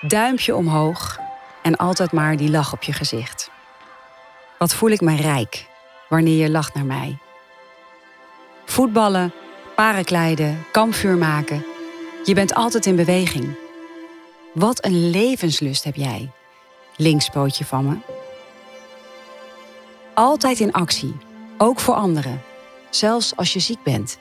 Duimpje 0.00 0.56
omhoog 0.56 1.18
en 1.62 1.76
altijd 1.76 2.12
maar 2.12 2.36
die 2.36 2.50
lach 2.50 2.72
op 2.72 2.82
je 2.82 2.92
gezicht. 2.92 3.50
Wat 4.58 4.74
voel 4.74 4.90
ik 4.90 5.00
me 5.00 5.16
rijk 5.16 5.66
wanneer 6.08 6.36
je 6.36 6.50
lacht 6.50 6.74
naar 6.74 6.84
mij. 6.84 7.18
Voetballen, 8.64 9.32
parenkleiden, 9.74 10.64
kampvuur 10.72 11.16
maken. 11.16 11.64
Je 12.24 12.34
bent 12.34 12.54
altijd 12.54 12.86
in 12.86 12.96
beweging. 12.96 13.56
Wat 14.54 14.84
een 14.84 15.10
levenslust 15.10 15.84
heb 15.84 15.94
jij, 15.94 16.30
linkspootje 16.96 17.64
van 17.64 17.88
me. 17.88 17.96
Altijd 20.14 20.60
in 20.60 20.72
actie, 20.72 21.16
ook 21.58 21.80
voor 21.80 21.94
anderen, 21.94 22.42
zelfs 22.90 23.36
als 23.36 23.52
je 23.52 23.60
ziek 23.60 23.82
bent. 23.82 24.18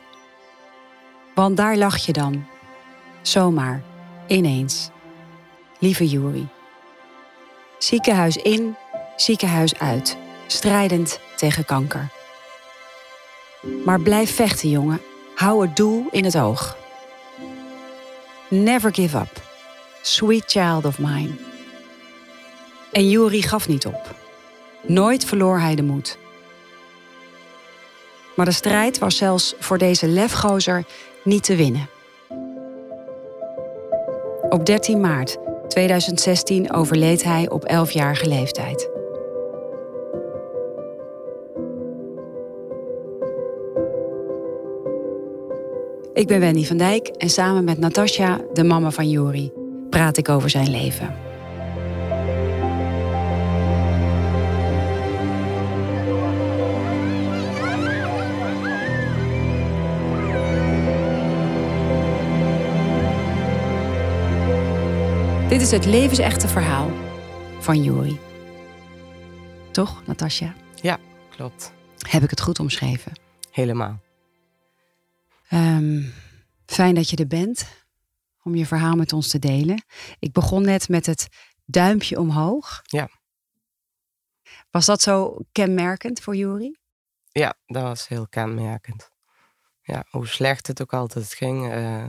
Want 1.36 1.58
daar 1.58 1.78
lach 1.78 1.98
je 1.98 2.14
dan, 2.14 2.46
zomaar, 3.22 3.82
ineens. 4.28 4.90
Lieve 5.80 6.08
Juri. 6.08 6.48
Ziekenhuis 7.78 8.38
in, 8.38 8.76
ziekenhuis 9.16 9.80
uit, 9.80 10.18
strijdend 10.48 11.20
tegen 11.36 11.66
kanker. 11.66 12.10
Maar 13.86 14.00
blijf 14.00 14.36
vechten, 14.36 14.70
jongen. 14.70 15.02
Hou 15.36 15.62
het 15.62 15.76
doel 15.76 16.06
in 16.12 16.26
het 16.26 16.38
oog. 16.38 16.78
Never 18.50 18.94
give 18.94 19.18
up. 19.18 19.42
Sweet 20.02 20.44
child 20.46 20.86
of 20.86 21.00
mine. 21.00 21.32
En 22.92 23.10
Juri 23.10 23.42
gaf 23.42 23.68
niet 23.68 23.86
op. 23.86 24.16
Nooit 24.82 25.26
verloor 25.26 25.60
hij 25.60 25.76
de 25.76 25.84
moed. 25.84 26.18
Maar 28.36 28.46
de 28.46 28.52
strijd 28.52 28.98
was 28.98 29.18
zelfs 29.18 29.56
voor 29.60 29.78
deze 29.78 30.08
lefgozer 30.08 30.86
niet 31.24 31.44
te 31.44 31.56
winnen. 31.56 31.90
Op 34.50 34.66
13 34.66 35.00
maart 35.00 35.38
2016 35.68 36.74
overleed 36.74 37.24
hij 37.24 37.50
op 37.50 37.72
11-jarige 37.72 38.28
leeftijd. 38.28 38.90
Ik 46.14 46.28
ben 46.28 46.40
Wendy 46.40 46.66
van 46.66 46.78
Dijk 46.78 47.08
en 47.08 47.30
samen 47.30 47.64
met 47.64 47.78
Natasja, 47.78 48.40
de 48.54 48.64
mama 48.64 48.92
van 48.92 49.10
Jori, 49.10 49.52
praat 49.90 50.18
ik 50.18 50.30
over 50.30 50.50
zijn 50.50 50.70
leven. 50.70 51.27
Dit 65.58 65.66
is 65.66 65.72
het 65.72 65.86
levensechte 65.86 66.48
verhaal 66.48 66.92
van 67.60 67.84
Jori. 67.84 68.20
Toch, 69.72 70.06
Natasja? 70.06 70.56
Ja, 70.82 71.00
klopt. 71.30 71.74
Heb 72.10 72.24
ik 72.24 72.30
het 72.30 72.42
goed 72.42 72.60
omschreven? 72.60 73.20
Helemaal. 73.52 74.00
Um, 75.52 76.14
fijn 76.66 76.96
dat 76.96 77.10
je 77.10 77.16
er 77.16 77.28
bent 77.28 77.68
om 78.44 78.56
je 78.56 78.66
verhaal 78.66 78.96
met 78.96 79.14
ons 79.14 79.30
te 79.30 79.40
delen. 79.40 79.84
Ik 80.20 80.32
begon 80.32 80.62
net 80.62 80.90
met 80.90 81.06
het 81.06 81.28
duimpje 81.66 82.20
omhoog. 82.20 82.82
Ja. 82.84 83.10
Was 84.72 84.86
dat 84.86 85.02
zo 85.02 85.38
kenmerkend 85.52 86.20
voor 86.20 86.36
Juri? 86.36 86.78
Ja, 87.32 87.54
dat 87.66 87.84
was 87.84 88.08
heel 88.08 88.28
kenmerkend. 88.28 89.10
Ja, 89.82 90.06
hoe 90.10 90.28
slecht 90.28 90.68
het 90.68 90.82
ook 90.82 90.94
altijd 90.94 91.34
ging, 91.34 91.74
uh, 91.74 92.06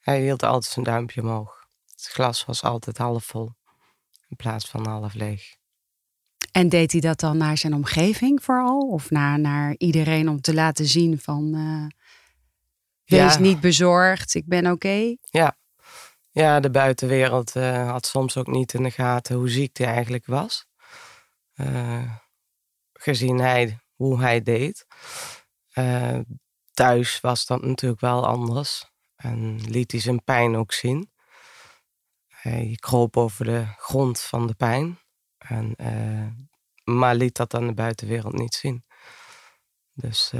hij 0.00 0.20
hield 0.20 0.42
altijd 0.42 0.72
zijn 0.72 0.84
duimpje 0.84 1.22
omhoog. 1.22 1.55
Het 2.06 2.14
glas 2.14 2.44
was 2.44 2.62
altijd 2.62 2.98
half 2.98 3.24
vol 3.24 3.52
in 4.28 4.36
plaats 4.36 4.68
van 4.68 4.86
half 4.86 5.14
leeg. 5.14 5.56
En 6.52 6.68
deed 6.68 6.92
hij 6.92 7.00
dat 7.00 7.20
dan 7.20 7.36
naar 7.36 7.58
zijn 7.58 7.74
omgeving 7.74 8.42
vooral? 8.42 8.80
Of 8.80 9.10
naar, 9.10 9.40
naar 9.40 9.74
iedereen 9.78 10.28
om 10.28 10.40
te 10.40 10.54
laten 10.54 10.86
zien 10.86 11.18
van... 11.18 11.54
Uh, 11.54 11.86
Wees 13.04 13.38
niet 13.38 13.60
bezorgd, 13.60 14.34
ik 14.34 14.46
ben 14.46 14.70
oké. 14.70 15.16
Ja. 15.20 15.56
ja, 16.30 16.60
de 16.60 16.70
buitenwereld 16.70 17.56
uh, 17.56 17.90
had 17.90 18.06
soms 18.06 18.36
ook 18.36 18.46
niet 18.46 18.74
in 18.74 18.82
de 18.82 18.90
gaten 18.90 19.36
hoe 19.36 19.48
ziek 19.48 19.76
hij 19.76 19.86
eigenlijk 19.86 20.26
was. 20.26 20.66
Uh, 21.54 22.12
gezien 22.92 23.38
hij, 23.38 23.78
hoe 23.94 24.20
hij 24.20 24.42
deed. 24.42 24.86
Thuis 26.72 27.20
was 27.20 27.46
dat 27.46 27.62
natuurlijk 27.62 28.00
wel 28.00 28.26
anders. 28.26 28.90
En 29.16 29.60
liet 29.70 29.92
hij 29.92 30.00
zijn 30.00 30.24
pijn 30.24 30.56
ook 30.56 30.72
zien. 30.72 31.10
Hij 32.48 32.76
kroop 32.80 33.16
over 33.16 33.44
de 33.44 33.66
grond 33.76 34.20
van 34.20 34.46
de 34.46 34.54
pijn. 34.54 34.98
En, 35.38 35.76
maar 36.84 37.14
liet 37.14 37.36
dat 37.36 37.54
aan 37.54 37.66
de 37.66 37.74
buitenwereld 37.74 38.32
niet 38.32 38.54
zien. 38.54 38.84
Dus 39.92 40.32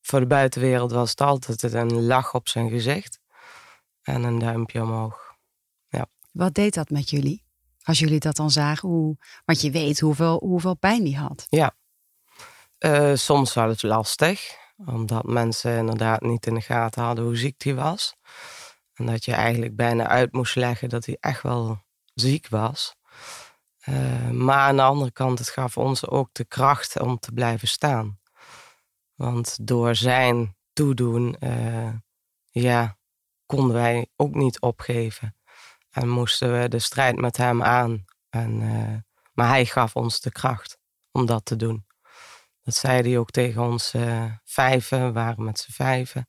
voor 0.00 0.20
de 0.20 0.26
buitenwereld 0.26 0.92
was 0.92 1.10
het 1.10 1.20
altijd 1.20 1.62
een 1.62 2.02
lach 2.02 2.34
op 2.34 2.48
zijn 2.48 2.68
gezicht 2.68 3.20
en 4.02 4.22
een 4.22 4.38
duimpje 4.38 4.82
omhoog. 4.82 5.36
Ja. 5.88 6.06
Wat 6.32 6.54
deed 6.54 6.74
dat 6.74 6.90
met 6.90 7.10
jullie? 7.10 7.44
Als 7.82 7.98
jullie 7.98 8.20
dat 8.20 8.36
dan 8.36 8.50
zagen, 8.50 8.88
hoe, 8.88 9.16
want 9.44 9.60
je 9.60 9.70
weet 9.70 10.00
hoeveel, 10.00 10.38
hoeveel 10.38 10.74
pijn 10.74 11.04
die 11.04 11.16
had. 11.16 11.46
Ja, 11.48 11.74
uh, 12.78 13.14
soms 13.14 13.54
was 13.54 13.70
het 13.70 13.82
lastig, 13.82 14.56
omdat 14.76 15.24
mensen 15.24 15.76
inderdaad 15.76 16.20
niet 16.20 16.46
in 16.46 16.54
de 16.54 16.60
gaten 16.60 17.02
hadden 17.02 17.24
hoe 17.24 17.36
ziek 17.36 17.62
hij 17.62 17.74
was. 17.74 18.14
En 19.00 19.06
dat 19.06 19.24
je 19.24 19.32
eigenlijk 19.32 19.76
bijna 19.76 20.06
uit 20.06 20.32
moest 20.32 20.56
leggen 20.56 20.88
dat 20.88 21.06
hij 21.06 21.16
echt 21.20 21.42
wel 21.42 21.82
ziek 22.14 22.48
was. 22.48 22.96
Uh, 23.88 24.30
maar 24.30 24.58
aan 24.58 24.76
de 24.76 24.82
andere 24.82 25.12
kant, 25.12 25.38
het 25.38 25.48
gaf 25.48 25.76
ons 25.76 26.06
ook 26.06 26.28
de 26.32 26.44
kracht 26.44 27.00
om 27.00 27.18
te 27.18 27.32
blijven 27.32 27.68
staan. 27.68 28.18
Want 29.14 29.66
door 29.66 29.94
zijn 29.94 30.56
toedoen, 30.72 31.36
uh, 31.40 31.92
ja, 32.50 32.98
konden 33.46 33.76
wij 33.76 34.08
ook 34.16 34.34
niet 34.34 34.60
opgeven. 34.60 35.36
En 35.90 36.08
moesten 36.08 36.60
we 36.60 36.68
de 36.68 36.78
strijd 36.78 37.16
met 37.16 37.36
hem 37.36 37.62
aan. 37.62 38.04
En, 38.28 38.60
uh, 38.60 38.96
maar 39.32 39.48
hij 39.48 39.66
gaf 39.66 39.96
ons 39.96 40.20
de 40.20 40.32
kracht 40.32 40.78
om 41.10 41.26
dat 41.26 41.44
te 41.44 41.56
doen. 41.56 41.86
Dat 42.62 42.74
zei 42.74 43.02
hij 43.02 43.18
ook 43.18 43.30
tegen 43.30 43.62
ons 43.62 43.94
vijven, 44.44 45.06
we 45.06 45.12
waren 45.12 45.44
met 45.44 45.58
z'n 45.58 45.72
vijven. 45.72 46.28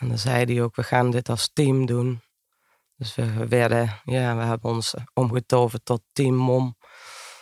En 0.00 0.08
dan 0.08 0.18
zei 0.18 0.44
hij 0.44 0.62
ook, 0.62 0.76
we 0.76 0.82
gaan 0.82 1.10
dit 1.10 1.28
als 1.28 1.50
team 1.52 1.86
doen. 1.86 2.22
Dus 2.96 3.14
we 3.14 3.46
werden, 3.48 4.00
ja, 4.04 4.36
we 4.36 4.42
hebben 4.42 4.70
ons 4.70 4.94
omgetoverd 5.14 5.84
tot 5.84 6.02
Team 6.12 6.34
Mom. 6.34 6.76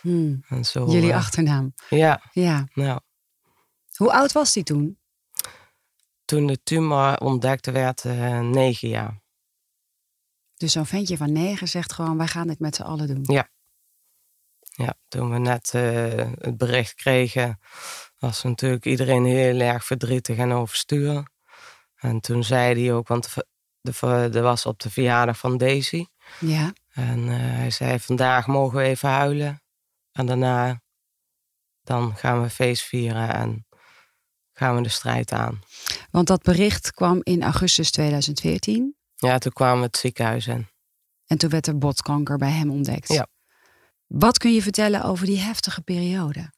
Hmm. 0.01 0.43
En 0.47 0.65
zo, 0.65 0.85
Jullie 0.85 1.15
achternaam. 1.15 1.73
Ja. 1.89 2.21
Ja. 2.31 2.67
Nou. 2.73 2.99
Hoe 3.95 4.11
oud 4.11 4.31
was 4.31 4.53
hij 4.53 4.63
toen? 4.63 4.99
Toen 6.25 6.47
de 6.47 6.63
tumor 6.63 7.17
ontdekt 7.17 7.65
werd, 7.65 8.03
uh, 8.03 8.39
negen 8.39 8.89
jaar. 8.89 9.21
Dus 10.55 10.71
zo'n 10.71 10.85
ventje 10.85 11.17
van 11.17 11.31
negen 11.31 11.67
zegt 11.67 11.93
gewoon, 11.93 12.17
wij 12.17 12.27
gaan 12.27 12.47
dit 12.47 12.59
met 12.59 12.75
z'n 12.75 12.81
allen 12.81 13.07
doen. 13.07 13.23
Ja. 13.35 13.49
Ja, 14.59 14.93
toen 15.07 15.29
we 15.31 15.37
net 15.37 15.73
uh, 15.75 16.31
het 16.37 16.57
bericht 16.57 16.93
kregen, 16.93 17.59
was 18.17 18.43
natuurlijk 18.43 18.85
iedereen 18.85 19.25
heel 19.25 19.59
erg 19.59 19.85
verdrietig 19.85 20.37
en 20.37 20.51
overstuur. 20.51 21.27
En 21.99 22.19
toen 22.19 22.43
zei 22.43 22.83
hij 22.83 22.93
ook, 22.93 23.07
want 23.07 23.35
er 24.07 24.41
was 24.41 24.65
op 24.65 24.79
de 24.79 24.89
verjaardag 24.89 25.37
van 25.37 25.57
Daisy. 25.57 26.05
Ja. 26.39 26.73
En 26.89 27.19
uh, 27.19 27.35
hij 27.37 27.71
zei, 27.71 27.99
vandaag 27.99 28.47
mogen 28.47 28.77
we 28.77 28.83
even 28.83 29.09
huilen. 29.09 29.61
En 30.11 30.25
daarna, 30.25 30.81
dan 31.83 32.15
gaan 32.15 32.41
we 32.41 32.49
feest 32.49 32.83
vieren 32.83 33.33
en 33.33 33.67
gaan 34.53 34.75
we 34.75 34.81
de 34.81 34.89
strijd 34.89 35.31
aan. 35.31 35.61
Want 36.11 36.27
dat 36.27 36.41
bericht 36.41 36.91
kwam 36.91 37.19
in 37.23 37.43
augustus 37.43 37.91
2014. 37.91 38.95
Ja, 39.15 39.37
toen 39.37 39.51
kwamen 39.51 39.79
we 39.79 39.85
het 39.85 39.97
ziekenhuis 39.97 40.47
in. 40.47 40.67
En 41.25 41.37
toen 41.37 41.49
werd 41.49 41.67
er 41.67 41.77
botkanker 41.77 42.37
bij 42.37 42.51
hem 42.51 42.71
ontdekt. 42.71 43.07
Ja. 43.07 43.27
Wat 44.07 44.37
kun 44.37 44.53
je 44.53 44.61
vertellen 44.61 45.03
over 45.03 45.25
die 45.25 45.39
heftige 45.39 45.81
periode? 45.81 46.51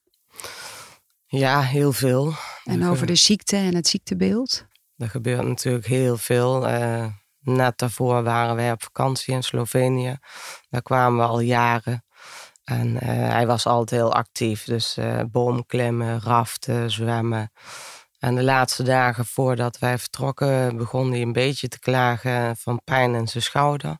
Ja, 1.26 1.62
heel 1.62 1.94
veel. 1.94 2.34
En 2.64 2.86
over 2.86 3.08
de 3.08 3.16
ziekte 3.16 3.56
en 3.56 3.76
het 3.76 3.88
ziektebeeld? 3.88 4.66
Er 5.02 5.10
gebeurt 5.10 5.48
natuurlijk 5.48 5.86
heel 5.86 6.18
veel. 6.18 6.70
Uh, 6.70 7.06
net 7.40 7.78
daarvoor 7.78 8.24
waren 8.24 8.56
wij 8.56 8.72
op 8.72 8.84
vakantie 8.84 9.34
in 9.34 9.44
Slovenië. 9.44 10.18
Daar 10.70 10.82
kwamen 10.82 11.20
we 11.20 11.26
al 11.26 11.40
jaren. 11.40 12.06
En 12.64 12.88
uh, 12.88 13.00
hij 13.04 13.48
was 13.48 13.66
altijd 13.66 14.02
heel 14.02 14.14
actief. 14.14 14.64
Dus 14.64 14.98
uh, 14.98 15.22
boomklimmen, 15.32 16.22
raften, 16.22 16.92
zwemmen. 16.92 17.52
En 18.20 18.36
de 18.36 18.44
laatste 18.44 18.84
dagen 18.84 19.26
voordat 19.26 19.80
wij 19.80 19.98
vertrokken 19.98 20.78
begon 20.78 21.12
hij 21.12 21.22
een 21.22 21.32
beetje 21.32 21.68
te 21.68 21.80
klagen 21.80 22.58
van 22.58 22.82
pijn 22.84 23.16
in 23.16 23.28
zijn 23.28 23.44
schouder. 23.44 23.98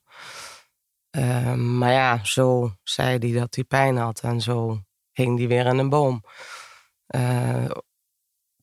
Maar 1.56 1.92
ja, 1.92 2.20
zo 2.24 2.74
zei 2.84 3.18
hij 3.18 3.40
dat 3.40 3.56
hij 3.56 3.64
pijn 3.64 3.98
had 3.98 4.20
en 4.20 4.42
zo 4.42 4.82
hing 5.12 5.38
hij 5.38 5.48
weer 5.48 5.66
in 5.66 5.78
een 5.78 5.90
boom. 5.90 6.24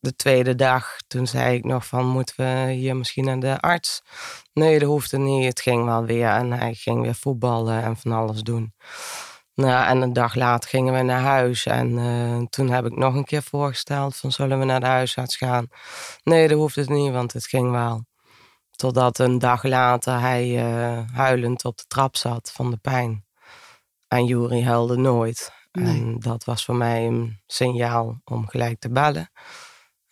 De 0.01 0.17
tweede 0.17 0.55
dag, 0.55 0.97
toen 1.07 1.27
zei 1.27 1.57
ik 1.57 1.65
nog 1.65 1.87
van, 1.87 2.07
moeten 2.07 2.35
we 2.37 2.73
hier 2.73 2.97
misschien 2.97 3.25
naar 3.25 3.41
de 3.41 3.61
arts? 3.61 4.03
Nee, 4.53 4.79
dat 4.79 4.89
hoefde 4.89 5.19
niet. 5.19 5.45
Het 5.45 5.61
ging 5.61 5.85
wel 5.85 6.05
weer. 6.05 6.29
En 6.29 6.53
hij 6.53 6.75
ging 6.75 7.03
weer 7.03 7.15
voetballen 7.15 7.83
en 7.83 7.97
van 7.97 8.13
alles 8.13 8.43
doen. 8.43 8.75
Nou, 9.55 9.87
en 9.87 10.03
een 10.03 10.13
dag 10.13 10.35
later 10.35 10.69
gingen 10.69 10.95
we 10.95 11.03
naar 11.03 11.21
huis. 11.21 11.67
En 11.67 11.91
uh, 11.99 12.43
toen 12.49 12.71
heb 12.71 12.85
ik 12.85 12.97
nog 12.97 13.15
een 13.15 13.25
keer 13.25 13.43
voorgesteld 13.43 14.17
van, 14.17 14.33
zullen 14.33 14.59
we 14.59 14.65
naar 14.65 14.81
de 14.81 14.87
huisarts 14.87 15.37
gaan? 15.37 15.69
Nee, 16.23 16.49
dat 16.49 16.59
hoefde 16.59 16.81
het 16.81 16.91
niet, 16.91 17.13
want 17.13 17.33
het 17.33 17.47
ging 17.47 17.71
wel. 17.71 18.05
Totdat 18.71 19.19
een 19.19 19.39
dag 19.39 19.63
later 19.63 20.21
hij 20.21 20.49
uh, 20.49 21.01
huilend 21.13 21.65
op 21.65 21.77
de 21.77 21.85
trap 21.87 22.17
zat 22.17 22.53
van 22.53 22.71
de 22.71 22.77
pijn. 22.77 23.27
En 24.09 24.25
Juri 24.25 24.65
huilde 24.65 24.97
nooit. 24.97 25.53
En 25.71 26.19
dat 26.19 26.45
was 26.45 26.65
voor 26.65 26.77
mij 26.77 27.07
een 27.07 27.41
signaal 27.47 28.21
om 28.25 28.49
gelijk 28.49 28.81
te 28.81 28.91
bellen. 28.91 29.31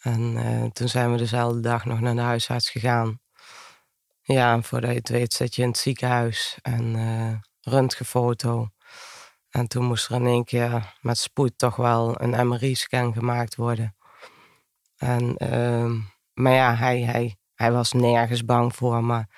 En 0.07 0.37
uh, 0.37 0.65
toen 0.65 0.89
zijn 0.89 1.13
we 1.13 1.17
dezelfde 1.17 1.61
dag 1.61 1.85
nog 1.85 2.01
naar 2.01 2.15
de 2.15 2.21
huisarts 2.21 2.71
gegaan. 2.71 3.21
Ja, 4.23 4.53
en 4.53 4.65
voordat 4.65 4.91
je 4.91 4.97
het 4.97 5.09
weet 5.09 5.33
zit 5.33 5.55
je 5.55 5.63
in 5.63 5.69
het 5.69 5.79
ziekenhuis 5.79 6.59
en 6.63 6.95
uh, 6.95 7.33
röntgenfoto. 7.61 8.69
En 9.51 9.69
toen 9.69 9.85
moest 9.85 10.09
er 10.09 10.15
in 10.15 10.27
één 10.27 10.45
keer 10.45 10.97
met 11.01 11.19
spoed 11.19 11.59
toch 11.59 11.77
wel 11.77 12.21
een 12.23 12.49
MRI-scan 12.49 13.13
gemaakt 13.13 13.55
worden. 13.57 13.97
En, 14.97 15.35
uh, 15.39 15.93
maar 16.33 16.53
ja, 16.53 16.75
hij, 16.75 17.01
hij, 17.01 17.37
hij 17.55 17.73
was 17.73 17.93
nergens 17.93 18.45
bang 18.45 18.75
voor. 18.75 19.05
Maar 19.05 19.29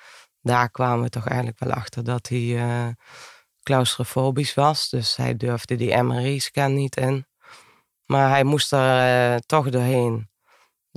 daar 0.41 0.69
kwamen 0.69 1.03
we 1.03 1.09
toch 1.09 1.27
eigenlijk 1.27 1.59
wel 1.59 1.71
achter 1.71 2.03
dat 2.03 2.27
hij 2.27 2.39
uh, 2.39 2.87
claustrofobisch 3.63 4.53
was. 4.53 4.89
Dus 4.89 5.15
hij 5.15 5.37
durfde 5.37 5.75
die 5.75 6.01
MRI-scan 6.01 6.73
niet 6.73 6.95
in. 6.97 7.27
Maar 8.05 8.29
hij 8.29 8.43
moest 8.43 8.71
er 8.71 9.39
toch 9.45 9.69
doorheen. 9.69 10.28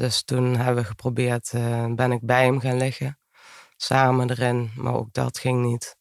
Dus 0.02 0.22
toen 0.22 0.56
hebben 0.56 0.82
we 0.82 0.88
geprobeerd, 0.88 1.52
uh, 1.52 1.86
ben 1.94 2.12
ik 2.12 2.20
bij 2.22 2.44
hem 2.44 2.60
gaan 2.60 2.76
liggen. 2.76 3.18
Samen 3.76 4.30
erin, 4.30 4.70
maar 4.76 4.94
ook 4.94 5.12
dat 5.12 5.38
ging 5.38 5.64
niet. 5.64 5.96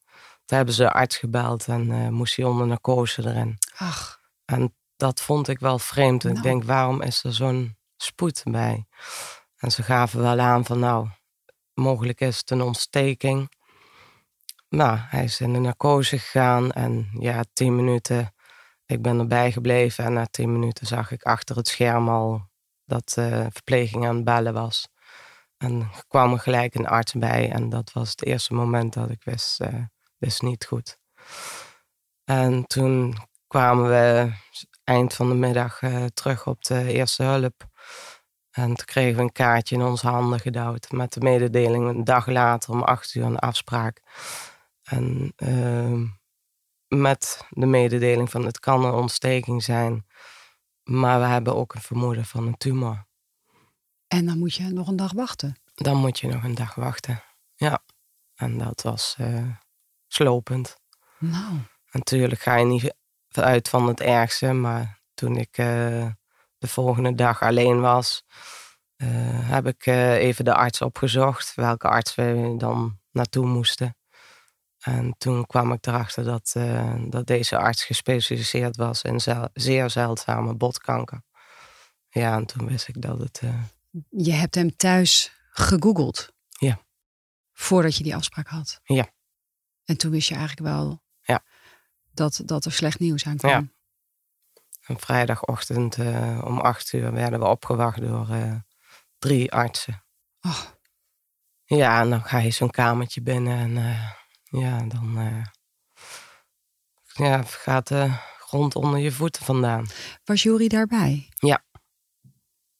Toen 0.46 0.58
hebben 0.58 0.76
ze 0.76 0.84
de 0.84 0.92
arts 0.92 1.18
gebeld 1.18 1.68
en 1.68 1.90
uh, 1.90 2.08
moest 2.08 2.36
hij 2.36 2.46
onder 2.46 2.68
narcose 2.68 3.26
erin. 3.26 3.58
Ach. 3.78 4.20
En 4.46 4.76
dat 4.96 5.22
vond 5.22 5.48
ik 5.48 5.60
wel 5.60 5.80
vreemd. 5.80 6.24
Nou. 6.24 6.36
Ik 6.36 6.44
denk, 6.44 6.64
waarom 6.64 7.02
is 7.02 7.24
er 7.24 7.34
zo'n 7.34 7.78
spoed 7.98 8.44
bij? 8.46 8.86
En 9.58 9.72
ze 9.72 9.84
gaven 9.84 10.22
wel 10.22 10.40
aan 10.40 10.66
van, 10.66 10.80
nou, 10.80 11.08
mogelijk 11.74 12.22
is 12.22 12.38
het 12.38 12.50
een 12.50 12.62
ontsteking. 12.62 13.52
Nou, 14.70 14.98
hij 15.00 15.24
is 15.24 15.40
in 15.40 15.54
de 15.54 15.60
narcose 15.60 16.20
gegaan 16.20 16.72
en 16.72 17.10
ja, 17.20 17.44
tien 17.54 17.76
minuten, 17.76 18.34
ik 18.86 19.02
ben 19.02 19.20
erbij 19.20 19.52
gebleven. 19.52 20.06
En 20.06 20.14
na 20.14 20.26
tien 20.26 20.52
minuten 20.52 20.88
zag 20.88 21.12
ik 21.12 21.24
achter 21.24 21.56
het 21.56 21.68
scherm 21.68 22.10
al 22.10 22.50
dat 22.92 23.16
uh, 23.20 23.46
verpleging 23.50 24.08
aan 24.08 24.16
het 24.16 24.24
bellen 24.24 24.54
was. 24.54 24.88
En 25.58 25.80
er 25.80 26.04
kwam 26.08 26.34
er 26.34 26.40
gelijk 26.40 26.76
een 26.76 26.88
arts 26.88 27.14
bij. 27.14 27.52
En 27.52 27.70
dat 27.70 27.92
was 27.92 28.10
het 28.10 28.26
eerste 28.26 28.54
moment 28.54 28.94
dat 28.94 29.10
ik 29.10 29.24
wist, 29.24 29.62
uh, 29.62 30.40
niet 30.40 30.66
goed. 30.66 30.98
En 32.24 32.66
toen 32.68 33.16
kwamen 33.48 33.90
we 33.90 34.34
eind 34.84 35.14
van 35.14 35.30
de 35.30 35.36
middag 35.36 35.82
uh, 35.82 36.06
terug 36.06 36.48
op 36.48 36.64
de 36.64 36.94
eerste 36.94 37.24
hulp. 37.24 37.64
En 38.52 38.76
toen 38.76 38.86
kregen 38.86 39.16
we 39.16 39.22
een 39.22 39.32
kaartje 39.32 39.76
in 39.76 39.82
onze 39.82 40.08
handen 40.08 40.40
gedouwd 40.40 40.92
met 40.92 41.14
de 41.14 41.20
mededeling 41.20 41.88
een 41.88 42.04
dag 42.04 42.28
later 42.28 42.72
om 42.72 42.84
acht 42.84 43.16
uur 43.16 43.24
een 43.24 43.40
afspraak. 43.40 44.02
En 44.84 45.34
uh, 45.38 46.10
met 46.88 47.46
de 47.50 47.66
mededeling 47.66 48.32
van 48.32 48.46
het 48.46 48.60
kan 48.60 48.86
een 48.86 48.94
ontsteking 48.94 49.64
zijn, 49.64 50.06
maar 51.00 51.20
we 51.20 51.26
hebben 51.26 51.56
ook 51.56 51.76
een 51.76 51.82
vermoeden 51.82 52.26
van 52.26 52.48
een 52.48 52.58
tumor. 52.58 53.06
En 54.08 54.26
dan 54.26 54.40
moet 54.40 54.54
je 54.54 54.64
nog 54.64 54.88
een 54.88 54.96
dag 54.96 55.12
wachten? 55.12 55.56
Dan 55.76 55.98
moet 55.98 56.20
je 56.20 56.28
nog 56.28 56.44
een 56.44 56.56
dag 56.56 56.76
wachten, 56.76 57.24
ja. 57.56 57.84
En 58.36 58.58
dat 58.58 58.82
was 58.82 59.16
uh, 59.20 59.48
slopend. 60.08 60.76
Nou. 61.18 61.58
Natuurlijk 61.92 62.42
ga 62.42 62.56
je 62.56 62.66
niet 62.66 62.96
uit 63.30 63.70
van 63.70 63.88
het 63.88 64.00
ergste, 64.00 64.54
maar 64.54 65.02
toen 65.14 65.36
ik 65.36 65.58
uh, 65.58 65.66
de 66.58 66.68
volgende 66.68 67.16
dag 67.16 67.42
alleen 67.42 67.82
was, 67.82 68.24
uh, 68.98 69.08
heb 69.50 69.68
ik 69.68 69.86
even 69.86 70.46
de 70.46 70.54
arts 70.54 70.82
opgezocht, 70.82 71.56
welke 71.56 71.88
arts 71.88 72.16
we 72.16 72.56
dan 72.58 73.00
naartoe 73.12 73.46
moesten. 73.46 73.96
En 74.82 75.16
toen 75.18 75.46
kwam 75.46 75.72
ik 75.72 75.86
erachter 75.86 76.24
dat, 76.24 76.54
uh, 76.58 76.96
dat 77.08 77.28
deze 77.28 77.58
arts 77.58 77.84
gespecialiseerd 77.84 78.76
was 78.76 79.02
in 79.02 79.50
zeer 79.54 79.90
zeldzame 79.90 80.54
botkanker. 80.56 81.22
Ja, 82.10 82.36
en 82.36 82.46
toen 82.46 82.68
wist 82.68 82.88
ik 82.88 83.02
dat 83.02 83.20
het. 83.20 83.42
Uh... 83.44 83.64
Je 84.10 84.32
hebt 84.32 84.56
hem 84.56 84.76
thuis 84.76 85.32
gegoogeld? 85.52 86.34
Ja. 86.50 86.80
Voordat 87.54 87.96
je 87.96 88.04
die 88.04 88.16
afspraak 88.16 88.48
had? 88.48 88.80
Ja. 88.84 89.10
En 89.86 89.98
toen 89.98 90.12
wist 90.12 90.28
je 90.28 90.36
eigenlijk 90.36 90.68
wel 90.68 91.04
ja. 91.22 91.44
dat, 92.12 92.42
dat 92.46 92.66
er 92.66 92.72
slecht 92.72 93.00
nieuws 93.00 93.26
aan 93.26 93.38
kwam? 93.38 93.52
Ja. 93.52 93.68
En 94.82 95.00
vrijdagochtend 95.00 95.98
uh, 95.98 96.42
om 96.46 96.60
acht 96.60 96.94
uur 96.94 97.14
werden 97.14 97.40
we 97.40 97.46
opgewacht 97.46 98.02
door 98.02 98.28
drie 99.20 99.52
artsen. 99.52 100.04
Oh. 100.42 100.62
Ja, 101.66 102.02
en 102.02 102.10
dan 102.10 102.24
ga 102.24 102.38
je 102.38 102.52
zo'n 102.52 102.70
kamertje 102.70 103.22
binnen 103.22 103.58
en 103.58 103.96
ja, 104.52 104.84
dan 104.84 105.18
uh, 105.18 105.46
ja, 107.14 107.42
gaat 107.44 107.88
de 107.88 108.12
grond 108.38 108.76
onder 108.76 109.00
je 109.00 109.12
voeten 109.12 109.46
vandaan. 109.46 109.88
Was 110.24 110.44
Jori 110.44 110.68
daarbij? 110.68 111.30
Ja, 111.36 111.64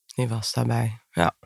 die 0.06 0.28
was 0.28 0.52
daarbij, 0.52 1.00
ja. 1.10 1.36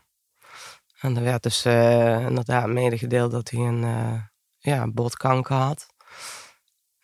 En 1.01 1.17
er 1.17 1.23
werd 1.23 1.43
dus 1.43 1.67
uh, 1.67 2.21
inderdaad 2.21 2.67
medegedeeld 2.67 3.31
dat 3.31 3.51
hij 3.51 3.61
een 3.61 3.83
uh, 3.83 4.23
ja, 4.59 4.91
botkanker 4.91 5.57
had. 5.57 5.87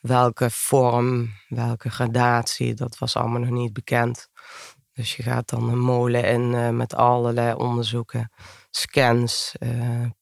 Welke 0.00 0.50
vorm, 0.50 1.32
welke 1.48 1.90
gradatie, 1.90 2.74
dat 2.74 2.98
was 2.98 3.16
allemaal 3.16 3.40
nog 3.40 3.50
niet 3.50 3.72
bekend. 3.72 4.28
Dus 4.92 5.16
je 5.16 5.22
gaat 5.22 5.48
dan 5.48 5.69
een 5.69 5.78
molen 5.78 6.24
in 6.24 6.76
met 6.76 6.94
allerlei 6.94 7.54
onderzoeken. 7.54 8.32
Scans, 8.70 9.54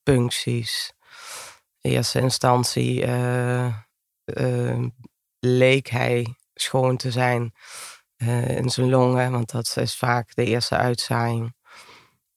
puncties, 0.02 0.92
eerste 1.80 2.20
instantie 2.20 3.06
uh, 3.06 3.74
uh, 4.24 4.86
leek 5.38 5.88
hij 5.88 6.34
schoon 6.54 6.96
te 6.96 7.10
zijn 7.10 7.54
uh, 8.16 8.56
in 8.56 8.68
zijn 8.70 8.90
longen, 8.90 9.32
want 9.32 9.50
dat 9.50 9.76
is 9.76 9.96
vaak 9.96 10.34
de 10.34 10.44
eerste 10.44 10.76
uitzaaiing. 10.76 11.54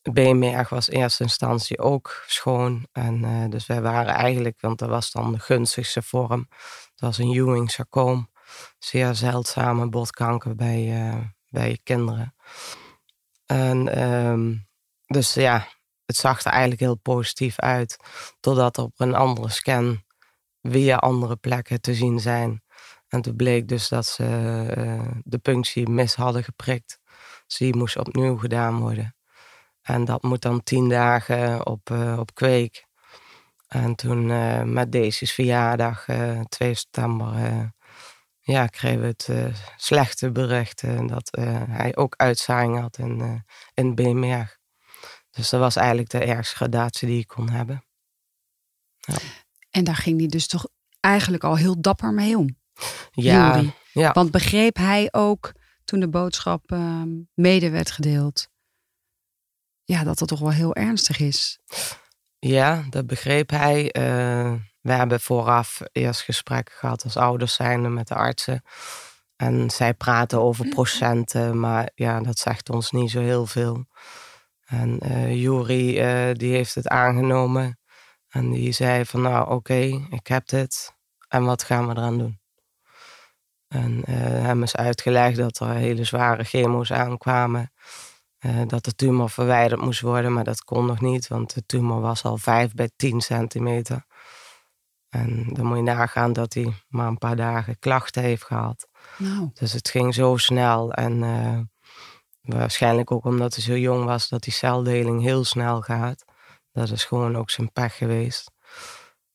Beenmerg 0.01 0.69
was 0.69 0.89
in 0.89 0.99
eerste 1.01 1.23
instantie 1.23 1.79
ook 1.79 2.23
schoon. 2.27 2.87
En 2.91 3.49
dus 3.49 3.65
wij 3.65 3.81
waren 3.81 4.13
eigenlijk, 4.13 4.61
want 4.61 4.79
dat 4.79 4.89
was 4.89 5.11
dan 5.11 5.31
de 5.31 5.39
gunstigste 5.39 6.01
vorm. 6.01 6.47
Het 6.91 6.99
was 6.99 7.17
een 7.17 7.33
Ewing-sarcoom. 7.33 8.31
Zeer 8.79 9.15
zeldzame 9.15 9.89
botkanker 9.89 10.55
bij, 10.55 11.33
bij 11.49 11.79
kinderen. 11.83 12.35
En 13.45 14.01
um, 14.01 14.67
dus 15.05 15.33
ja, 15.33 15.67
het 16.05 16.15
zag 16.15 16.43
er 16.43 16.51
eigenlijk 16.51 16.81
heel 16.81 16.95
positief 16.95 17.59
uit. 17.59 17.97
Totdat 18.39 18.77
op 18.77 18.93
een 18.97 19.15
andere 19.15 19.49
scan 19.49 20.03
weer 20.61 20.97
andere 20.97 21.35
plekken 21.35 21.81
te 21.81 21.93
zien 21.93 22.19
zijn. 22.19 22.63
En 23.07 23.21
toen 23.21 23.35
bleek 23.35 23.67
dus 23.67 23.87
dat 23.87 24.05
ze 24.05 24.23
uh, 24.77 25.11
de 25.23 25.37
punctie 25.37 25.89
mis 25.89 26.15
hadden 26.15 26.43
geprikt. 26.43 26.99
Dus 27.47 27.57
die 27.57 27.75
moest 27.75 27.97
opnieuw 27.97 28.37
gedaan 28.37 28.79
worden. 28.79 29.15
En 29.81 30.05
dat 30.05 30.23
moet 30.23 30.41
dan 30.41 30.63
tien 30.63 30.89
dagen 30.89 31.65
op, 31.65 31.89
uh, 31.89 32.19
op 32.19 32.33
kweek. 32.33 32.85
En 33.67 33.95
toen 33.95 34.29
uh, 34.29 34.63
met 34.63 34.91
Daisy's 34.91 35.31
verjaardag, 35.31 36.05
2 36.49 36.73
september, 36.73 37.33
ja, 38.39 38.67
kregen 38.67 39.01
we 39.01 39.07
het 39.07 39.29
slechte 39.75 40.31
bericht 40.31 40.83
dat 41.07 41.29
hij 41.69 41.95
ook 41.95 42.13
uitzaaiing 42.17 42.79
had 42.79 42.97
in, 42.97 43.45
in 43.73 43.95
beenmerg. 43.95 44.61
Dus 45.33 45.49
dat 45.49 45.59
was 45.59 45.75
eigenlijk 45.75 46.09
de 46.09 46.23
ergste 46.23 46.55
gradatie 46.55 47.07
die 47.07 47.19
ik 47.19 47.27
kon 47.27 47.49
hebben. 47.49 47.83
Ja. 48.97 49.15
En 49.69 49.83
daar 49.83 49.95
ging 49.95 50.19
hij 50.19 50.27
dus 50.27 50.47
toch 50.47 50.67
eigenlijk 50.99 51.43
al 51.43 51.55
heel 51.55 51.81
dapper 51.81 52.13
mee 52.13 52.37
om. 52.37 52.57
Ja, 53.11 53.63
ja. 53.91 54.11
Want 54.11 54.31
begreep 54.31 54.75
hij 54.75 55.07
ook 55.11 55.51
toen 55.83 55.99
de 55.99 56.09
boodschap 56.09 56.71
uh, 56.71 57.01
mede 57.33 57.69
werd 57.69 57.91
gedeeld, 57.91 58.47
ja, 59.83 60.03
dat 60.03 60.19
het 60.19 60.27
toch 60.27 60.39
wel 60.39 60.51
heel 60.51 60.75
ernstig 60.75 61.19
is. 61.19 61.59
Ja, 62.39 62.85
dat 62.89 63.07
begreep 63.07 63.49
hij. 63.49 63.83
Uh, 63.83 64.53
we 64.81 64.91
hebben 64.91 65.19
vooraf 65.19 65.81
eerst 65.91 66.21
gesprekken 66.21 66.75
gehad 66.75 67.03
als 67.03 67.17
ouders 67.17 67.53
zijnde 67.53 67.89
met 67.89 68.07
de 68.07 68.15
artsen. 68.15 68.63
En 69.35 69.69
zij 69.69 69.93
praten 69.93 70.41
over 70.41 70.67
procenten, 70.67 71.59
maar 71.59 71.91
ja, 71.95 72.21
dat 72.21 72.39
zegt 72.39 72.69
ons 72.69 72.91
niet 72.91 73.11
zo 73.11 73.19
heel 73.19 73.45
veel. 73.45 73.85
En 74.73 74.99
uh, 75.03 75.41
Juri 75.41 75.99
uh, 75.99 76.33
die 76.33 76.53
heeft 76.53 76.75
het 76.75 76.87
aangenomen. 76.87 77.79
En 78.29 78.51
die 78.51 78.71
zei 78.71 79.05
van 79.05 79.21
nou 79.21 79.43
oké, 79.43 79.53
okay, 79.53 80.07
ik 80.09 80.27
heb 80.27 80.47
dit. 80.47 80.93
En 81.27 81.43
wat 81.43 81.63
gaan 81.63 81.87
we 81.87 81.91
eraan 81.91 82.17
doen? 82.17 82.39
En 83.67 83.91
uh, 84.09 84.15
hem 84.17 84.63
is 84.63 84.75
uitgelegd 84.75 85.37
dat 85.37 85.59
er 85.59 85.69
hele 85.69 86.03
zware 86.03 86.43
chemo's 86.43 86.91
aankwamen. 86.91 87.71
dat 88.67 88.85
de 88.85 88.95
tumor 88.95 89.29
verwijderd 89.29 89.81
moest 89.81 90.01
worden, 90.01 90.33
maar 90.33 90.43
dat 90.43 90.63
kon 90.63 90.85
nog 90.85 91.01
niet, 91.01 91.27
want 91.27 91.53
de 91.53 91.65
tumor 91.65 92.01
was 92.01 92.23
al 92.23 92.37
5 92.37 92.73
bij 92.73 92.89
10 92.95 93.21
centimeter. 93.21 94.05
En 95.09 95.49
dan 95.53 95.65
moet 95.65 95.77
je 95.77 95.83
nagaan 95.83 96.33
dat 96.33 96.53
hij 96.53 96.73
maar 96.87 97.07
een 97.07 97.17
paar 97.17 97.35
dagen 97.35 97.79
klachten 97.79 98.23
heeft 98.23 98.43
gehad. 98.43 98.87
Nou. 99.17 99.49
Dus 99.53 99.73
het 99.73 99.89
ging 99.89 100.13
zo 100.13 100.37
snel. 100.37 100.93
En 100.93 101.23
waarschijnlijk 102.43 103.11
ook 103.11 103.25
omdat 103.25 103.55
hij 103.55 103.63
zo 103.63 103.77
jong 103.77 104.05
was, 104.05 104.29
dat 104.29 104.43
die 104.43 104.53
celdeling 104.53 105.21
heel 105.21 105.43
snel 105.43 105.81
gaat. 105.81 106.23
Dat 106.71 106.89
is 106.89 107.05
gewoon 107.05 107.35
ook 107.35 107.49
zijn 107.49 107.71
pech 107.71 107.97
geweest. 107.97 108.51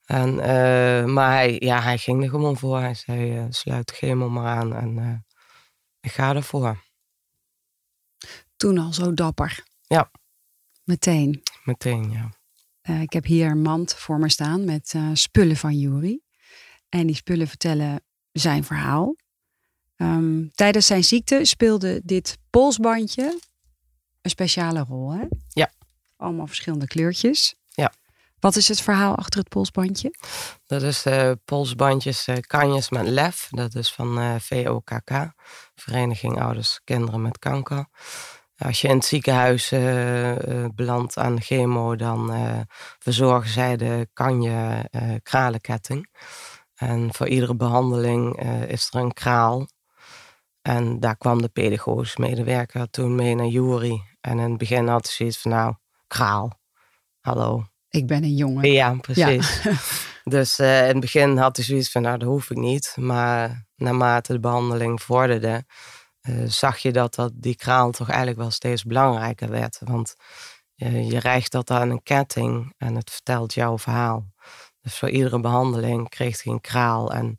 En, 0.04 0.28
uh, 0.28 1.04
maar 1.04 1.32
hij, 1.32 1.56
ja, 1.58 1.82
hij 1.82 1.98
ging 1.98 2.22
er 2.22 2.28
gewoon 2.28 2.56
voor. 2.56 2.78
Hij 2.78 2.94
zei, 2.94 3.38
uh, 3.38 3.46
sluit 3.48 3.86
de 3.86 3.94
chemo 3.94 4.28
maar 4.28 4.56
aan 4.56 4.74
en 4.74 4.96
uh, 4.96 5.14
ik 6.00 6.12
ga 6.12 6.34
ervoor. 6.34 6.84
Toen 8.56 8.78
al 8.78 8.92
zo 8.92 9.14
dapper? 9.14 9.64
Ja. 9.86 10.10
Meteen? 10.84 11.42
Meteen, 11.64 12.10
ja. 12.10 12.30
ik 13.00 13.12
heb 13.12 13.24
hier 13.24 13.50
een 13.50 13.62
mand 13.62 13.94
voor 13.94 14.18
me 14.18 14.30
staan 14.30 14.64
met 14.64 14.94
spullen 15.12 15.56
van 15.56 15.78
Juri. 15.78 16.20
En 16.88 17.06
die 17.06 17.16
spullen 17.16 17.48
vertellen 17.48 18.04
zijn 18.32 18.64
verhaal. 18.64 19.16
Um, 20.00 20.50
tijdens 20.55 20.87
zijn 20.87 21.05
ziekte 21.05 21.40
speelde 21.43 22.00
dit 22.05 22.38
polsbandje 22.50 23.38
een 24.23 24.31
speciale 24.31 24.85
rol, 24.88 25.12
hè? 25.12 25.25
Ja. 25.49 25.71
Allemaal 26.17 26.47
verschillende 26.47 26.87
kleurtjes. 26.87 27.55
Ja. 27.69 27.93
Wat 28.40 28.57
is 28.57 28.69
het 28.69 28.81
verhaal 28.81 29.14
achter 29.14 29.40
het 29.40 29.49
polsbandje? 29.49 30.14
Dat 30.67 30.83
is 30.83 31.07
uh, 31.07 31.33
polsbandjes 31.45 32.26
uh, 32.28 32.37
Kanjes 32.40 32.90
met 32.90 33.07
Lef. 33.07 33.49
Dat 33.50 33.75
is 33.75 33.93
van 33.93 34.19
uh, 34.19 34.35
eh, 34.35 34.40
VOKK, 34.40 35.33
Vereniging 35.75 36.40
Ouders 36.40 36.81
Kinderen 36.85 37.23
met 37.23 37.38
Kanker. 37.38 37.87
Als 38.59 38.81
je 38.81 38.88
in 38.88 38.95
het 38.95 39.05
ziekenhuis 39.05 39.69
belandt 40.75 41.17
aan 41.17 41.40
chemo, 41.40 41.97
dan 41.97 42.33
verzorgen 42.99 43.50
zij 43.50 43.76
de 43.76 44.09
kanje 44.12 44.88
kralenketting. 45.23 46.09
En 46.75 47.14
voor 47.14 47.28
iedere 47.28 47.57
behandeling 47.57 48.40
is 48.67 48.88
er 48.90 49.00
een 49.00 49.12
kraal. 49.12 49.67
En 50.68 51.00
daar 51.00 51.16
kwam 51.16 51.42
de 51.42 51.48
pedagogisch 51.48 52.16
medewerker 52.16 52.90
toen 52.90 53.14
mee 53.14 53.34
naar 53.34 53.46
Jury. 53.46 54.02
En 54.20 54.38
in 54.38 54.48
het 54.48 54.58
begin 54.58 54.88
had 54.88 55.06
ze 55.06 55.12
zoiets 55.14 55.38
van, 55.38 55.50
nou, 55.50 55.75
kraal, 56.06 56.60
hallo. 57.20 57.66
Ik 57.88 58.06
ben 58.06 58.22
een 58.22 58.34
jongen. 58.34 58.70
Ja, 58.70 58.94
precies. 58.94 59.62
dus 60.25 60.58
uh, 60.58 60.80
in 60.80 60.88
het 60.88 61.00
begin 61.00 61.37
had 61.37 61.56
hij 61.56 61.64
zoiets 61.64 61.90
van, 61.90 62.02
nou, 62.02 62.18
dat 62.18 62.28
hoef 62.28 62.50
ik 62.50 62.56
niet. 62.56 62.96
Maar 62.98 63.66
naarmate 63.76 64.32
de 64.32 64.40
behandeling 64.40 65.02
vorderde, 65.02 65.64
uh, 66.22 66.48
zag 66.48 66.78
je 66.78 66.92
dat, 66.92 67.14
dat 67.14 67.32
die 67.34 67.56
kraal 67.56 67.90
toch 67.90 68.08
eigenlijk 68.08 68.38
wel 68.38 68.50
steeds 68.50 68.84
belangrijker 68.84 69.50
werd. 69.50 69.80
Want 69.84 70.14
uh, 70.76 71.10
je 71.10 71.18
rijgt 71.18 71.52
dat 71.52 71.70
aan 71.70 71.90
een 71.90 72.02
ketting 72.02 72.75
en 72.78 72.94
het 72.94 73.10
vertelt 73.10 73.54
jouw 73.54 73.78
verhaal. 73.78 74.26
Dus 74.80 74.98
voor 74.98 75.10
iedere 75.10 75.40
behandeling 75.40 76.08
kreeg 76.08 76.42
hij 76.42 76.52
een 76.52 76.60
kraal. 76.60 77.12
En 77.12 77.38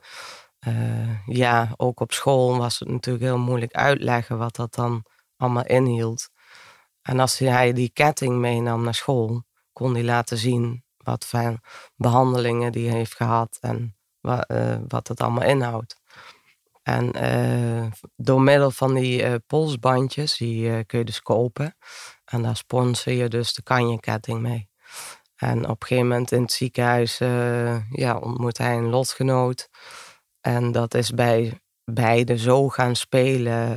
ja, 1.25 1.73
ook 1.75 1.99
op 1.99 2.11
school 2.11 2.57
was 2.57 2.79
het 2.79 2.89
natuurlijk 2.89 3.25
heel 3.25 3.37
moeilijk 3.37 3.73
uitleggen 3.73 4.37
wat 4.37 4.55
dat 4.55 4.75
dan 4.75 5.05
allemaal 5.37 5.65
inhield. 5.65 6.29
En 7.01 7.19
als 7.19 7.37
hij 7.37 7.73
die 7.73 7.89
ketting 7.93 8.37
meenam 8.37 8.83
naar 8.83 8.95
school, 8.95 9.43
kon 9.73 9.93
hij 9.93 10.03
laten 10.03 10.37
zien 10.37 10.83
wat 10.97 11.25
voor 11.25 11.59
behandelingen 11.95 12.71
die 12.71 12.89
heeft 12.89 13.15
gehad 13.15 13.57
en 13.61 13.95
wat, 14.19 14.45
uh, 14.51 14.77
wat 14.87 15.07
het 15.07 15.21
allemaal 15.21 15.43
inhoudt. 15.43 15.97
En 16.83 17.23
uh, 17.23 17.91
door 18.15 18.41
middel 18.41 18.71
van 18.71 18.93
die 18.93 19.39
polsbandjes, 19.39 20.37
die 20.37 20.83
kun 20.85 20.99
je 20.99 21.05
dus 21.05 21.21
kopen. 21.21 21.75
En 22.25 22.41
daar 22.41 22.55
sponsor 22.55 23.13
je 23.13 23.27
dus 23.27 23.53
de 23.53 23.63
kanjeketting 23.63 24.39
mee. 24.39 24.69
En 25.35 25.63
op 25.69 25.81
een 25.81 25.87
gegeven 25.87 26.07
moment 26.07 26.31
in 26.31 26.41
het 26.41 26.51
ziekenhuis 26.51 27.17
ja, 27.89 28.17
ontmoet 28.19 28.57
hij 28.57 28.77
een 28.77 28.89
lotgenoot. 28.89 29.69
En 30.49 30.71
dat 30.71 30.93
is 30.93 31.11
bij 31.11 31.61
beide 31.83 32.37
zo 32.37 32.69
gaan 32.69 32.95
spelen 32.95 33.73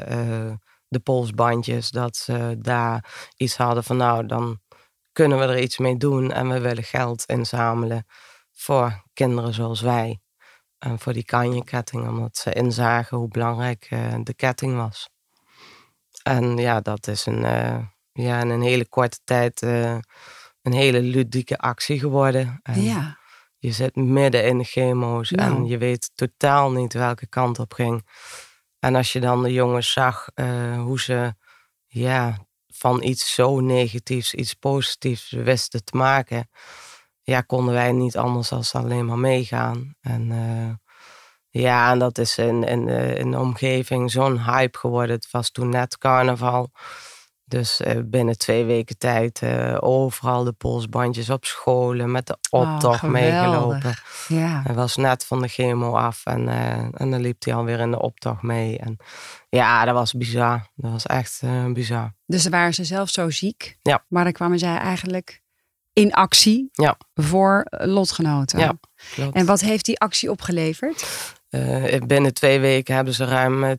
de 0.88 1.00
polsbandjes, 1.00 1.90
dat 1.90 2.16
ze 2.16 2.56
daar 2.58 3.28
iets 3.36 3.56
hadden 3.56 3.84
van 3.84 3.96
nou, 3.96 4.26
dan 4.26 4.60
kunnen 5.12 5.38
we 5.38 5.44
er 5.44 5.60
iets 5.60 5.78
mee 5.78 5.96
doen 5.96 6.32
en 6.32 6.48
we 6.48 6.60
willen 6.60 6.84
geld 6.84 7.24
inzamelen 7.26 8.06
voor 8.52 9.02
kinderen 9.12 9.54
zoals 9.54 9.80
wij. 9.80 10.20
En 10.78 10.98
voor 10.98 11.12
die 11.12 11.24
kanjeketting, 11.24 12.08
omdat 12.08 12.36
ze 12.36 12.52
inzagen 12.52 13.16
hoe 13.16 13.28
belangrijk 13.28 13.88
uh, 13.90 14.14
de 14.22 14.34
ketting 14.34 14.76
was. 14.76 15.08
En 16.22 16.56
ja, 16.56 16.80
dat 16.80 17.06
is 17.06 17.26
een, 17.26 17.42
uh, 17.42 17.78
ja, 18.12 18.40
in 18.40 18.48
een 18.48 18.62
hele 18.62 18.88
korte 18.88 19.18
tijd 19.24 19.62
een 19.62 20.72
hele 20.72 21.02
ludieke 21.02 21.58
actie 21.58 21.98
geworden. 21.98 22.60
En 22.62 22.82
ja. 22.82 23.20
Je 23.62 23.72
zit 23.72 23.96
midden 23.96 24.44
in 24.44 24.58
de 24.58 24.64
chemo's 24.64 25.32
en 25.32 25.66
je 25.66 25.78
weet 25.78 26.10
totaal 26.14 26.72
niet 26.72 26.92
welke 26.92 27.26
kant 27.26 27.58
op 27.58 27.72
ging. 27.72 28.06
En 28.78 28.94
als 28.94 29.12
je 29.12 29.20
dan 29.20 29.42
de 29.42 29.52
jongens 29.52 29.92
zag 29.92 30.28
uh, 30.34 30.82
hoe 30.82 31.00
ze 31.00 31.34
ja, 31.86 32.46
van 32.66 33.02
iets 33.02 33.34
zo 33.34 33.60
negatiefs 33.60 34.34
iets 34.34 34.54
positiefs 34.54 35.30
wisten 35.30 35.84
te 35.84 35.96
maken, 35.96 36.48
ja, 37.22 37.40
konden 37.40 37.74
wij 37.74 37.92
niet 37.92 38.16
anders 38.16 38.48
dan 38.48 38.64
alleen 38.72 39.06
maar 39.06 39.18
meegaan. 39.18 39.94
En 40.00 40.30
uh, 40.30 40.70
ja, 41.62 41.92
en 41.92 41.98
dat 41.98 42.18
is 42.18 42.38
in, 42.38 42.64
in, 42.64 42.88
in 42.88 43.30
de 43.30 43.38
omgeving 43.38 44.10
zo'n 44.10 44.44
hype 44.44 44.78
geworden. 44.78 45.16
Het 45.16 45.30
was 45.30 45.50
toen 45.50 45.68
net 45.68 45.98
carnaval. 45.98 46.70
Dus 47.52 47.80
uh, 47.80 47.92
binnen 48.04 48.38
twee 48.38 48.64
weken 48.64 48.98
tijd 48.98 49.40
uh, 49.44 49.76
overal 49.80 50.44
de 50.44 50.52
polsbandjes 50.52 51.30
op 51.30 51.44
scholen 51.44 52.10
met 52.10 52.26
de 52.26 52.36
oh, 52.50 52.60
optocht 52.60 53.02
oh, 53.02 53.10
meegelopen. 53.10 53.94
Ja. 54.28 54.62
Hij 54.64 54.74
was 54.74 54.96
net 54.96 55.24
van 55.24 55.42
de 55.42 55.48
chemo 55.48 55.92
af 55.92 56.20
en, 56.24 56.42
uh, 56.46 56.76
en 56.76 57.10
dan 57.10 57.20
liep 57.20 57.44
hij 57.44 57.54
alweer 57.54 57.80
in 57.80 57.90
de 57.90 58.00
optocht 58.00 58.42
mee. 58.42 58.78
En 58.78 58.96
ja, 59.48 59.84
dat 59.84 59.94
was 59.94 60.12
bizar. 60.12 60.66
Dat 60.74 60.90
was 60.90 61.06
echt 61.06 61.42
bizar. 61.72 62.14
Dus 62.26 62.42
dan 62.42 62.52
waren 62.52 62.74
ze 62.74 62.84
zelf 62.84 63.08
zo 63.08 63.30
ziek. 63.30 63.78
Ja. 63.82 64.04
Maar 64.08 64.24
dan 64.24 64.32
kwamen 64.32 64.58
zij 64.58 64.76
eigenlijk 64.76 65.42
in 65.92 66.12
actie 66.12 66.68
ja. 66.72 66.96
voor 67.14 67.66
lotgenoten. 67.68 68.58
Ja, 68.58 68.74
klopt. 69.14 69.36
En 69.36 69.46
wat 69.46 69.60
heeft 69.60 69.84
die 69.84 69.98
actie 69.98 70.30
opgeleverd? 70.30 71.06
binnen 72.06 72.34
twee 72.34 72.60
weken 72.60 72.94
hebben 72.94 73.14
ze 73.14 73.24
ruim 73.24 73.76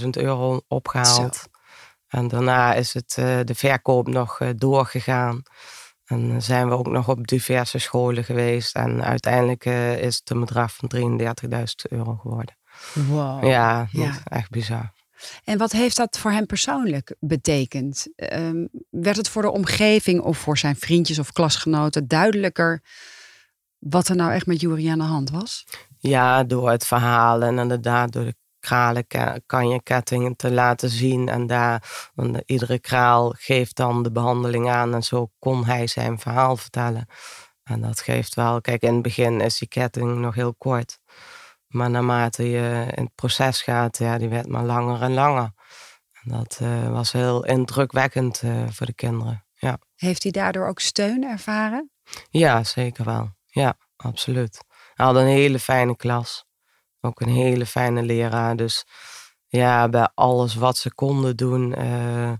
22.000 0.00 0.08
euro 0.10 0.60
opgehaald. 0.68 1.36
Zo. 1.36 1.52
En 2.14 2.28
daarna 2.28 2.74
is 2.74 2.94
het, 2.94 3.16
uh, 3.18 3.40
de 3.44 3.54
verkoop 3.54 4.08
nog 4.08 4.40
uh, 4.40 4.48
doorgegaan. 4.56 5.42
En 6.04 6.42
zijn 6.42 6.68
we 6.68 6.74
ook 6.74 6.86
nog 6.86 7.08
op 7.08 7.26
diverse 7.26 7.78
scholen 7.78 8.24
geweest. 8.24 8.74
En 8.74 9.04
uiteindelijk 9.04 9.64
is 10.00 10.16
het 10.16 10.30
een 10.30 10.40
bedrag 10.40 10.74
van 10.74 10.90
33.000 10.96 11.58
euro 11.88 12.14
geworden. 12.14 12.56
Wow. 12.92 13.44
Ja, 13.44 13.88
ja, 13.90 14.18
echt 14.24 14.50
bizar. 14.50 14.92
En 15.44 15.58
wat 15.58 15.72
heeft 15.72 15.96
dat 15.96 16.18
voor 16.18 16.30
hem 16.30 16.46
persoonlijk 16.46 17.16
betekend? 17.20 18.08
Um, 18.32 18.68
werd 18.90 19.16
het 19.16 19.28
voor 19.28 19.42
de 19.42 19.50
omgeving 19.50 20.20
of 20.20 20.38
voor 20.38 20.58
zijn 20.58 20.76
vriendjes 20.76 21.18
of 21.18 21.32
klasgenoten 21.32 22.08
duidelijker 22.08 22.82
wat 23.78 24.08
er 24.08 24.16
nou 24.16 24.32
echt 24.32 24.46
met 24.46 24.60
Jury 24.60 24.90
aan 24.90 24.98
de 24.98 25.04
hand 25.04 25.30
was? 25.30 25.66
Ja, 25.98 26.44
door 26.44 26.70
het 26.70 26.86
verhaal 26.86 27.42
en 27.42 27.58
inderdaad 27.58 28.12
door 28.12 28.24
de 28.24 28.36
kralen 28.64 29.06
kan 29.46 29.68
je 29.68 29.82
kettingen 29.82 30.36
te 30.36 30.50
laten 30.50 30.90
zien. 30.90 31.28
En 31.28 31.46
daar, 31.46 32.10
want 32.14 32.42
iedere 32.46 32.78
kraal 32.78 33.34
geeft 33.38 33.76
dan 33.76 34.02
de 34.02 34.12
behandeling 34.12 34.70
aan. 34.70 34.94
En 34.94 35.02
zo 35.02 35.30
kon 35.38 35.64
hij 35.64 35.86
zijn 35.86 36.18
verhaal 36.18 36.56
vertellen. 36.56 37.06
En 37.64 37.80
dat 37.80 38.00
geeft 38.00 38.34
wel, 38.34 38.60
kijk, 38.60 38.82
in 38.82 38.92
het 38.92 39.02
begin 39.02 39.40
is 39.40 39.58
die 39.58 39.68
ketting 39.68 40.16
nog 40.16 40.34
heel 40.34 40.54
kort. 40.54 40.98
Maar 41.66 41.90
naarmate 41.90 42.50
je 42.50 42.86
in 42.94 43.04
het 43.04 43.14
proces 43.14 43.62
gaat, 43.62 43.98
ja, 43.98 44.18
die 44.18 44.28
werd 44.28 44.48
maar 44.48 44.64
langer 44.64 45.02
en 45.02 45.12
langer. 45.12 45.52
En 46.22 46.30
dat 46.32 46.58
uh, 46.62 46.88
was 46.90 47.12
heel 47.12 47.44
indrukwekkend 47.44 48.42
uh, 48.42 48.68
voor 48.70 48.86
de 48.86 48.94
kinderen. 48.94 49.44
Ja. 49.54 49.78
Heeft 49.96 50.22
hij 50.22 50.32
daardoor 50.32 50.66
ook 50.68 50.80
steun 50.80 51.24
ervaren? 51.24 51.90
Ja, 52.30 52.64
zeker 52.64 53.04
wel. 53.04 53.30
Ja, 53.46 53.76
absoluut. 53.96 54.64
Hij 54.94 55.06
had 55.06 55.16
een 55.16 55.26
hele 55.26 55.58
fijne 55.58 55.96
klas. 55.96 56.46
Ook 57.04 57.20
een 57.20 57.28
hele 57.28 57.66
fijne 57.66 58.02
leraar. 58.02 58.56
Dus 58.56 58.84
ja, 59.46 59.88
bij 59.88 60.08
alles 60.14 60.54
wat 60.54 60.76
ze 60.76 60.94
konden 60.94 61.36
doen, 61.36 61.74
uh, 61.78 62.32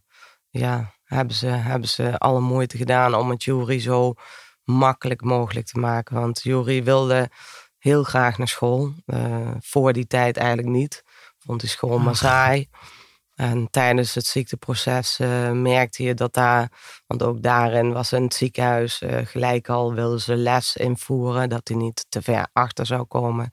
ja, 0.51 0.95
hebben 1.05 1.35
ze, 1.37 1.47
hebben 1.47 1.89
ze 1.89 2.19
alle 2.19 2.41
moeite 2.41 2.77
gedaan 2.77 3.15
om 3.15 3.31
het 3.31 3.45
jury 3.45 3.81
zo 3.81 4.15
makkelijk 4.63 5.23
mogelijk 5.23 5.67
te 5.67 5.79
maken. 5.79 6.21
Want 6.21 6.43
jury 6.43 6.85
wilde 6.85 7.31
heel 7.79 8.03
graag 8.03 8.39
naar 8.39 8.49
school. 8.49 8.93
Uh, 9.07 9.51
voor 9.61 9.93
die 9.93 10.07
tijd 10.07 10.37
eigenlijk 10.37 10.69
niet. 10.69 11.03
Vond 11.39 11.61
die 11.61 11.69
school 11.69 11.99
maar 11.99 12.17
saai. 12.17 12.69
En 13.35 13.71
tijdens 13.71 14.15
het 14.15 14.27
ziekteproces 14.27 15.19
uh, 15.21 15.51
merkte 15.51 16.03
je 16.03 16.15
dat 16.15 16.35
daar, 16.35 16.71
want 17.07 17.23
ook 17.23 17.43
daarin 17.43 17.93
was 17.93 18.13
in 18.13 18.23
het 18.23 18.35
ziekenhuis 18.35 19.03
gelijk 19.25 19.69
al 19.69 19.95
wilden 19.95 20.21
ze 20.21 20.37
les 20.37 20.77
invoeren, 20.77 21.49
dat 21.49 21.69
hij 21.69 21.77
niet 21.77 22.07
te 22.09 22.23
ver 22.23 22.49
achter 22.53 22.87
zou 22.87 23.05
komen. 23.05 23.51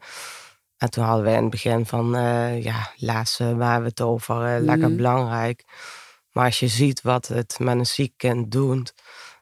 En 0.82 0.90
toen 0.90 1.04
hadden 1.04 1.24
we 1.26 1.32
in 1.32 1.42
het 1.42 1.50
begin 1.50 1.86
van, 1.86 2.16
uh, 2.16 2.64
ja, 2.64 2.92
laatste 2.96 3.56
waar 3.56 3.82
we 3.82 3.88
het 3.88 4.02
over, 4.02 4.36
uh, 4.58 4.64
lekker 4.64 4.88
mhm. 4.88 4.96
belangrijk. 4.98 5.64
Maar 6.32 6.46
als 6.46 6.60
je 6.60 6.68
ziet 6.68 7.02
wat 7.02 7.28
het 7.28 7.56
met 7.60 7.78
een 7.78 7.86
ziek 7.86 8.14
kind 8.18 8.52
doet. 8.52 8.94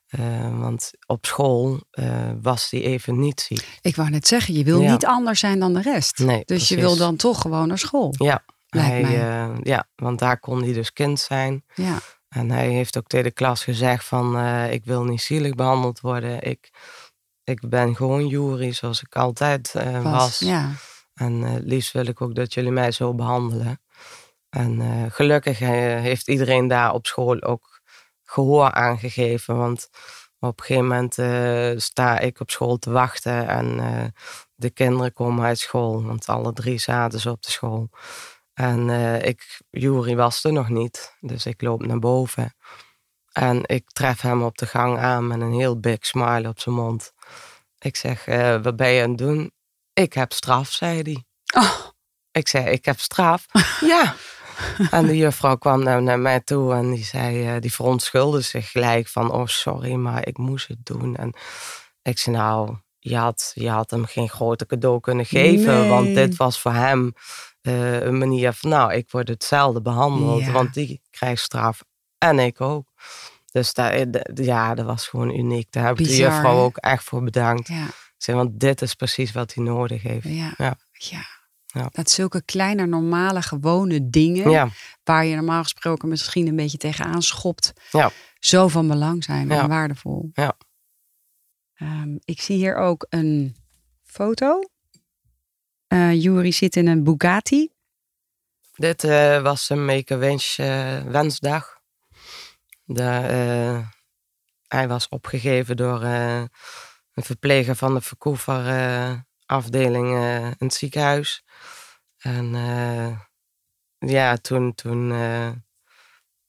eh, 0.10 0.60
want 0.60 0.92
op 1.06 1.26
school 1.26 1.80
eh, 1.92 2.30
was 2.42 2.70
hij 2.70 2.82
even 2.82 3.20
niet 3.20 3.42
ziek. 3.42 3.68
Ik 3.82 3.96
wou 3.96 4.10
net 4.10 4.28
zeggen, 4.28 4.54
je 4.54 4.64
wil 4.64 4.82
Ja. 4.82 4.92
niet 4.92 5.06
anders 5.06 5.40
zijn 5.40 5.60
dan 5.60 5.74
de 5.74 5.82
rest. 5.82 6.18
Nee, 6.18 6.42
dus 6.46 6.68
je 6.68 6.76
wil 6.76 6.96
dan 6.98 7.16
toch 7.16 7.42
gewoon 7.42 7.68
naar 7.68 7.78
school. 7.78 8.14
Ja, 8.18 8.44
hij, 8.70 9.04
eh, 9.04 9.50
ja, 9.64 9.88
want 9.96 10.20
daar 10.20 10.40
kon 10.40 10.64
hij 10.64 10.74
dus 10.74 10.94
kind 10.94 11.20
zijn. 11.20 11.64
Ja. 11.74 11.98
En 12.30 12.52
hij 12.52 12.68
heeft 12.70 12.98
ook 12.98 13.08
tegen 13.08 13.26
de 13.26 13.32
klas 13.32 13.64
gezegd 13.64 14.06
van... 14.06 14.38
eh, 14.38 14.72
ik 14.74 14.86
wil 14.86 15.04
niet 15.04 15.22
zielig 15.22 15.54
behandeld 15.56 16.00
worden. 16.00 16.42
Ik, 16.42 16.70
ik 17.44 17.70
ben 17.70 17.96
gewoon 17.96 18.28
jury 18.28 18.72
zoals 18.72 19.02
ik 19.02 19.16
altijd 19.16 19.76
eh, 19.76 20.02
Was. 20.04 20.12
was. 20.14 20.40
Ja. 20.40 20.70
En 21.20 21.44
eh, 21.44 21.52
het 21.52 21.64
liefst 21.64 21.92
wil 21.92 22.06
ik 22.06 22.22
ook 22.22 22.36
dat 22.36 22.54
jullie 22.54 22.72
mij 22.72 22.92
zo 22.92 23.14
behandelen. 23.14 23.82
En 24.50 24.82
eh, 24.82 25.12
gelukkig 25.12 25.62
eh, 25.62 25.70
heeft 26.00 26.28
iedereen 26.28 26.68
daar 26.68 26.94
op 26.94 27.06
school 27.06 27.42
ook 27.42 27.82
gehoor 28.24 28.72
aangegeven. 28.72 29.58
Want 29.58 29.90
op 30.40 30.60
een 30.60 30.66
gegeven 30.66 30.88
moment 30.88 31.14
sta 31.82 32.20
ik 32.20 32.40
op 32.40 32.52
school 32.52 32.78
te 32.78 32.92
wachten 32.92 33.48
en 33.48 34.14
de 34.56 34.70
kinderen 34.70 35.14
komen 35.14 35.46
uit 35.46 35.60
school. 35.60 36.04
Want 36.04 36.28
alle 36.28 36.54
drie 36.54 36.78
zaten 36.78 37.20
ze 37.20 37.30
op 37.32 37.42
de 37.42 37.52
school. 37.52 37.90
En 38.60 38.90
eh, 38.90 39.24
ik, 39.26 39.62
Jury 39.70 40.16
was 40.16 40.44
er 40.44 40.54
nog 40.54 40.70
niet, 40.70 41.16
dus 41.20 41.46
ik 41.46 41.62
loop 41.62 41.86
naar 41.86 42.00
boven. 42.00 42.56
En 43.32 43.62
ik 43.66 43.90
tref 43.92 44.22
hem 44.22 44.44
op 44.44 44.58
de 44.58 44.66
gang 44.66 44.98
aan 44.98 45.28
met 45.28 45.42
een 45.42 45.54
heel 45.54 45.80
big 45.80 46.06
smile 46.06 46.48
op 46.48 46.60
zijn 46.60 46.76
mond. 46.76 47.14
Ik 47.80 47.96
zeg, 47.96 48.26
wat 48.62 48.76
ben 48.76 48.90
je 48.90 49.04
aan 49.04 49.10
het 49.10 49.18
doen? 49.18 49.52
Ik 50.00 50.14
heb 50.14 50.34
straf, 50.34 50.72
zei 50.72 51.02
hij. 51.02 51.24
Oh, 51.64 51.72
Ik 52.32 52.48
zei, 52.48 52.66
ik 52.66 52.86
heb 52.86 53.00
straf. 53.00 53.46
ja. 53.82 54.16
En 54.92 55.06
de 55.06 55.18
juffrouw 55.18 55.56
kwam 55.58 55.84
naar, 55.84 56.02
naar 56.02 56.20
mij 56.20 56.40
toe 56.40 56.74
en 56.74 56.92
die 56.92 57.04
zei, 57.04 57.48
eh, 57.48 57.62
die 57.62 57.74
verontschuldigde 57.74 58.48
zich 58.48 58.72
gelijk 58.72 59.08
van, 59.08 59.32
oh 59.32 59.46
sorry, 59.48 59.94
maar 59.94 60.28
ik 60.28 60.38
moest 60.38 60.68
het 60.68 60.86
doen. 60.86 61.16
En 61.16 61.34
ik 62.02 62.18
zei, 62.18 62.36
nou, 62.36 62.76
je 63.00 63.18
had, 63.18 63.52
je 63.54 63.70
had 63.70 63.92
hem 63.92 64.06
geen 64.06 64.30
grote 64.30 64.66
cadeau 64.66 65.00
kunnen 65.00 65.26
geven, 65.26 65.80
Nee. 65.80 65.90
want 65.90 66.16
dit 66.16 66.36
was 66.36 66.60
voor 66.62 66.74
hem 66.74 67.14
eh, 67.62 68.02
een 68.02 68.18
manier 68.18 68.54
van, 68.54 68.70
nou, 68.70 68.94
ik 68.94 69.12
word 69.12 69.28
hetzelfde 69.28 69.82
behandeld, 69.82 70.42
Ja. 70.46 70.52
want 70.52 70.74
die 70.74 71.02
krijgt 71.10 71.42
straf 71.42 71.84
en 72.18 72.40
ik 72.40 72.62
ook. 72.62 72.88
Dus 73.52 73.74
daar, 73.74 74.06
ja, 74.34 74.74
dat 74.76 74.86
was 74.86 75.08
gewoon 75.08 75.30
uniek. 75.36 75.72
Daar 75.72 75.86
heb 75.86 76.00
ik 76.00 76.08
de 76.08 76.16
juffrouw 76.16 76.58
ook 76.58 76.78
echt 76.78 77.04
voor 77.04 77.24
bedankt. 77.24 77.68
ja. 77.68 77.86
Zei, 78.20 78.38
want 78.38 78.60
dit 78.60 78.82
is 78.82 78.94
precies 78.94 79.32
wat 79.32 79.54
hij 79.54 79.64
nodig 79.64 80.02
heeft. 80.02 80.28
Ja. 80.28 80.54
Ja. 80.58 80.78
ja. 80.92 81.38
Ja. 81.74 81.90
Dat 81.92 82.10
zulke 82.10 82.42
kleine, 82.46 82.86
normale, 82.86 83.42
gewone 83.42 84.10
dingen, 84.10 84.50
Ja, 84.50 84.70
waar 85.04 85.26
je 85.26 85.36
normaal 85.36 85.64
gesproken 85.64 86.10
misschien 86.10 86.48
een 86.48 86.56
beetje 86.56 86.78
tegenaan 86.78 87.22
schopt, 87.22 87.74
ja. 87.92 88.12
zo 88.40 88.68
van 88.68 88.88
belang 88.88 89.24
zijn 89.24 89.52
en 89.52 89.68
waardevol. 89.68 90.30
Ja. 90.34 90.58
Ehm, 91.76 92.18
ik 92.24 92.42
zie 92.42 92.56
hier 92.56 92.76
ook 92.76 93.06
een 93.10 93.56
foto. 94.04 94.60
Eh 95.88 96.22
Juri 96.24 96.52
zit 96.52 96.76
in 96.76 96.88
een 96.88 97.04
Bugatti. 97.04 97.72
Dit 98.76 99.04
eh, 99.04 99.42
was 99.42 99.70
een 99.70 99.86
Make-A-Wish 99.86 100.60
eh, 100.60 101.02
wensdag. 101.02 101.78
De, 102.84 103.84
hij 104.68 104.88
was 104.88 105.10
opgegeven 105.10 105.78
door 105.78 106.04
een 107.20 107.26
verpleger 107.26 107.76
van 107.76 107.94
de 107.94 108.02
Verkoever 108.02 108.68
eh, 108.68 109.14
afdeling 109.46 110.16
eh, 110.16 110.46
in 110.46 110.56
het 110.58 110.74
ziekenhuis. 110.74 111.44
En 112.18 112.56
eh, 112.56 113.20
ja, 114.10 114.36
toen, 114.36 114.76
toen 114.76 115.12
eh, 115.12 115.50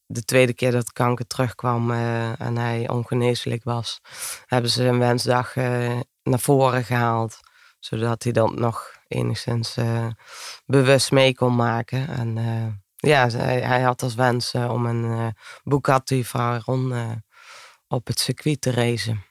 de 0.07 0.25
tweede 0.25 0.55
keer 0.55 0.71
dat 0.71 0.93
kanker 0.93 1.27
terugkwam 1.27 1.91
eh, 1.91 2.41
en 2.41 2.57
hij 2.57 2.89
ongeneeslijk 2.89 3.65
was, 3.65 4.00
hebben 4.47 4.71
ze 4.71 4.85
een 4.85 4.99
wensdag 4.99 5.57
eh, 5.57 6.00
naar 6.23 6.41
voren 6.41 6.85
gehaald. 6.85 7.39
Zodat 7.79 8.23
hij 8.23 8.33
dat 8.33 8.55
nog 8.55 8.97
enigszins 9.09 9.77
eh, 9.77 10.07
bewust 10.66 11.11
mee 11.11 11.35
kon 11.35 11.57
maken. 11.57 12.09
En 12.09 12.38
eh, 12.38 12.66
ja, 13.11 13.29
hij, 13.29 13.81
had 13.81 14.03
als 14.03 14.14
wens 14.14 14.53
eh, 14.53 14.73
om 14.73 14.87
een 14.87 15.05
eh, 15.05 15.27
Bugatti 15.62 16.25
Veyron 16.25 16.92
eh 16.92 17.11
op 17.88 18.07
het 18.07 18.21
circuit 18.21 18.61
te 18.61 18.71
racen. 18.71 19.30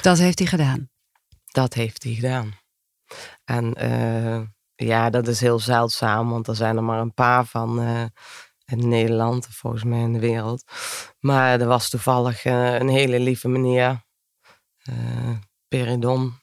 Dat 0.00 0.18
heeft 0.18 0.38
hij 0.38 0.48
gedaan. 0.48 0.90
Dat 1.44 1.74
heeft 1.74 2.02
hij 2.02 2.12
gedaan. 2.12 2.58
En 3.44 3.74
eh, 3.74 4.40
ja, 4.74 5.10
dat 5.10 5.28
is 5.28 5.40
heel 5.40 5.58
zeldzaam, 5.58 6.30
want 6.30 6.48
er 6.48 6.56
zijn 6.56 6.76
er 6.76 6.84
maar 6.84 7.00
een 7.00 7.14
paar 7.14 7.44
van 7.44 7.80
eh, 7.80 8.04
in 8.64 8.88
Nederland, 8.88 9.46
volgens 9.46 9.84
mij 9.84 10.00
in 10.00 10.12
de 10.12 10.18
wereld. 10.18 10.64
Maar 11.18 11.60
er 11.60 11.66
was 11.66 11.88
toevallig 11.90 12.44
eh, 12.44 12.74
een 12.74 12.88
hele 12.88 13.20
lieve 13.20 13.48
meneer, 13.48 14.08
Peridon, 15.68 16.40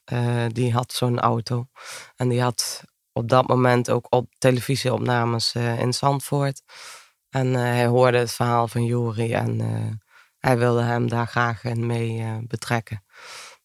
die 0.48 0.74
had 0.74 0.93
zo'n 0.93 1.20
auto. 1.20 1.67
En 2.15 2.30
die 2.30 2.41
had 2.41 2.84
op 3.12 3.30
dat 3.30 3.48
moment 3.48 3.89
ook 3.89 4.08
op 4.10 4.34
televisieopnames 4.38 5.56
in 5.56 5.93
Zandvoort. 5.93 6.62
En 7.30 7.54
hij 7.54 7.86
hoorde 7.86 8.17
het 8.17 8.32
verhaal 8.32 8.67
van 8.67 8.86
Juri 8.86 9.34
en 9.34 9.60
hij 10.38 10.58
wilde 10.58 10.82
hem 10.82 11.10
daar 11.10 11.28
graag 11.28 11.63
in 11.63 11.86
mee 11.86 12.46
betrekken. 12.48 13.04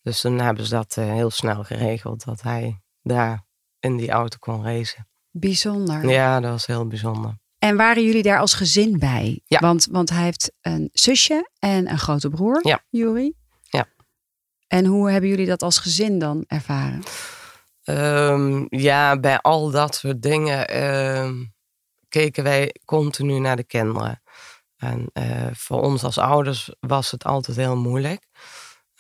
Dus 0.03 0.21
toen 0.21 0.39
hebben 0.39 0.65
ze 0.65 0.75
dat 0.75 0.97
eh, 0.97 1.05
heel 1.05 1.31
snel 1.31 1.65
geregeld, 1.65 2.25
dat 2.25 2.43
hij 2.43 2.81
daar 3.03 3.45
in 3.81 3.97
die 3.97 4.11
auto 4.11 4.37
kon 4.39 4.65
racen. 4.65 5.09
Bijzonder. 5.31 6.09
Ja, 6.09 6.41
dat 6.41 6.51
was 6.51 6.67
heel 6.67 6.87
bijzonder. 6.87 7.41
En 7.59 7.77
waren 7.77 8.05
jullie 8.05 8.23
daar 8.23 8.39
als 8.39 8.55
gezin 8.55 8.99
bij? 8.99 9.41
Ja. 9.45 9.59
Want, 9.59 9.87
want 9.91 10.11
hij 10.11 10.23
heeft 10.23 10.53
een 10.61 10.89
zusje 10.93 11.51
en 11.59 11.91
een 11.91 11.99
grote 11.99 12.29
broer, 12.29 12.61
Ja. 12.67 12.85
Juri. 12.91 13.35
Ja. 13.61 13.87
En 14.67 14.85
hoe 14.85 15.11
hebben 15.11 15.31
jullie 15.31 15.47
dat 15.47 15.63
als 15.63 15.79
gezin 15.79 16.19
dan 16.19 16.45
ervaren? 16.47 17.03
Ehm, 17.83 18.65
ja, 18.69 19.21
bij 19.21 19.39
al 19.41 19.71
dat 19.71 19.95
soort 19.95 20.23
dingen 20.23 20.69
ehm, 20.69 21.45
keken 22.09 22.45
wij 22.45 22.75
continu 22.85 23.39
naar 23.39 23.57
de 23.57 23.65
kinderen. 23.65 24.23
En 24.77 25.11
eh, 25.13 25.47
voor 25.53 25.81
ons 25.83 26.05
als 26.05 26.19
ouders 26.19 26.75
was 26.81 27.11
het 27.11 27.25
altijd 27.25 27.57
heel 27.57 27.77
moeilijk. 27.77 28.27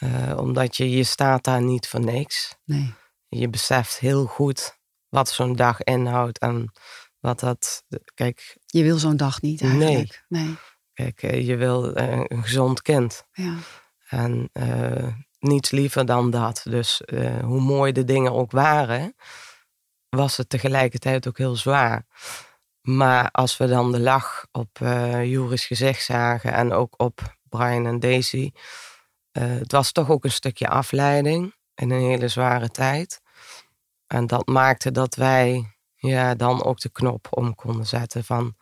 Eh, 0.03 0.39
omdat 0.39 0.77
je, 0.77 0.91
je 0.91 1.05
staat 1.05 1.45
daar 1.45 1.63
niet 1.63 1.89
voor 1.89 2.01
niks. 2.01 2.57
Nee. 2.65 2.95
Je 3.29 3.49
beseft 3.49 3.99
heel 3.99 4.27
goed 4.27 4.79
wat 5.09 5.29
zo'n 5.29 5.57
dag 5.57 5.83
inhoudt 5.83 6.39
en 6.39 6.73
wat 7.21 7.41
dat... 7.41 7.85
Kijk, 8.15 8.57
Je 8.67 8.83
wil 8.83 8.99
zo'n 8.99 9.17
dag 9.17 9.41
niet 9.41 9.63
eigenlijk. 9.63 10.25
Nee. 10.29 10.57
kijk 10.93 11.23
eh, 11.23 11.47
je 11.47 11.57
wil 11.57 11.95
eh, 11.95 12.21
een 12.27 12.43
gezond 12.43 12.83
kind. 12.83 13.27
Ja. 13.33 13.55
En 14.09 14.51
niets 15.39 15.71
liever 15.71 16.07
dan 16.07 16.31
dat. 16.31 16.63
Dus 16.65 17.03
hoe 17.43 17.61
mooi 17.61 17.93
de 17.93 18.05
dingen 18.05 18.33
ook 18.33 18.51
waren, 18.51 19.15
was 20.09 20.37
het 20.37 20.49
tegelijkertijd 20.49 21.29
ook 21.29 21.39
heel 21.39 21.57
zwaar. 21.57 22.07
Maar 22.81 23.31
als 23.31 23.57
we 23.57 23.67
dan 23.67 23.93
de 23.93 24.01
lach 24.01 24.47
op 24.53 24.81
eh 24.81 25.25
Juris 25.25 25.67
gezicht 25.67 26.05
zagen 26.05 26.53
en 26.53 26.73
ook 26.73 26.95
op 26.97 27.37
Brian 27.49 27.87
en 27.87 28.01
Daisy, 28.01 28.53
eh, 29.33 29.45
het 29.45 29.73
was 29.73 29.93
toch 29.93 30.11
ook 30.11 30.25
een 30.25 30.31
stukje 30.31 30.69
afleiding 30.69 31.55
in 31.75 31.91
een 31.91 32.01
hele 32.01 32.29
zware 32.29 32.69
tijd. 32.69 33.21
En 34.07 34.27
dat 34.27 34.47
maakte 34.47 34.91
dat 34.91 35.15
wij 35.15 35.75
ja, 35.97 36.35
dan 36.35 36.65
ook 36.65 36.81
de 36.81 36.91
knop 36.91 37.27
om 37.31 37.55
konden 37.55 37.87
zetten 37.87 38.25
van 38.25 38.57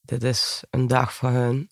dit 0.00 0.22
is 0.22 0.62
een 0.70 0.86
dag 0.86 1.14
voor 1.14 1.30
hun. 1.30 1.70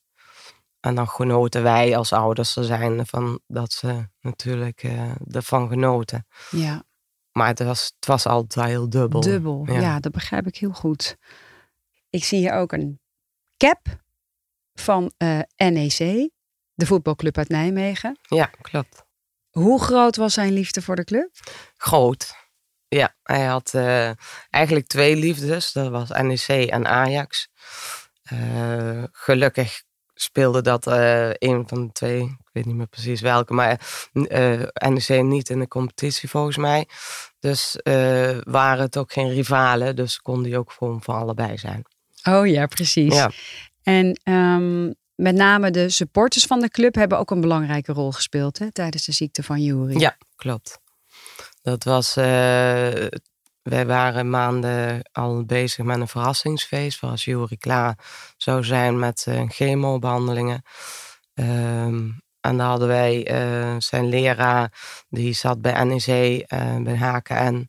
En 0.80 0.94
dan 0.94 1.08
genoten 1.08 1.62
wij 1.62 1.96
als 1.96 2.12
ouders 2.12 2.56
er 2.56 2.64
zijn 2.64 3.06
van 3.06 3.40
dat 3.46 3.72
ze 3.72 4.08
natuurlijk 4.20 4.82
eh, 4.82 5.10
ervan 5.30 5.68
genoten. 5.68 6.26
ja. 6.50 6.86
Maar 7.32 7.46
het 7.48 7.62
was, 7.62 7.92
het 7.96 8.06
was 8.06 8.26
altijd 8.26 8.66
heel 8.66 8.88
dubbel. 8.90 9.20
Dubbel. 9.20 9.64
Ja. 9.66 9.80
Ja. 9.80 10.00
dat 10.00 10.12
begrijp 10.12 10.46
ik 10.46 10.56
heel 10.56 10.72
goed. 10.72 11.16
Ik 12.10 12.24
zie 12.24 12.38
hier 12.38 12.52
ook 12.52 12.72
een 12.72 13.00
cap 13.56 14.00
van 14.74 15.12
eh, 15.16 15.40
NEC, 15.56 16.30
de 16.78 16.86
voetbalclub 16.86 17.38
uit 17.38 17.48
Nijmegen. 17.48 18.18
Ja, 18.22 18.50
klopt. 18.60 19.04
Hoe 19.50 19.80
groot 19.80 20.16
was 20.16 20.34
zijn 20.34 20.52
liefde 20.52 20.82
voor 20.82 20.96
de 20.96 21.04
club? 21.04 21.30
Groot. 21.76 22.34
Ja, 22.88 23.14
hij 23.22 23.44
had 23.44 23.74
eh, 23.74 24.10
eigenlijk 24.50 24.86
twee 24.86 25.16
liefdes. 25.16 25.72
Dat 25.72 25.88
was 25.90 26.08
NEC 26.08 26.68
en 26.70 26.86
Ajax. 26.86 27.48
Eh, 28.22 29.02
gelukkig 29.12 29.82
speelde 30.14 30.62
dat 30.62 30.86
eh, 30.86 31.30
een 31.30 31.68
van 31.68 31.86
de 31.86 31.92
twee. 31.92 32.22
Ik 32.22 32.50
weet 32.52 32.64
niet 32.64 32.76
meer 32.76 32.86
precies 32.86 33.20
welke. 33.20 33.52
Maar 33.52 33.80
NEC 34.88 35.22
niet 35.22 35.48
in 35.48 35.58
de 35.58 35.68
competitie 35.68 36.28
volgens 36.28 36.56
mij. 36.56 36.88
Dus 37.40 37.78
waren 38.42 38.80
het 38.80 38.96
ook 38.96 39.12
geen 39.12 39.30
rivalen. 39.30 39.96
Dus 39.96 40.18
kon 40.18 40.42
die 40.42 40.58
ook 40.58 40.72
gewoon 40.72 41.02
voor 41.02 41.14
allebei 41.14 41.58
zijn. 41.58 41.84
Oh 42.22 42.46
ja, 42.46 42.66
precies. 42.66 43.14
Ja. 43.14 43.30
En 43.82 44.20
ehm, 44.22 44.90
met 45.18 45.34
name 45.34 45.70
de 45.70 45.88
supporters 45.88 46.44
van 46.44 46.60
de 46.60 46.68
club 46.68 46.94
hebben 46.94 47.18
ook 47.18 47.30
een 47.30 47.40
belangrijke 47.40 47.92
rol 47.92 48.12
gespeeld 48.12 48.58
hè, 48.58 48.72
tijdens 48.72 49.04
de 49.04 49.12
ziekte 49.12 49.42
van 49.42 49.62
Juri. 49.62 49.98
Ja, 49.98 50.16
klopt. 50.36 50.78
Dat 51.62 51.84
was. 51.84 52.16
eh, 52.16 52.24
wij 53.62 53.86
waren 53.86 54.30
maanden 54.30 55.02
al 55.12 55.44
bezig 55.44 55.84
met 55.84 56.00
een 56.00 56.08
verrassingsfeest. 56.08 56.98
Voor 56.98 57.08
als 57.08 57.24
Jury 57.24 57.56
klaar 57.56 57.98
zou 58.36 58.64
zijn 58.64 58.98
met 58.98 59.26
uh, 59.28 59.42
chemobehandelingen. 59.48 60.62
Ehm, 61.34 62.10
en 62.40 62.56
daar 62.56 62.66
hadden 62.66 62.88
wij 62.88 63.24
zijn 63.78 64.08
leraar, 64.08 64.72
die 65.08 65.32
zat 65.32 65.60
bij 65.60 65.84
NEC, 65.84 66.44
bij 66.84 66.96
HKN. 66.96 67.68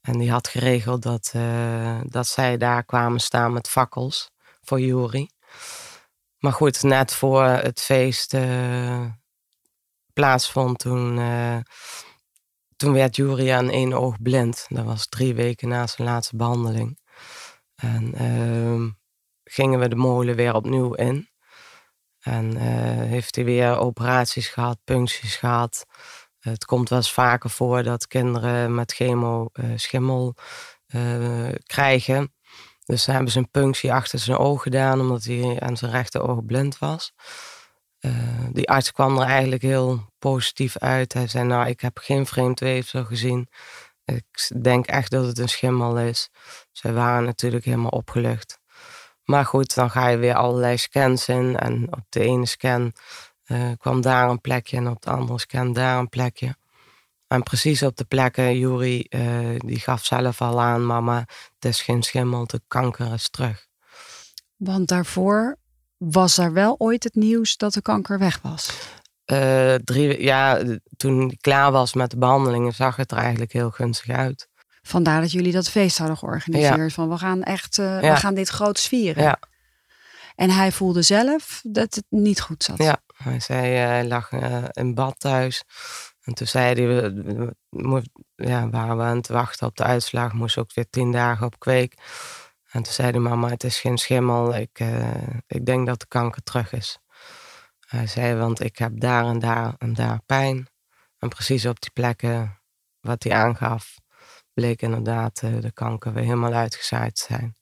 En 0.00 0.18
die 0.18 0.30
had 0.30 0.48
geregeld 0.48 1.02
dat, 1.02 1.32
dat 2.04 2.26
zij 2.26 2.56
daar 2.56 2.84
kwamen 2.84 3.20
staan 3.20 3.52
met 3.52 3.68
fakkels 3.68 4.30
voor 4.62 4.80
Jury. 4.80 5.30
Maar 6.40 6.52
goed, 6.52 6.82
net 6.82 7.14
voor 7.14 7.42
het 7.44 7.80
feest 7.80 8.34
uh, 8.34 9.04
plaatsvond, 10.12 10.78
toen, 10.78 11.18
uh, 11.18 11.58
toen 12.76 12.92
werd 12.92 13.16
Jury 13.16 13.50
aan 13.50 13.70
één 13.70 13.92
oog 13.92 14.22
blind. 14.22 14.66
Dat 14.68 14.84
was 14.84 15.08
drie 15.08 15.34
weken 15.34 15.68
na 15.68 15.86
zijn 15.86 16.08
laatste 16.08 16.36
behandeling. 16.36 16.98
En 17.74 18.22
uh, 18.22 18.90
gingen 19.44 19.78
we 19.78 19.88
de 19.88 19.96
molen 19.96 20.36
weer 20.36 20.54
opnieuw 20.54 20.94
in. 20.94 21.28
En 22.20 22.56
uh, 22.56 22.62
heeft 23.08 23.34
hij 23.34 23.44
weer 23.44 23.78
operaties 23.78 24.48
gehad, 24.48 24.78
puncties 24.84 25.36
gehad. 25.36 25.86
Het 26.38 26.64
komt 26.64 26.88
wel 26.88 26.98
eens 26.98 27.12
vaker 27.12 27.50
voor 27.50 27.82
dat 27.82 28.06
kinderen 28.06 28.74
met 28.74 28.92
chemo 28.92 29.50
schimmel 29.76 30.34
krijgen. 31.66 32.34
Dus 32.90 33.02
ze 33.02 33.10
hebben 33.10 33.32
ze 33.32 33.38
een 33.38 33.50
punctie 33.50 33.92
achter 33.92 34.18
zijn 34.18 34.38
oog 34.38 34.62
gedaan, 34.62 35.00
omdat 35.00 35.24
hij 35.24 35.60
aan 35.60 35.76
zijn 35.76 35.90
rechter 35.90 36.28
oog 36.28 36.44
blind 36.44 36.78
was. 36.78 37.12
Uh, 38.00 38.12
die 38.52 38.68
arts 38.68 38.92
kwam 38.92 39.18
er 39.18 39.26
eigenlijk 39.26 39.62
heel 39.62 40.12
positief 40.18 40.78
uit. 40.78 41.12
Hij 41.12 41.26
zei, 41.26 41.44
nou, 41.44 41.68
ik 41.68 41.80
heb 41.80 41.98
geen 41.98 42.26
vreemd 42.26 42.60
weefsel 42.60 43.04
gezien. 43.04 43.48
Ik 44.04 44.50
denk 44.62 44.86
echt 44.86 45.10
dat 45.10 45.26
het 45.26 45.38
een 45.38 45.48
schimmel 45.48 45.98
is. 45.98 46.30
Zij 46.72 46.92
waren 46.92 47.24
natuurlijk 47.24 47.64
helemaal 47.64 47.90
opgelucht. 47.90 48.58
Maar 49.24 49.44
goed, 49.44 49.74
dan 49.74 49.90
ga 49.90 50.08
je 50.08 50.16
weer 50.16 50.34
allerlei 50.34 50.78
scans 50.78 51.28
in. 51.28 51.56
En 51.56 51.86
op 51.90 52.04
de 52.08 52.20
ene 52.20 52.46
scan 52.46 52.92
uh, 53.46 53.70
kwam 53.78 54.00
daar 54.00 54.28
een 54.28 54.40
plekje 54.40 54.76
en 54.76 54.88
op 54.88 55.02
de 55.02 55.10
andere 55.10 55.38
scan 55.38 55.72
daar 55.72 55.98
een 55.98 56.08
plekje. 56.08 56.56
En 57.30 57.42
precies 57.42 57.82
op 57.82 57.96
de 57.96 58.04
plekken, 58.04 58.58
Juri, 58.58 59.06
uh, 59.08 59.58
die 59.58 59.78
gaf 59.78 60.04
zelf 60.04 60.40
al 60.40 60.60
aan, 60.60 60.86
mama, 60.86 61.18
het 61.54 61.64
is 61.64 61.82
geen 61.82 62.02
schimmel, 62.02 62.46
de 62.46 62.60
kanker 62.68 63.12
is 63.12 63.28
terug. 63.28 63.66
Want 64.56 64.88
daarvoor 64.88 65.56
was 65.96 66.38
er 66.38 66.52
wel 66.52 66.74
ooit 66.78 67.04
het 67.04 67.14
nieuws 67.14 67.56
dat 67.56 67.72
de 67.72 67.82
kanker 67.82 68.18
weg 68.18 68.40
was? 68.42 68.70
Uh, 69.26 69.74
drie, 69.74 70.22
ja, 70.22 70.62
toen 70.96 71.30
ik 71.30 71.40
klaar 71.40 71.72
was 71.72 71.94
met 71.94 72.10
de 72.10 72.18
behandelingen, 72.18 72.72
zag 72.72 72.96
het 72.96 73.10
er 73.10 73.18
eigenlijk 73.18 73.52
heel 73.52 73.70
gunstig 73.70 74.16
uit. 74.16 74.48
Vandaar 74.82 75.20
dat 75.20 75.32
jullie 75.32 75.52
dat 75.52 75.70
feest 75.70 75.98
hadden 75.98 76.16
georganiseerd. 76.16 76.92
Van 76.92 77.08
we 77.08 77.18
gaan 77.18 77.42
echt, 77.42 77.78
uh, 77.78 78.00
we 78.00 78.16
gaan 78.16 78.34
dit 78.34 78.48
groot 78.48 78.80
vieren. 78.80 79.22
Ja. 79.22 79.38
En 80.34 80.50
hij 80.50 80.72
voelde 80.72 81.02
zelf 81.02 81.60
dat 81.62 81.94
het 81.94 82.04
niet 82.08 82.40
goed 82.40 82.64
zat. 82.64 82.78
Ja, 82.78 83.02
hij 83.16 83.40
zei, 83.40 83.66
hij 83.74 84.06
lag 84.06 84.32
in 84.72 84.94
bad 84.94 85.14
thuis. 85.18 85.64
En 86.20 86.34
toen 86.34 86.46
zei 86.46 86.74
hij, 86.74 87.12
ja, 88.34 88.68
waren 88.70 88.96
we 88.96 89.02
aan 89.02 89.16
het 89.16 89.28
wachten 89.28 89.66
op 89.66 89.76
de 89.76 89.82
uitslag, 89.82 90.32
moest 90.32 90.58
ook 90.58 90.74
weer 90.74 90.90
tien 90.90 91.12
dagen 91.12 91.46
op 91.46 91.58
kweek. 91.58 91.94
En 92.70 92.82
toen 92.82 92.92
zei 92.92 93.12
de 93.12 93.18
mama, 93.18 93.48
het 93.48 93.64
is 93.64 93.80
geen 93.80 93.98
schimmel, 93.98 94.54
ik, 94.54 94.80
uh, 94.80 95.12
ik 95.46 95.66
denk 95.66 95.86
dat 95.86 96.00
de 96.00 96.06
kanker 96.06 96.42
terug 96.42 96.72
is. 96.72 96.98
Hij 97.86 98.06
zei, 98.06 98.34
want 98.34 98.60
ik 98.60 98.78
heb 98.78 99.00
daar 99.00 99.24
en 99.24 99.38
daar 99.38 99.74
en 99.78 99.94
daar 99.94 100.20
pijn. 100.26 100.68
En 101.18 101.28
precies 101.28 101.66
op 101.66 101.80
die 101.80 101.90
plekken 101.90 102.60
wat 103.00 103.22
hij 103.22 103.32
aangaf, 103.32 103.98
bleek 104.52 104.82
inderdaad 104.82 105.42
uh, 105.44 105.60
de 105.60 105.72
kanker 105.72 106.12
weer 106.12 106.24
helemaal 106.24 106.52
uitgezaaid 106.52 107.14
te 107.14 107.24
zijn. 107.28 107.56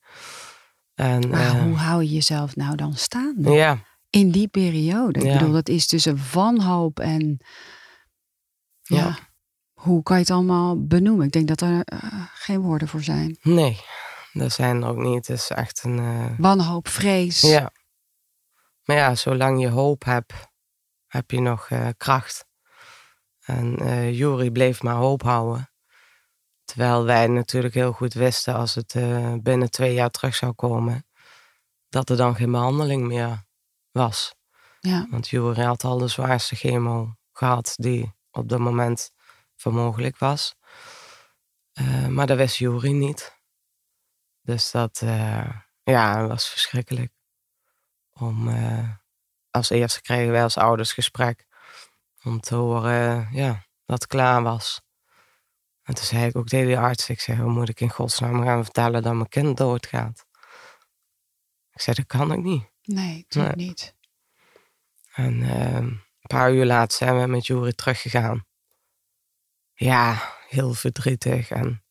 En, 0.94 1.28
maar 1.28 1.54
uh, 1.54 1.62
hoe 1.62 1.76
hou 1.76 2.02
je 2.02 2.08
jezelf 2.08 2.56
nou 2.56 2.76
dan 2.76 2.94
staande? 2.94 3.50
Ja. 3.50 3.78
In 4.10 4.30
die 4.30 4.48
periode. 4.48 5.20
Ik 5.20 5.32
bedoel, 5.32 5.52
dat 5.52 5.68
is 5.68 5.86
tussen 5.86 6.18
wanhoop 6.32 7.00
en 7.00 7.40
ja. 8.88 9.18
Hoe 9.72 10.02
kan 10.02 10.16
je 10.16 10.22
het 10.22 10.32
allemaal 10.32 10.86
benoemen? 10.86 11.26
Ik 11.26 11.32
denk 11.32 11.48
dat 11.48 11.60
er 11.60 11.86
uh, 11.92 12.24
geen 12.34 12.60
woorden 12.60 12.88
voor 12.88 13.02
zijn. 13.02 13.38
Nee, 13.42 13.80
dat 14.32 14.52
zijn 14.52 14.82
er 14.82 14.88
ook 14.88 14.96
niet. 14.96 15.26
Het 15.26 15.38
is 15.38 15.50
echt 15.50 15.82
een. 15.84 15.98
Uh... 15.98 16.26
Wanhoop, 16.38 16.88
vrees. 16.88 17.40
Ja. 17.40 17.72
Maar 18.84 18.96
ja, 18.96 19.14
zolang 19.14 19.60
je 19.60 19.68
hoop 19.68 20.04
hebt, 20.04 20.32
heb 21.06 21.30
je 21.30 21.40
nog 21.40 21.70
uh, 21.70 21.88
kracht. 21.96 22.46
En 23.44 23.82
uh, 23.82 24.18
Jury 24.18 24.50
bleef 24.50 24.82
maar 24.82 24.94
hoop 24.94 25.22
houden. 25.22 25.70
Terwijl 26.64 27.04
wij 27.04 27.26
natuurlijk 27.26 27.74
heel 27.74 27.92
goed 27.92 28.14
wisten 28.14 28.54
als 28.54 28.74
het 28.74 28.92
binnen 29.42 29.70
twee 29.70 29.94
jaar 29.94 30.10
terug 30.10 30.34
zou 30.34 30.52
komen, 30.52 31.06
dat 31.88 32.10
er 32.10 32.16
dan 32.16 32.34
geen 32.34 32.50
behandeling 32.50 33.06
meer 33.06 33.44
was. 33.90 34.34
Ja. 34.80 35.06
Want 35.10 35.28
Jury 35.28 35.62
had 35.62 35.84
al 35.84 35.98
de 35.98 36.08
zwaarste 36.08 36.56
chemo 36.56 37.14
gehad 37.32 37.72
die 37.76 38.16
op 38.30 38.48
dat 38.48 38.58
moment 38.58 39.12
voor 39.56 39.74
mogelijk 39.74 40.18
was. 40.18 40.56
Uh, 41.80 42.06
maar 42.06 42.26
dat 42.26 42.36
wist 42.36 42.56
Jury 42.56 42.92
niet. 42.92 43.36
Dus 44.42 44.70
dat 44.70 45.00
uh, 45.04 45.50
ja, 45.82 46.26
was 46.26 46.48
verschrikkelijk. 46.48 47.12
Om, 48.12 48.48
uh, 48.48 48.90
als 49.50 49.70
eerste 49.70 50.00
kregen 50.00 50.32
wij 50.32 50.42
als 50.42 50.56
ouders 50.56 50.92
gesprek. 50.92 51.46
Om 52.22 52.40
te 52.40 52.54
horen 52.54 53.28
ja, 53.32 53.66
dat 53.84 54.00
het 54.00 54.06
klaar 54.06 54.42
was. 54.42 54.82
En 55.82 55.94
toen 55.94 56.04
zei 56.04 56.26
ik 56.26 56.36
ook 56.36 56.48
tegen 56.48 56.68
de 56.68 56.78
arts, 56.78 57.08
ik 57.08 57.20
zei, 57.20 57.40
hoe 57.40 57.50
moet 57.50 57.68
ik 57.68 57.80
in 57.80 57.90
godsnaam 57.90 58.42
gaan 58.42 58.64
vertellen 58.64 59.02
dat 59.02 59.14
mijn 59.14 59.28
kind 59.28 59.56
doodgaat? 59.56 60.26
Ik 61.72 61.80
zei, 61.80 61.96
dat 61.96 62.06
kan 62.06 62.32
ik 62.32 62.42
niet. 62.42 62.70
Nee, 62.82 63.16
natuurlijk 63.16 63.56
nee. 63.56 63.66
niet. 63.66 63.94
En 65.12 65.42
ehm, 65.42 65.94
paar 66.28 66.52
uur 66.52 66.64
later 66.64 66.96
zijn 66.96 67.20
we 67.20 67.26
met 67.26 67.46
Jury 67.46 67.72
teruggegaan. 67.72 68.46
Ja, 69.74 70.34
heel 70.48 70.74
verdrietig. 70.74 71.50
En... 71.50 71.84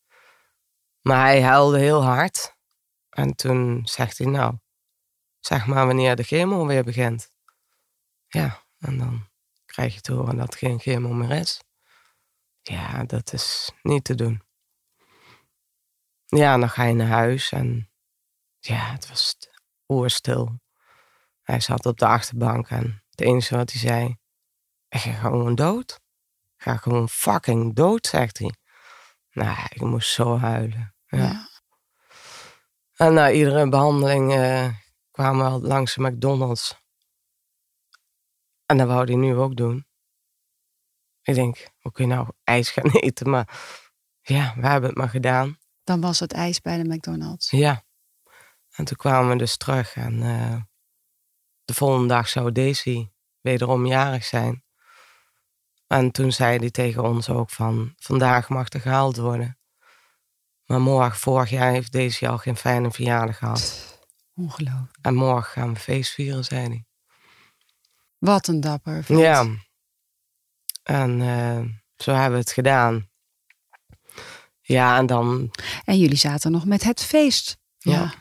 Maar 1.00 1.24
hij 1.24 1.42
huilde 1.42 1.78
heel 1.78 2.02
hard. 2.02 2.56
En 3.08 3.34
toen 3.34 3.80
zegt 3.84 4.18
hij, 4.18 4.26
nou, 4.26 4.58
zeg 5.40 5.66
maar 5.66 5.86
wanneer 5.86 6.16
de 6.16 6.22
chemo 6.22 6.66
weer 6.66 6.84
begint. 6.84 7.32
Ja, 8.28 8.64
en 8.78 8.98
dan 8.98 9.28
krijg 9.66 9.94
je 9.94 10.00
te 10.00 10.12
horen 10.12 10.36
dat 10.36 10.52
er 10.52 10.58
geen 10.58 10.78
chemo 10.78 11.12
meer 11.12 11.30
is. 11.30 11.62
Ja, 12.62 13.04
dat 13.04 13.32
is 13.32 13.70
niet 13.82 14.04
te 14.04 14.14
doen. 14.14 14.42
Ja, 16.26 16.58
dan 16.58 16.70
ga 16.70 16.84
je 16.84 16.94
naar 16.94 17.06
huis 17.06 17.52
en 17.52 17.90
ja, 18.58 18.92
het 18.92 19.08
was 19.08 19.36
oerstil. 19.88 20.60
Hij 21.42 21.60
zat 21.60 21.86
op 21.86 21.98
de 21.98 22.06
achterbank 22.06 22.68
en 22.68 23.02
het 23.10 23.20
enige 23.20 23.56
wat 23.56 23.70
hij 23.72 23.80
zei, 23.80 24.16
ik 24.88 25.00
ga 25.00 25.12
gewoon 25.12 25.54
dood. 25.54 26.00
Ik 26.56 26.62
ga 26.62 26.76
gewoon 26.76 27.08
fucking 27.08 27.74
dood, 27.74 28.06
zegt 28.06 28.38
hij. 28.38 28.54
Nou, 29.30 29.66
ik 29.68 29.80
moest 29.80 30.12
zo 30.12 30.38
huilen. 30.38 30.94
Ja. 31.06 31.48
En 32.94 33.14
na 33.14 33.30
iedere 33.30 33.68
behandeling 33.68 34.32
uh, 34.34 34.68
kwamen 35.10 35.60
we 35.60 35.66
langs 35.66 35.94
de 35.94 36.00
McDonald's. 36.00 36.76
En 38.66 38.76
dat 38.76 38.86
wou 38.86 39.04
hij 39.04 39.14
nu 39.14 39.36
ook 39.36 39.56
doen. 39.56 39.86
Ik 41.22 41.34
denk, 41.34 41.68
je 41.94 42.06
nou 42.06 42.28
ijs 42.44 42.70
gaan 42.70 42.90
eten? 43.06 43.30
Maar 43.30 43.60
ja, 44.20 44.54
we 44.56 44.66
hebben 44.66 44.88
het 44.88 44.98
maar 44.98 45.08
gedaan. 45.08 45.58
Dan 45.84 46.00
was 46.00 46.20
het 46.20 46.32
ijs 46.32 46.60
bij 46.60 46.82
de 46.82 46.94
McDonald's? 46.94 47.50
Ja. 47.50 47.84
En 48.70 48.84
toen 48.84 48.96
kwamen 48.96 49.30
we 49.30 49.36
dus 49.36 49.56
terug. 49.56 49.94
En 49.94 50.14
uh, 50.14 50.62
de 51.64 51.74
volgende 51.74 52.08
dag 52.08 52.28
zou 52.28 52.52
Daisy 52.52 53.08
wederom 53.40 53.86
jarig 53.86 54.24
zijn. 54.24 54.64
En 55.88 56.10
toen 56.10 56.32
zei 56.32 56.58
hij 56.58 56.70
tegen 56.70 57.02
ons 57.02 57.28
ook 57.28 57.50
van, 57.50 57.94
vandaag 57.96 58.48
mag 58.48 58.68
er 58.68 58.80
gehaald 58.80 59.16
worden. 59.16 59.58
Maar 60.64 60.80
morgen, 60.80 61.18
vorig 61.18 61.50
jaar 61.50 61.70
heeft 61.70 61.92
deze 61.92 62.28
al 62.28 62.38
geen 62.38 62.56
fijne 62.56 62.90
verjaardag 62.90 63.38
gehad. 63.38 63.98
Ongelooflijk. 64.34 64.98
En 65.00 65.14
morgen 65.14 65.52
gaan 65.52 65.74
we 65.74 65.80
feest 65.80 66.12
vieren, 66.12 66.44
zei 66.44 66.66
hij. 66.66 66.84
Wat 68.18 68.46
een 68.46 68.60
dapper. 68.60 69.04
Ja. 69.18 69.46
En 70.82 71.20
uh, 71.20 71.60
zo 71.96 72.12
hebben 72.12 72.32
we 72.32 72.38
het 72.38 72.52
gedaan. 72.52 73.08
Ja, 74.60 74.98
en 74.98 75.06
dan... 75.06 75.50
En 75.84 75.98
jullie 75.98 76.16
zaten 76.16 76.50
nog 76.50 76.64
met 76.64 76.82
het 76.82 77.04
feest. 77.04 77.58
Ja. 77.78 78.12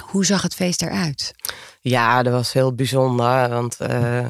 Hoe 0.00 0.24
zag 0.24 0.42
het 0.42 0.54
feest 0.54 0.82
eruit? 0.82 1.34
Ja, 1.80 2.22
dat 2.22 2.32
was 2.32 2.52
heel 2.52 2.74
bijzonder. 2.74 3.48
Want 3.48 3.80
uh, 3.80 4.28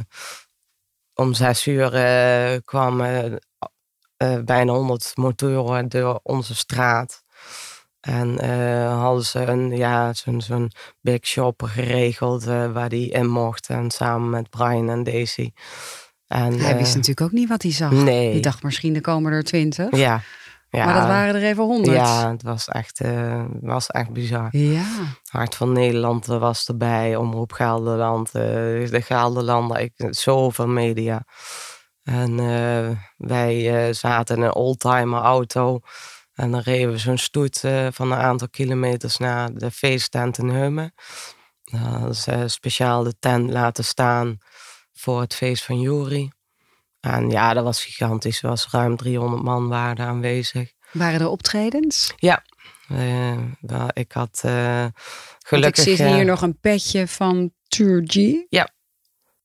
om 1.17 1.35
zes 1.35 1.67
uur 1.67 1.95
uh, 1.95 2.59
kwamen 2.65 3.41
uh, 4.23 4.39
bijna 4.45 4.73
honderd 4.73 5.13
motoren 5.15 5.89
door 5.89 6.21
onze 6.23 6.55
straat. 6.55 7.25
En 8.01 8.45
uh, 8.45 9.01
hadden 9.01 9.25
ze 9.25 9.41
een, 9.41 9.77
ja, 9.77 10.13
zo'n 10.13 10.41
zo'n 10.41 10.71
big 11.01 11.27
shop 11.27 11.63
geregeld 11.63 12.45
waar 12.45 12.89
die 12.89 13.11
in 13.11 13.27
mocht. 13.27 13.69
En 13.69 13.91
samen 13.91 14.31
met 14.31 14.51
Brian 14.51 14.91
en 14.91 15.03
Daisy. 15.03 15.53
En, 16.27 16.59
hij 16.61 16.77
wist 16.77 16.95
natuurlijk 16.95 17.21
ook 17.21 17.33
niet 17.33 17.49
wat 17.49 17.63
hij 17.63 17.73
zag. 17.73 17.91
Nee. 17.91 18.33
Die 18.33 18.43
dacht 18.43 18.63
misschien 18.63 18.95
er 18.95 19.01
komen 19.01 19.33
er 19.33 19.45
twintig. 19.45 19.97
Ja. 19.97 20.21
Ja, 20.71 20.85
Maar 20.85 20.95
dat 20.95 21.07
waren 21.07 21.35
er 21.35 21.43
even 21.43 21.65
honderd. 21.65 21.97
Ja, 21.97 22.31
het 22.31 22.43
was 22.43 22.69
echt, 22.69 23.01
eh, 23.01 23.45
was 23.61 23.87
echt 23.87 24.13
bizar. 24.13 24.49
Ja. 24.57 24.85
Hart 25.31 25.55
van 25.55 25.73
Nederland 25.73 26.27
was 26.27 26.69
erbij, 26.69 27.17
Omroep 27.17 27.53
Gelderland, 27.53 28.27
eh, 28.27 28.43
de 28.91 29.03
Gelderlander, 29.03 29.81
ik, 29.81 29.93
zoveel 30.11 30.67
media. 30.67 31.25
En 32.03 32.39
eh, 32.41 32.91
wij 33.17 33.93
zaten 33.93 34.37
in 34.37 34.43
een 34.43 34.55
oldtimer 34.55 35.21
auto 35.21 35.81
en 36.35 36.51
dan 36.51 36.61
reden 36.61 36.91
we 36.91 36.99
zo'n 36.99 37.19
stoet 37.19 37.61
van 37.91 38.13
een 38.13 38.19
aantal 38.19 38.49
kilometers 38.49 39.17
naar 39.17 39.55
de 39.55 39.71
feesttent 39.71 40.39
in 40.39 40.49
Heumen. 40.49 40.95
Uh, 41.75 42.03
dat 42.03 42.27
is 42.27 42.53
speciaal 42.53 43.03
de 43.03 43.19
tent 43.19 43.51
laten 43.51 43.85
staan 43.85 44.39
voor 44.93 45.21
het 45.21 45.35
feest 45.35 45.65
van 45.65 45.81
Juri. 45.81 46.31
En 47.01 47.31
ja, 47.31 47.55
dat 47.55 47.65
was 47.65 47.85
gigantisch. 47.85 48.43
Er 48.43 48.49
was 48.49 48.69
ruim 48.71 48.97
300 48.97 49.43
man 49.43 49.69
waren 49.69 50.07
aanwezig. 50.07 50.73
Waren 50.93 51.21
er 51.21 51.29
optredens? 51.29 52.15
Eh, 52.89 53.39
wel, 53.61 53.89
ik 53.93 54.13
had 54.13 54.41
eh, 54.45 54.81
Want 54.81 54.93
gelukkig... 55.39 55.87
ik 55.87 55.97
zie 55.97 56.07
eh, 56.07 56.15
hier 56.15 56.25
nog 56.25 56.43
een 56.43 56.59
petje 56.61 57.09
van 57.09 57.53
Tour 57.69 58.03
G. 58.07 58.15
Ja. 58.49 58.69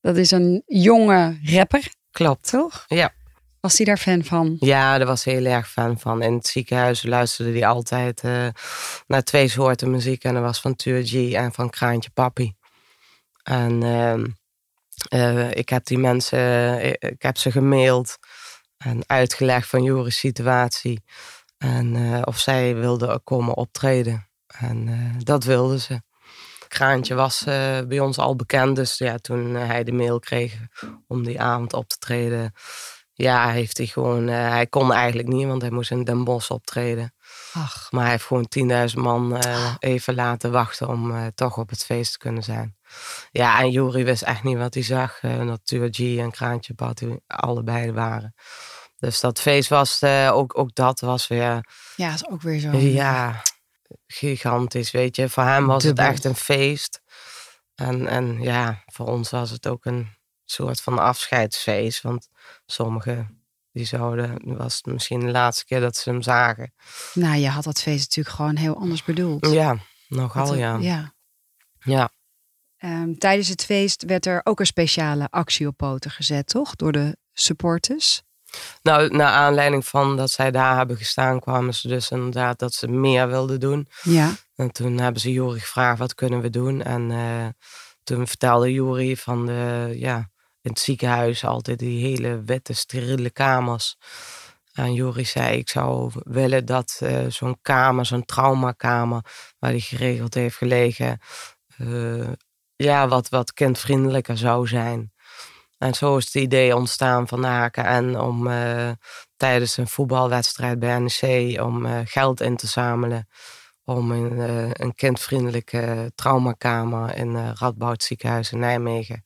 Dat 0.00 0.16
is 0.16 0.30
een 0.30 0.62
jonge 0.66 1.38
rapper, 1.42 1.92
Klopt. 2.10 2.50
toch? 2.50 2.84
Ja. 2.86 3.12
Was 3.60 3.76
hij 3.76 3.86
daar 3.86 3.98
fan 3.98 4.24
van? 4.24 4.56
Ja, 4.60 4.98
daar 4.98 5.06
was 5.06 5.24
hij 5.24 5.34
heel 5.34 5.44
erg 5.44 5.70
fan 5.70 5.98
van. 5.98 6.22
In 6.22 6.34
het 6.34 6.46
ziekenhuis 6.46 7.02
luisterde 7.02 7.52
hij 7.52 7.66
altijd 7.66 8.20
eh, 8.20 8.46
naar 9.06 9.22
twee 9.22 9.48
soorten 9.48 9.90
muziek. 9.90 10.24
En 10.24 10.34
dat 10.34 10.42
was 10.42 10.60
van 10.60 10.76
Tour 10.76 11.02
G 11.06 11.32
en 11.32 11.52
van 11.52 11.70
Kraantje 11.70 12.10
Papi. 12.10 12.54
En 13.42 13.82
eh, 15.08 15.50
ik 15.50 15.68
heb 15.68 15.84
die 15.86 15.98
mensen, 15.98 16.38
eh, 16.80 16.88
ik 17.10 17.22
heb 17.22 17.36
ze 17.38 17.50
gemaild 17.50 18.18
en 18.76 19.02
uitgelegd 19.06 19.68
van 19.68 19.82
Joris' 19.82 20.18
situatie. 20.18 21.02
En 21.58 21.96
eh, 21.96 22.22
of 22.24 22.38
zij 22.38 22.74
wilden 22.74 23.22
komen 23.24 23.54
optreden. 23.56 24.28
En 24.46 24.88
eh, 24.88 25.20
dat 25.24 25.44
wilden 25.44 25.80
ze. 25.80 26.02
Kraantje 26.68 27.14
was 27.14 27.44
eh, 27.44 27.78
bij 27.88 28.00
ons 28.00 28.18
al 28.18 28.36
bekend. 28.36 28.76
Dus 28.76 28.98
ja, 28.98 29.16
toen 29.18 29.56
eh, 29.56 29.66
hij 29.66 29.84
de 29.84 29.92
mail 29.92 30.18
kreeg 30.18 30.58
om 31.06 31.24
die 31.24 31.40
avond 31.40 31.72
op 31.72 31.88
te 31.88 31.98
treden. 31.98 32.52
Ja, 33.14 33.48
heeft 33.50 33.76
hij 33.76 33.86
gewoon. 33.86 34.28
eh, 34.28 34.48
hij 34.48 34.66
kon 34.66 34.92
eigenlijk 34.92 35.28
niet, 35.28 35.46
want 35.46 35.62
hij 35.62 35.70
moest 35.70 35.90
in 35.90 36.04
Den 36.04 36.24
Bosch 36.24 36.50
optreden. 36.50 37.14
Ach, 37.52 37.88
Maar 37.90 38.02
hij 38.02 38.10
heeft 38.10 38.24
gewoon 38.24 38.48
10.000 38.90 38.94
man 38.98 39.36
eh, 39.36 39.74
even 39.78 40.14
laten 40.14 40.50
wachten 40.52 40.88
om 40.88 41.10
eh, 41.16 41.26
toch 41.34 41.58
op 41.58 41.70
het 41.70 41.84
feest 41.84 42.12
te 42.12 42.18
kunnen 42.18 42.42
zijn. 42.42 42.76
Ja, 43.30 43.60
en 43.60 43.70
Jury 43.70 44.04
wist 44.04 44.22
echt 44.22 44.42
niet 44.42 44.58
wat 44.58 44.74
hij 44.74 44.82
zag. 44.82 45.18
eh 45.20 45.46
dat 45.46 45.60
Tuur 45.64 45.88
G 45.90 45.98
en 45.98 46.30
Kraantje 46.30 46.74
Patty 46.74 47.16
allebei 47.26 47.92
waren. 47.92 48.34
Dus 48.98 49.20
dat 49.20 49.40
feest 49.40 49.68
was, 49.68 50.02
eh, 50.02 50.30
ook, 50.34 50.58
ook 50.58 50.74
dat 50.74 51.00
was 51.00 51.26
weer, 51.26 51.68
ja, 51.96 52.12
is 52.14 52.28
ook 52.28 52.42
weer 52.42 52.58
zo. 52.60 52.70
ja, 52.76 53.42
gigantisch, 54.06 54.90
weet 54.90 55.16
je. 55.16 55.28
Voor 55.28 55.42
hem 55.42 55.66
was 55.66 55.82
Dubbel. 55.82 56.04
het 56.04 56.14
echt 56.14 56.24
een 56.24 56.34
feest. 56.34 57.02
En, 57.74 58.06
en 58.06 58.40
ja, 58.42 58.82
voor 58.86 59.06
ons 59.06 59.30
was 59.30 59.50
het 59.50 59.66
ook 59.66 59.84
een 59.84 60.08
soort 60.44 60.80
van 60.80 60.98
afscheidsfeest. 60.98 62.02
Want 62.02 62.28
sommigen, 62.66 63.44
die 63.72 63.84
zouden, 63.84 64.56
was 64.56 64.76
het 64.76 64.86
misschien 64.86 65.20
de 65.20 65.30
laatste 65.30 65.64
keer 65.64 65.80
dat 65.80 65.96
ze 65.96 66.10
hem 66.10 66.22
zagen. 66.22 66.74
Nou, 67.14 67.36
je 67.36 67.48
had 67.48 67.64
dat 67.64 67.82
feest 67.82 68.06
natuurlijk 68.06 68.36
gewoon 68.36 68.56
heel 68.56 68.76
anders 68.76 69.04
bedoeld. 69.04 69.46
Ja, 69.50 69.76
nogal 70.08 70.54
ja. 70.54 70.76
ja. 70.76 71.14
Ja, 71.84 72.10
Ehm, 72.82 73.14
tijdens 73.14 73.48
het 73.48 73.64
feest 73.64 74.04
werd 74.04 74.26
er 74.26 74.40
ook 74.44 74.60
een 74.60 74.66
speciale 74.66 75.28
actie 75.30 75.66
op 75.66 75.76
poten 75.76 76.10
gezet, 76.10 76.46
toch? 76.46 76.76
Door 76.76 76.92
de 76.92 77.16
supporters. 77.32 78.22
nou, 78.82 79.16
naar 79.16 79.32
aanleiding 79.32 79.86
van 79.86 80.16
dat 80.16 80.30
zij 80.30 80.50
daar 80.50 80.76
hebben 80.76 80.96
gestaan, 80.96 81.40
kwamen 81.40 81.74
ze 81.74 81.88
dus 81.88 82.10
inderdaad 82.10 82.58
dat 82.58 82.74
ze 82.74 82.88
meer 82.88 83.28
wilden 83.28 83.60
doen. 83.60 83.88
Ja. 84.02 84.34
En 84.54 84.72
toen 84.72 84.98
hebben 84.98 85.20
ze 85.20 85.32
Jury 85.32 85.58
gevraagd, 85.58 85.98
wat 85.98 86.14
kunnen 86.14 86.40
we 86.40 86.50
doen? 86.50 86.82
En 86.82 87.10
eh, 87.10 87.46
toen 88.04 88.26
vertelde 88.26 88.72
Jury 88.72 89.16
van 89.16 89.46
de, 89.46 89.92
ja, 89.94 90.16
in 90.60 90.70
het 90.70 90.78
ziekenhuis 90.78 91.44
altijd 91.44 91.78
die 91.78 92.04
hele 92.04 92.42
witte, 92.44 92.72
steriele 92.72 93.30
kamers. 93.30 93.96
En 94.72 94.94
Jury 94.94 95.24
zei, 95.24 95.58
ik 95.58 95.68
zou 95.68 96.12
willen 96.14 96.64
dat 96.64 96.98
eh, 97.00 97.26
zo'n 97.28 97.58
kamer, 97.62 98.06
zo'n 98.06 98.24
traumakamer, 98.24 99.24
waar 99.58 99.70
hij 99.70 99.80
geregeld 99.80 100.34
heeft 100.34 100.56
gelegen, 100.56 101.20
eh, 101.76 102.28
ja, 102.82 103.08
wat, 103.08 103.28
wat 103.28 103.52
kindvriendelijker 103.52 104.38
zou 104.38 104.66
zijn. 104.66 105.12
En 105.78 105.94
zo 105.94 106.16
is 106.16 106.24
het 106.24 106.34
idee 106.34 106.76
ontstaan 106.76 107.28
van 107.28 107.40
de 107.40 107.46
HKN 107.46 108.16
om 108.16 108.46
eh, 108.46 108.90
tijdens 109.42 109.76
een 109.76 109.88
voetbalwedstrijd 109.88 110.78
bij 110.78 110.98
NEC 110.98 111.60
om 111.60 111.86
eh, 111.86 112.00
geld 112.04 112.40
in 112.40 112.56
te 112.56 112.66
zamelen 112.66 113.28
om 113.84 114.10
een, 114.10 114.40
eh, 114.40 114.70
een 114.72 114.94
kindvriendelijke 114.94 116.12
traumakamer 116.14 117.16
in 117.16 117.54
Radboud 117.54 118.02
ziekenhuis 118.02 118.52
in 118.52 118.58
Nijmegen 118.58 119.24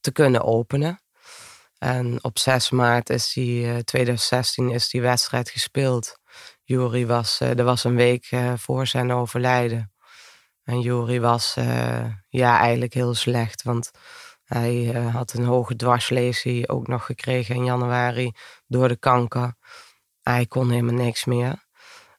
te 0.00 0.12
kunnen 0.12 0.42
openen. 0.42 1.00
En 1.78 2.24
op 2.24 2.38
6 2.38 2.70
maart 2.70 3.10
is 3.10 3.32
die, 3.32 3.72
eh, 3.72 3.78
2016 3.78 4.70
is 4.70 4.88
die 4.88 5.00
wedstrijd 5.00 5.50
gespeeld. 5.50 6.18
Jury 6.64 7.06
was, 7.06 7.40
er 7.40 7.64
was 7.64 7.84
een 7.84 7.96
week 7.96 8.28
voor 8.56 8.86
zijn 8.86 9.12
overlijden. 9.12 9.92
En 10.70 10.80
Jury 10.80 11.20
was 11.20 11.56
eh, 11.56 12.04
ja, 12.28 12.58
eigenlijk 12.58 12.94
heel 12.94 13.14
slecht, 13.14 13.62
want 13.62 13.90
hij 14.44 14.94
eh, 14.94 15.14
had 15.14 15.32
een 15.32 15.44
hoge 15.44 15.76
dwarslesie 15.76 16.68
ook 16.68 16.86
nog 16.86 17.04
gekregen 17.04 17.54
in 17.54 17.64
januari 17.64 18.32
door 18.66 18.88
de 18.88 18.96
kanker. 18.96 19.54
Hij 20.22 20.46
kon 20.46 20.70
helemaal 20.70 20.94
niks 20.94 21.24
meer. 21.24 21.64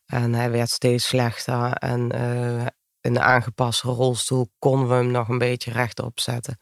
En 0.06 0.34
hij 0.34 0.52
werd 0.52 0.70
steeds 0.70 1.08
slechter. 1.08 1.74
En 1.74 2.12
eh, 2.12 2.66
in 3.02 3.14
de 3.14 3.20
aangepaste 3.20 3.88
rolstoel 3.88 4.52
konden 4.60 4.88
we 4.88 4.94
hem 4.94 5.12
nog 5.12 5.28
een 5.28 5.38
beetje 5.38 5.72
rechtop 5.72 6.20
zetten. 6.20 6.60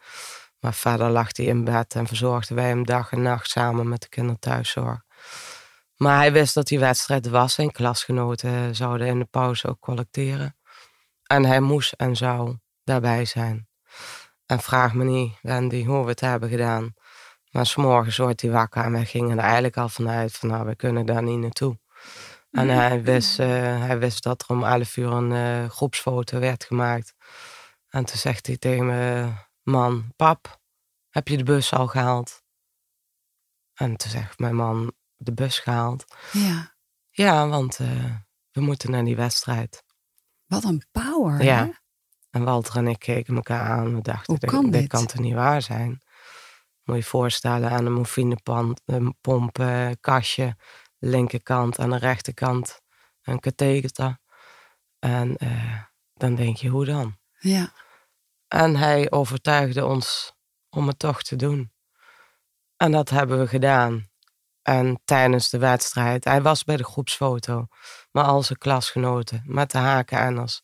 Maar 0.59 0.73
verder 0.73 1.09
lag 1.09 1.37
hij 1.37 1.45
in 1.45 1.63
bed 1.63 1.95
en 1.95 2.07
verzorgden 2.07 2.55
wij 2.55 2.67
hem 2.67 2.85
dag 2.85 3.11
en 3.11 3.21
nacht 3.21 3.49
samen 3.49 3.89
met 3.89 4.01
de 4.01 4.09
kinderthuiszorg. 4.09 5.01
Maar 5.95 6.17
hij 6.17 6.31
wist 6.31 6.53
dat 6.53 6.67
die 6.67 6.79
wedstrijd 6.79 7.29
was 7.29 7.57
en 7.57 7.71
klasgenoten 7.71 8.75
zouden 8.75 9.07
in 9.07 9.19
de 9.19 9.25
pauze 9.25 9.67
ook 9.67 9.79
collecteren. 9.79 10.58
En 11.31 11.45
hij 11.45 11.59
moest 11.59 11.91
en 11.91 12.15
zou 12.15 12.57
daarbij 12.83 13.25
zijn. 13.25 13.67
En 14.45 14.59
vraag 14.59 14.93
me 14.93 15.03
niet, 15.03 15.37
Wendy, 15.41 15.85
hoe 15.85 16.03
we 16.03 16.09
het 16.09 16.19
hebben 16.19 16.49
gedaan. 16.49 16.93
Maar 17.51 17.65
s'morgens 17.65 18.17
wordt 18.17 18.41
hij 18.41 18.51
wakker 18.51 18.83
en 18.83 18.91
wij 18.91 19.05
gingen 19.05 19.37
er 19.37 19.43
eigenlijk 19.43 19.77
al 19.77 19.89
vanuit 19.89 20.37
van 20.37 20.49
nou, 20.49 20.65
we 20.65 20.75
kunnen 20.75 21.05
daar 21.05 21.23
niet 21.23 21.39
naartoe. 21.39 21.79
En 22.51 22.69
hij 22.69 23.03
wist, 23.03 23.39
eh, 23.39 23.47
hij 23.79 23.99
wist 23.99 24.23
dat 24.23 24.41
er 24.41 24.55
om 24.55 24.63
11 24.63 24.97
uur 24.97 25.11
een 25.11 25.31
eh, 25.31 25.69
groepsfoto 25.69 26.39
werd 26.39 26.63
gemaakt. 26.63 27.13
En 27.89 28.05
toen 28.05 28.17
zegt 28.17 28.47
hij 28.47 28.57
tegen 28.57 28.85
me, 28.85 29.31
man, 29.63 30.13
pap, 30.15 30.59
heb 31.09 31.27
je 31.27 31.37
de 31.37 31.43
bus 31.43 31.73
al 31.73 31.87
gehaald? 31.87 32.43
En 33.73 33.97
toen 33.97 34.11
zegt 34.11 34.39
mijn 34.39 34.55
man, 34.55 34.93
de 35.15 35.33
bus 35.33 35.59
gehaald? 35.59 36.05
Ja. 36.31 36.75
Ja, 37.09 37.47
want 37.47 37.79
eh, 37.79 38.15
we 38.51 38.61
moeten 38.61 38.91
naar 38.91 39.03
die 39.03 39.15
wedstrijd. 39.15 39.83
Wat 40.49 40.63
een 40.63 40.83
power. 40.91 41.43
Ja. 41.43 41.65
hè? 41.65 41.71
En 42.29 42.43
Walter 42.43 42.75
en 42.77 42.87
ik 42.87 42.99
keken 42.99 43.35
elkaar 43.35 43.69
aan. 43.69 43.95
We 43.95 44.01
dachten, 44.01 44.37
Hoe 44.39 44.49
kan 44.49 44.63
dit 44.63 44.73
dit? 44.81 44.89
kan 44.89 45.05
toch 45.05 45.19
niet 45.21 45.33
waar 45.33 45.61
zijn? 45.61 46.01
Moet 46.83 46.95
je 46.97 47.03
voorstellen 47.03 47.69
aan 47.71 47.85
een 47.85 47.93
morfinepomp, 47.93 49.59
eh, 49.59 49.89
kastje, 49.99 50.55
linkerkant, 50.97 51.79
aan 51.79 51.89
de 51.89 51.97
rechterkant 51.97 52.81
een 53.21 53.39
katheter. 53.39 54.17
En 54.99 55.37
eh, 55.37 55.83
dan 56.13 56.35
denk 56.35 56.57
je, 56.57 56.69
hoe 56.69 56.85
dan? 56.85 57.17
Ja. 57.39 57.73
En 58.47 58.75
hij 58.75 59.11
overtuigde 59.11 59.85
ons 59.85 60.33
om 60.69 60.87
het 60.87 60.99
toch 60.99 61.21
te 61.23 61.35
doen. 61.35 61.71
En 62.77 62.91
dat 62.91 63.09
hebben 63.09 63.39
we 63.39 63.47
gedaan. 63.47 64.08
En 64.61 65.01
tijdens 65.05 65.49
de 65.49 65.57
wedstrijd, 65.57 66.23
hij 66.23 66.41
was 66.41 66.63
bij 66.63 66.77
de 66.77 66.83
groepsfoto, 66.83 67.67
maar 68.11 68.23
al 68.23 68.43
zijn 68.43 68.57
klasgenoten 68.57 69.41
met 69.45 69.71
de 69.71 69.77
HKN'ers. 69.77 70.61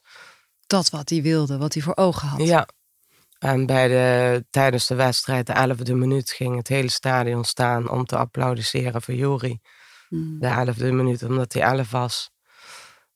Dat 0.67 0.89
wat 0.89 1.09
hij 1.09 1.21
wilde, 1.21 1.57
wat 1.57 1.73
hij 1.73 1.83
voor 1.83 1.95
ogen 1.95 2.27
had. 2.27 2.41
Ja. 2.41 2.67
En 3.39 3.65
bij 3.65 3.87
de, 3.87 4.45
tijdens 4.49 4.87
de 4.87 4.95
wedstrijd, 4.95 5.47
de 5.47 5.53
elfde 5.53 5.95
minuut, 5.95 6.31
ging 6.31 6.55
het 6.55 6.67
hele 6.67 6.89
stadion 6.89 7.43
staan 7.43 7.89
om 7.89 8.05
te 8.05 8.17
applaudisseren 8.17 9.01
voor 9.01 9.13
Juri. 9.13 9.59
Mm. 10.09 10.39
De 10.39 10.47
elfde 10.47 10.91
minuut, 10.91 11.23
omdat 11.23 11.53
hij 11.53 11.61
elf 11.61 11.91
was. 11.91 12.31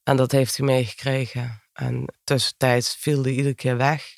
En 0.04 0.18
dat 0.18 0.32
heeft 0.32 0.58
hij 0.58 0.65
meegekregen. 0.65 1.63
En 1.74 2.13
tussentijds 2.24 2.96
viel 2.96 3.24
hij 3.24 3.32
iedere 3.32 3.56
keer 3.56 3.78
weg. 3.78 4.18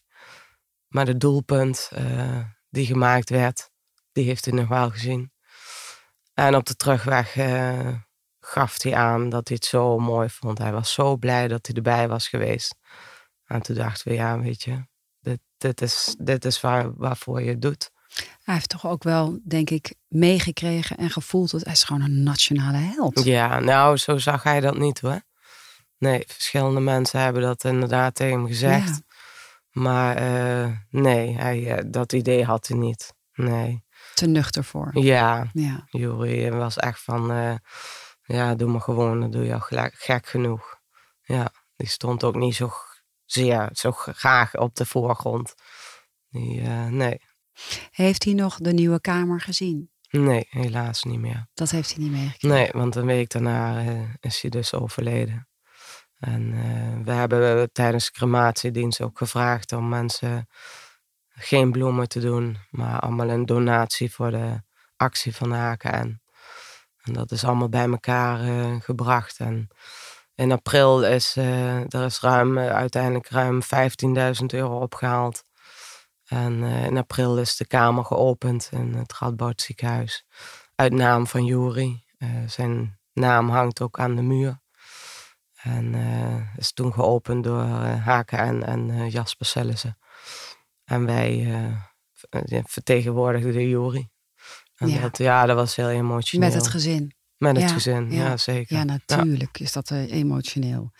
Maar 0.87 1.05
de 1.05 1.17
doelpunt 1.17 1.89
eh, 1.93 2.43
die 2.69 2.85
gemaakt 2.85 3.29
werd, 3.29 3.69
die 4.11 4.25
heeft 4.25 4.45
hij 4.45 4.53
nog 4.53 4.67
wel 4.67 4.89
gezien. 4.89 5.30
En 6.33 6.55
op 6.55 6.65
de 6.65 6.75
terugweg 6.75 7.35
eh, 7.35 7.87
gaf 8.39 8.83
hij 8.83 8.95
aan 8.95 9.29
dat 9.29 9.47
hij 9.47 9.57
het 9.57 9.65
zo 9.65 9.99
mooi 9.99 10.29
vond. 10.29 10.57
Hij 10.57 10.71
was 10.71 10.93
zo 10.93 11.17
blij 11.17 11.47
dat 11.47 11.65
hij 11.65 11.75
erbij 11.75 12.07
was 12.07 12.27
geweest. 12.27 12.75
En 13.45 13.61
toen 13.61 13.75
dachten 13.75 14.07
we, 14.07 14.13
ja, 14.13 14.39
weet 14.39 14.63
je, 14.63 14.85
dit, 15.19 15.39
dit 15.57 15.81
is, 15.81 16.15
dit 16.19 16.45
is 16.45 16.61
waar, 16.61 16.95
waarvoor 16.95 17.41
je 17.41 17.49
het 17.49 17.61
doet. 17.61 17.91
Hij 18.43 18.53
heeft 18.53 18.69
toch 18.69 18.85
ook 18.85 19.03
wel, 19.03 19.39
denk 19.43 19.69
ik, 19.69 19.95
meegekregen 20.07 20.97
en 20.97 21.09
gevoeld 21.09 21.51
dat 21.51 21.63
hij 21.63 21.73
is 21.73 21.83
gewoon 21.83 22.01
een 22.01 22.23
nationale 22.23 22.77
held. 22.77 23.23
Ja, 23.23 23.59
nou, 23.59 23.97
zo 23.97 24.17
zag 24.17 24.43
hij 24.43 24.59
dat 24.59 24.77
niet 24.77 24.99
hoor. 24.99 25.21
Nee, 25.97 26.23
verschillende 26.27 26.79
mensen 26.79 27.19
hebben 27.19 27.41
dat 27.41 27.63
inderdaad 27.63 28.15
tegen 28.15 28.37
hem 28.37 28.47
gezegd. 28.47 28.87
Ja. 28.87 28.99
Maar 29.71 30.15
eh, 30.15 30.71
nee, 30.89 31.37
hij, 31.37 31.75
eh, 31.77 31.83
dat 31.87 32.13
idee 32.13 32.45
had 32.45 32.67
hij 32.67 32.77
niet. 32.77 33.13
Nee. 33.33 33.83
Te 34.21 34.27
nuchter 34.27 34.63
voor. 34.63 34.89
Ja, 34.99 35.49
Ja. 35.53 35.85
Jury 35.89 36.51
was 36.51 36.77
echt 36.77 37.01
van, 37.01 37.31
eh, 37.31 37.55
ja, 38.23 38.55
doe 38.55 38.69
maar 38.69 38.81
gewoon, 38.81 39.19
dat 39.21 39.31
doe 39.31 39.43
je 39.45 39.53
al 39.53 39.59
gelijk, 39.59 39.93
gek 39.93 40.27
genoeg. 40.27 40.79
Ja, 41.21 41.51
die 41.75 41.87
stond 41.87 42.23
ook 42.23 42.35
niet 42.35 42.55
zo 42.55 42.71
zeer, 43.25 43.69
zo 43.73 43.91
graag 43.91 44.55
op 44.57 44.75
de 44.75 44.85
voorgrond. 44.85 45.53
Die, 46.29 46.61
eh, 46.61 46.85
nee, 46.85 47.21
Heeft 47.91 48.23
hij 48.23 48.33
nog 48.33 48.57
de 48.57 48.73
nieuwe 48.73 49.01
kamer 49.01 49.41
gezien? 49.41 49.91
nee, 50.09 50.47
helaas 50.49 51.03
niet 51.03 51.19
meer. 51.19 51.47
Dat 51.53 51.69
heeft 51.69 51.93
hij 51.93 52.03
niet 52.03 52.11
meegekregen. 52.11 52.57
Nee, 52.57 52.69
want 52.71 52.95
een 52.95 53.05
week 53.05 53.29
daarna 53.29 53.79
eh, 53.85 54.01
is 54.19 54.41
hij 54.41 54.49
dus 54.49 54.73
overleden. 54.73 55.47
En 56.17 56.53
we 57.03 57.11
hebben 57.11 57.71
tijdens 57.71 58.05
de 58.05 58.11
crematiedienst 58.11 59.01
ook 59.01 59.17
gevraagd 59.17 59.71
om 59.71 59.89
mensen 59.89 60.47
geen 61.41 61.71
bloemen 61.71 62.07
te 62.07 62.19
doen, 62.19 62.57
maar 62.69 62.99
allemaal 62.99 63.29
een 63.29 63.45
donatie 63.45 64.11
voor 64.13 64.31
de 64.31 64.61
actie 64.95 65.35
van 65.35 65.51
HKN. 65.51 66.21
En 67.03 67.13
dat 67.13 67.31
is 67.31 67.43
allemaal 67.43 67.69
bij 67.69 67.89
elkaar 67.89 68.41
eh, 68.41 68.75
gebracht. 68.79 69.39
En 69.39 69.69
in 70.41 70.51
april 70.51 71.03
is 71.03 71.35
eh, 71.37 71.93
er 71.93 72.05
is 72.05 72.19
ruim, 72.19 72.57
eh, 72.57 72.69
uiteindelijk 72.69 73.29
ruim 73.29 73.61
15.000 73.63 74.45
euro 74.45 74.79
opgehaald. 74.79 75.43
En 76.25 76.63
in 76.63 76.97
april 76.97 77.37
is 77.37 77.55
de 77.55 77.67
kamer 77.67 78.05
geopend 78.05 78.69
in 78.71 78.93
het 78.93 79.13
Radboud 79.13 79.61
ziekenhuis. 79.61 80.25
Uit 80.75 80.93
naam 80.93 81.27
van 81.27 81.45
Jury. 81.45 82.03
Eh, 82.17 82.29
zijn 82.47 82.99
naam 83.13 83.49
hangt 83.49 83.81
ook 83.81 83.99
aan 83.99 84.15
de 84.15 84.21
muur. 84.21 84.59
En 85.61 85.95
is 86.55 86.73
toen 86.73 86.93
geopend 86.93 87.43
door 87.43 87.63
HKN 88.03 88.61
en 88.65 89.09
Jasper 89.09 89.45
Sellissen. 89.45 89.97
En 90.91 91.05
wij 91.05 91.53
eh, 91.53 92.63
vertegenwoordigden 92.65 93.53
de 93.53 93.69
Jury. 93.69 94.09
En 94.75 94.87
Ja. 94.87 95.01
Dat, 95.01 95.17
ja, 95.17 95.45
dat 95.45 95.55
was 95.55 95.75
heel 95.75 95.89
emotioneel. 95.89 96.47
Met 96.49 96.57
het 96.57 96.67
gezin. 96.67 97.15
Met 97.37 97.55
het 97.55 97.69
Ja, 97.69 97.73
gezin, 97.73 98.11
ja. 98.11 98.23
ja, 98.25 98.37
zeker. 98.37 98.75
Ja, 98.77 98.83
natuurlijk 98.83 99.59
is 99.59 99.71
dat 99.71 99.91
eh, 99.91 100.11
emotioneel. 100.11 100.91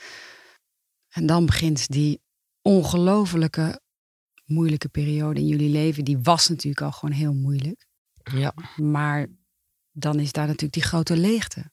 En 1.10 1.25
dan 1.25 1.45
begint 1.45 1.88
die 1.88 2.21
ongelofelijke 2.62 3.82
moeilijke 4.45 4.89
periode 4.89 5.39
in 5.39 5.47
jullie 5.47 5.69
leven. 5.69 6.06
Die 6.06 6.19
was 6.19 6.47
natuurlijk 6.47 6.82
al 6.82 6.91
gewoon 6.91 7.15
heel 7.15 7.34
moeilijk. 7.34 7.88
Ja, 8.34 8.54
Maar 8.75 9.27
dan 9.91 10.19
is 10.19 10.32
daar 10.32 10.45
natuurlijk 10.45 10.73
die 10.73 10.84
grote 10.84 11.17
leegte. 11.17 11.71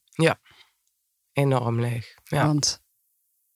enorm 1.33 1.81
leeg. 1.81 2.15
Ja, 2.25 2.47
Want 2.47 2.81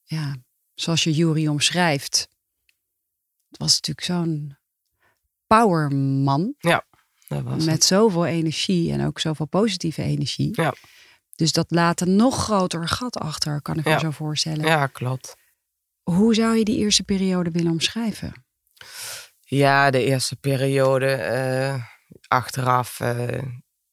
ja, 0.03 0.37
zoals 0.75 1.05
je 1.05 1.12
Jury 1.12 1.46
omschrijft, 1.46 2.29
het 3.52 3.60
was 3.60 3.74
natuurlijk 3.74 4.06
zo'n 4.06 4.56
powerman 5.46 6.54
dat 7.28 7.42
was 7.42 7.64
met 7.64 7.84
zoveel 7.84 8.26
energie 8.26 8.92
en 8.92 9.06
ook 9.06 9.20
zoveel 9.20 9.46
positieve 9.46 10.02
energie. 10.02 10.60
Ja. 10.62 10.74
Dus 11.34 11.52
dat 11.52 11.70
laat 11.70 12.00
een 12.00 12.16
nog 12.16 12.42
groter 12.42 12.88
gat 12.88 13.18
achter, 13.18 13.62
kan 13.62 13.78
ik 13.78 13.84
me 13.84 13.90
Ja. 13.90 13.98
zo 13.98 14.10
voorstellen. 14.10 14.66
Ja, 14.66 14.86
klopt. 14.86 15.36
Hoe 16.02 16.34
zou 16.34 16.56
je 16.56 16.64
die 16.64 16.76
eerste 16.78 17.02
periode 17.02 17.50
willen 17.50 17.72
omschrijven? 17.72 18.44
Ja, 19.40 19.90
de 19.90 20.04
eerste 20.04 20.36
periode 20.36 21.12
eh, 21.12 21.84
achteraf, 22.28 23.00
eh, 23.00 23.42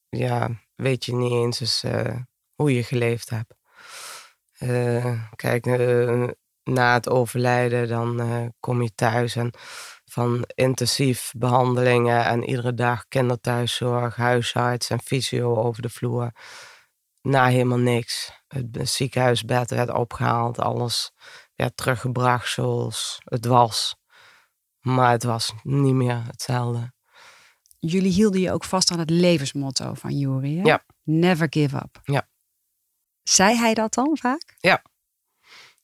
ja, 0.10 0.50
weet 0.76 1.06
je 1.06 1.16
niet 1.16 1.32
eens 1.32 1.60
eens, 1.60 1.84
eh, 1.84 2.16
hoe 2.56 2.74
je 2.74 2.84
geleefd 2.84 3.30
hebt. 3.30 3.54
Kijk, 5.36 5.66
na 6.74 6.94
het 6.94 7.10
overlijden, 7.10 7.88
dan 7.88 8.20
eh, 8.20 8.46
kom 8.60 8.82
je 8.82 8.94
thuis 8.96 9.36
en 9.36 9.52
van 10.06 10.44
intensief 10.56 11.32
behandelingen 11.38 12.26
en 12.26 12.44
iedere 12.44 12.74
dag 12.74 13.08
kinderthuiszorg, 13.08 14.16
huisarts 14.16 14.90
en 14.90 15.02
fysio 15.02 15.56
over 15.56 15.82
de 15.82 15.90
vloer. 15.90 16.32
Na 17.22 17.46
helemaal 17.48 17.78
niks. 17.78 18.32
Het 18.48 18.72
be- 18.72 18.86
ziekenhuisbed 18.86 19.70
werd 19.70 19.90
opgehaald, 19.90 20.60
alles 20.60 21.12
werd 21.56 21.78
teruggebracht 21.78 22.50
zoals 22.52 23.22
het 23.24 23.46
was. 23.46 23.96
Maar 24.80 25.12
het 25.12 25.24
was 25.24 25.54
niet 25.64 25.94
meer 25.94 26.24
hetzelfde. 26.28 26.92
Jullie 27.80 28.12
hielden 28.12 28.42
je 28.42 28.52
ook 28.52 28.64
vast 28.64 28.92
aan 28.92 29.00
het 29.00 29.10
levensmotto 29.10 29.94
van 29.94 30.18
Jury. 30.18 30.58
hè? 30.58 30.64
Ja. 30.64 30.84
Never 31.04 31.48
give 31.50 31.76
up. 31.76 32.00
Ja. 32.04 32.28
Zei 33.24 33.56
hij 33.56 33.74
dat 33.74 33.94
dan 33.94 34.18
vaak? 34.22 34.56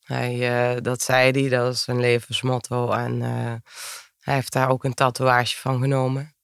Hij, 0.05 0.73
eh, 0.75 0.81
dat 0.81 1.01
zei 1.01 1.31
hij, 1.31 1.49
dat 1.49 1.73
is 1.73 1.83
zijn 1.83 1.99
levensmotto. 1.99 2.91
En 2.91 3.21
eh, 3.21 3.71
hij 4.19 4.33
heeft 4.33 4.51
daar 4.51 4.69
ook 4.69 4.83
een 4.83 4.93
tatoeage 4.93 5.57
van 5.57 5.79
genomen. 5.81 6.35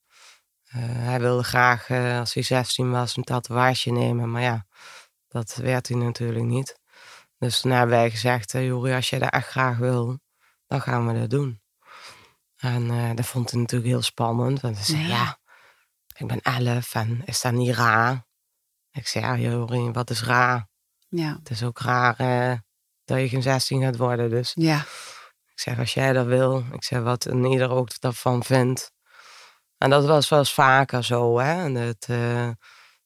Eh, 0.64 0.80
hij 0.84 1.20
wilde 1.20 1.42
graag, 1.42 1.90
als 1.90 2.34
hij 2.34 2.42
16 2.42 2.90
was, 2.90 3.16
een 3.16 3.24
tatoeage 3.24 3.90
nemen. 3.90 4.30
Maar 4.30 4.42
ja, 4.42 4.66
dat 5.28 5.54
werd 5.54 5.88
hij 5.88 5.96
natuurlijk 5.96 6.44
niet. 6.44 6.80
Dus 7.38 7.60
toen 7.60 7.70
hebben 7.70 7.96
wij 7.96 8.10
gezegd, 8.10 8.52
Juri, 8.52 8.92
als 8.92 9.10
je 9.10 9.18
dat 9.18 9.30
echt 9.30 9.48
graag 9.48 9.76
wil, 9.76 10.20
dan 10.66 10.80
gaan 10.80 11.06
we 11.06 11.18
dat 11.20 11.30
doen. 11.30 11.60
En 12.56 13.16
dat 13.16 13.26
vond 13.26 13.50
hij 13.50 13.60
natuurlijk 13.60 13.90
heel 13.90 14.02
spannend. 14.02 14.60
Want 14.60 14.76
hij 14.76 14.84
zei, 14.84 15.02
Ja. 15.02 15.08
ja, 15.08 15.38
ik 16.16 16.26
ben 16.26 16.40
11 16.40 16.94
en 16.94 17.22
is 17.24 17.40
dat 17.40 17.52
niet 17.52 17.74
raar? 17.74 18.26
Ik 18.90 19.06
zei, 19.06 19.24
ja, 19.24 19.36
Juri, 19.36 19.90
wat 19.90 20.10
is 20.10 20.22
raar? 20.22 20.68
Ja. 21.08 21.36
Het 21.38 21.50
is 21.50 21.62
ook 21.62 21.78
raar 21.78 22.16
dat 23.04 23.18
je 23.20 23.28
geen 23.28 23.42
16 23.42 23.82
gaat 23.82 23.96
worden. 23.96 24.30
Dus 24.30 24.52
Ja. 24.54 24.78
ik 25.54 25.60
zeg, 25.60 25.78
als 25.78 25.94
jij 25.94 26.12
dat 26.12 26.26
wil, 26.26 26.64
ik 26.72 26.84
zeg 26.84 27.00
wat 27.02 27.24
en 27.26 27.44
ieder 27.44 27.70
ook 27.70 28.00
daarvan 28.00 28.44
vindt. 28.44 28.92
En 29.78 29.90
dat 29.90 30.04
was 30.06 30.28
wel 30.28 30.38
eens 30.38 30.52
vaker 30.54 31.04
zo, 31.04 31.38
hè. 31.38 31.72
Dat, 31.72 32.06
eh, 32.08 32.48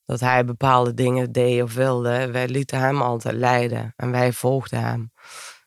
dat 0.05 0.21
hij 0.21 0.45
bepaalde 0.45 0.95
dingen 0.95 1.33
deed 1.33 1.63
of 1.63 1.75
wilde. 1.75 2.31
Wij 2.31 2.49
lieten 2.49 2.79
hem 2.79 3.03
altijd 3.03 3.35
leiden 3.35 3.93
en 3.97 4.11
wij 4.11 4.33
volgden 4.33 4.81
hem. 4.83 5.13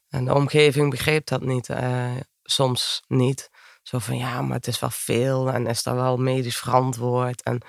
En 0.09 0.25
de 0.25 0.33
omgeving 0.33 0.89
begreep 0.89 1.25
dat 1.27 1.41
niet, 1.41 1.69
eh, 1.69 2.11
soms 2.43 3.01
niet. 3.07 3.49
Zo 3.83 3.99
van, 3.99 4.17
ja, 4.17 4.41
maar 4.41 4.55
het 4.57 4.67
is 4.67 4.79
wel 4.79 4.89
veel 4.89 5.51
en 5.51 5.67
is 5.67 5.83
dat 5.83 5.95
wel 5.95 6.17
medisch 6.17 6.57
verantwoord. 6.57 7.43
En, 7.43 7.61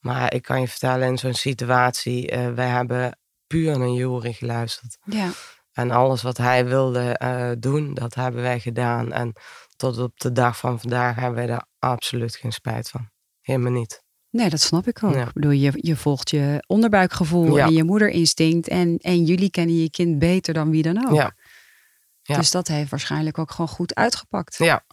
maar 0.00 0.34
ik 0.34 0.42
kan 0.42 0.60
je 0.60 0.68
vertellen, 0.68 1.08
in 1.08 1.18
zo'n 1.18 1.34
situatie, 1.34 2.30
eh, 2.30 2.52
wij 2.54 2.68
hebben 2.68 3.18
puur 3.46 3.78
naar 3.78 3.88
Jury 3.88 4.32
geluisterd. 4.32 4.98
Ja. 5.04 5.30
En 5.72 5.90
alles 5.90 6.22
wat 6.22 6.36
hij 6.36 6.66
wilde 6.66 7.00
eh, 7.00 7.50
doen, 7.58 7.94
dat 7.94 8.14
hebben 8.14 8.42
wij 8.42 8.60
gedaan. 8.60 9.12
En 9.12 9.32
tot 9.76 9.98
op 9.98 10.20
de 10.20 10.32
dag 10.32 10.58
van 10.58 10.80
vandaag 10.80 11.14
hebben 11.14 11.34
wij 11.34 11.46
daar 11.46 11.66
absoluut 11.78 12.36
geen 12.36 12.52
spijt 12.52 12.88
van. 12.88 13.08
Helemaal 13.40 13.72
niet. 13.72 14.02
Nee, 14.30 14.50
dat 14.50 14.60
snap 14.60 14.86
ik 14.86 15.02
ook. 15.02 15.14
Ja. 15.14 15.26
Ik 15.26 15.32
bedoel, 15.32 15.50
je, 15.50 15.72
je 15.74 15.96
volgt 15.96 16.30
je 16.30 16.64
onderbuikgevoel 16.66 17.56
Ja. 17.56 17.66
en 17.66 17.72
je 17.72 17.84
moederinstinct. 17.84 18.68
En, 18.68 18.98
en 18.98 19.24
jullie 19.24 19.50
kennen 19.50 19.76
je 19.76 19.90
kind 19.90 20.18
beter 20.18 20.54
dan 20.54 20.70
wie 20.70 20.82
dan 20.82 21.08
ook. 21.08 21.14
Ja. 21.14 22.36
Dus 22.36 22.50
dat 22.50 22.68
heeft 22.68 22.90
waarschijnlijk 22.90 23.38
ook 23.38 23.50
gewoon 23.50 23.68
goed 23.68 23.94
uitgepakt. 23.94 24.56
Ja. 24.56 24.84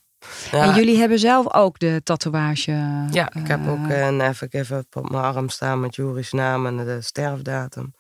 En 0.51 0.75
jullie 0.75 0.97
hebben 0.97 1.19
zelf 1.19 1.53
ook 1.53 1.79
de 1.79 2.01
tatoeage. 2.03 2.71
ja 3.11 3.33
ik 3.33 3.47
heb 3.47 3.65
eh, 3.65 3.71
ook 3.71 3.87
eh, 3.87 4.05
een 4.05 4.15
Never 4.15 4.47
Give 4.49 4.75
Up 4.75 4.95
op 4.95 5.09
mijn 5.09 5.23
arm 5.23 5.49
staan 5.49 5.79
met 5.79 5.95
Juris 5.95 6.31
naam 6.31 6.65
en 6.65 6.77
de 6.77 7.01
sterfdatum. 7.01 7.93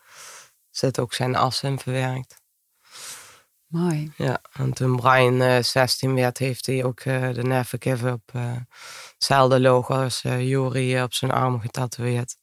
Zit 0.69 0.99
ook 0.99 1.13
zijn 1.13 1.35
as 1.35 1.63
in 1.63 1.79
verwerkt. 1.79 2.38
Mooi. 3.69 4.11
Ja, 4.15 4.41
en 4.51 4.73
toen 4.73 4.95
Brian 4.95 5.41
eh 5.41 5.63
16 5.63 6.15
werd, 6.15 6.37
heeft 6.37 6.65
hij 6.65 6.83
ook 6.83 6.99
eh, 6.99 7.33
de 7.33 7.43
Never 7.43 7.77
Give 7.81 8.07
Up, 8.07 8.29
eh, 8.33 8.55
hetzelfde 9.13 9.59
logo 9.59 9.93
als 9.93 10.23
eh 10.23 10.53
eh, 10.53 11.03
op 11.03 11.13
zijn 11.13 11.31
arm 11.31 11.59
getatoeëerd. 11.59 12.35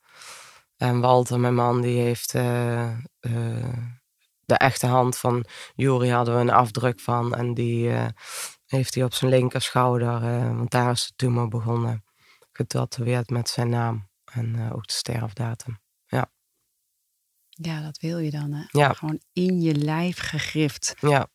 En 0.76 1.00
Walter, 1.00 1.40
mijn 1.40 1.54
man, 1.54 1.80
die 1.80 2.00
heeft 2.00 2.34
eh, 2.34 2.90
eh, 3.20 3.74
de 4.44 4.54
echte 4.54 4.86
hand 4.86 5.18
van 5.18 5.44
Jury 5.74 6.08
hadden 6.08 6.34
we 6.34 6.40
een 6.40 6.50
afdruk 6.50 7.00
van. 7.00 7.34
En 7.34 7.54
die 7.54 7.90
eh, 7.90 8.06
heeft 8.66 8.94
hij 8.94 9.04
op 9.04 9.14
zijn 9.14 9.30
linkerschouder, 9.30 10.22
eh, 10.22 10.56
want 10.56 10.70
daar 10.70 10.90
is 10.90 11.06
de 11.06 11.12
tumor 11.16 11.48
begonnen, 11.48 12.04
getatoeëerd 12.52 13.30
met 13.30 13.48
zijn 13.48 13.68
naam. 13.68 14.08
En 14.24 14.56
eh, 14.56 14.74
ook 14.74 14.86
de 14.86 14.92
sterfdatum. 14.92 15.78
Ja, 17.62 17.82
dat 17.82 17.98
wil 17.98 18.18
je 18.18 18.30
dan. 18.30 18.52
Hè? 18.52 18.64
Ja. 18.70 18.92
Gewoon 18.92 19.20
in 19.32 19.60
je 19.60 19.74
lijf 19.74 20.18
gegrift. 20.18 20.94
Ja, 21.00 21.28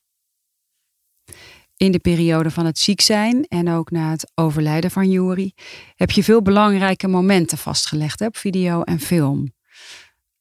In 1.78 1.92
de 1.92 2.00
periode 2.00 2.52
van 2.52 2.66
het 2.66 2.80
ziek 2.80 3.02
zijn 3.02 3.46
en 3.48 3.70
ook 3.70 3.92
na 3.92 4.12
het 4.12 4.32
overlijden 4.36 4.92
van 4.92 5.10
Juri 5.10 5.54
heb 5.96 6.12
je 6.12 6.24
veel 6.24 6.42
belangrijke 6.42 7.08
momenten 7.08 7.58
vastgelegd 7.58 8.20
hè, 8.20 8.26
op 8.26 8.38
video 8.38 8.82
en 8.82 9.00
film. 9.00 9.54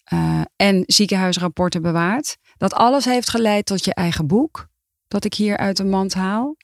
Eh, 0.04 0.42
en 0.56 0.82
ziekenhuisrapporten 0.86 1.82
bewaard. 1.82 2.36
Dat 2.56 2.72
alles 2.72 3.04
heeft 3.04 3.30
geleid 3.30 3.66
tot 3.66 3.84
je 3.84 3.94
eigen 3.94 4.26
boek, 4.26 4.68
dat 5.08 5.24
ik 5.24 5.34
hier 5.34 5.56
uit 5.56 5.76
de 5.76 5.84
mand 5.84 6.14
haal. 6.14 6.56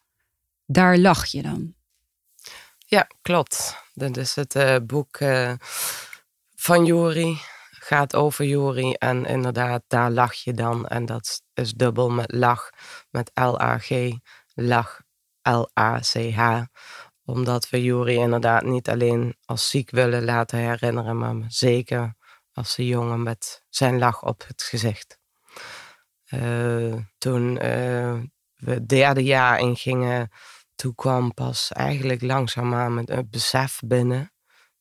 Daar 0.67 0.99
lach 0.99 1.27
je 1.27 1.43
dan. 1.43 1.75
Ja, 2.79 3.07
klopt. 3.23 3.77
Dit 3.95 4.17
is 4.17 4.35
het 4.35 4.55
uh, 4.55 4.77
boek 4.87 5.21
uh, 5.21 5.53
van 6.55 6.85
Jori. 6.85 7.39
Gaat 7.87 8.15
over 8.15 8.45
Jori. 8.45 8.93
En 8.93 9.25
inderdaad, 9.25 9.83
daar 9.87 10.11
lach 10.11 10.35
je 10.35 10.53
dan. 10.53 10.87
En 10.87 11.07
dat 11.07 11.43
is 11.55 11.73
dubbel 11.73 12.11
met 12.11 12.33
lach. 12.33 12.71
Met 13.11 13.31
L-A-G. 13.35 14.13
Lach. 14.55 15.01
L-A-C-H. 15.43 16.63
Omdat 17.25 17.71
we 17.71 17.83
Jori 17.83 18.15
inderdaad 18.15 18.63
niet 18.63 18.89
alleen 18.89 19.37
als 19.45 19.69
ziek 19.69 19.91
willen 19.91 20.25
laten 20.25 20.59
herinneren. 20.59 21.19
Maar 21.19 21.35
zeker 21.49 22.15
als 22.53 22.75
de 22.77 22.87
jongen 22.87 23.23
met 23.23 23.65
zijn 23.69 23.99
lach 23.99 24.23
op 24.23 24.45
het 24.47 24.63
gezicht. 24.63 25.19
Uh, 26.29 26.95
toen 27.19 27.55
we 27.55 28.71
het 28.71 28.89
derde 28.89 29.25
jaar 29.25 29.59
ingingen 29.59 30.31
toen 30.75 30.95
kwam 30.95 31.35
pas 31.35 31.73
eigenlijk 31.73 32.23
langzaamaan 32.23 32.97
het 32.97 33.31
besef 33.31 33.81
binnen 33.85 34.33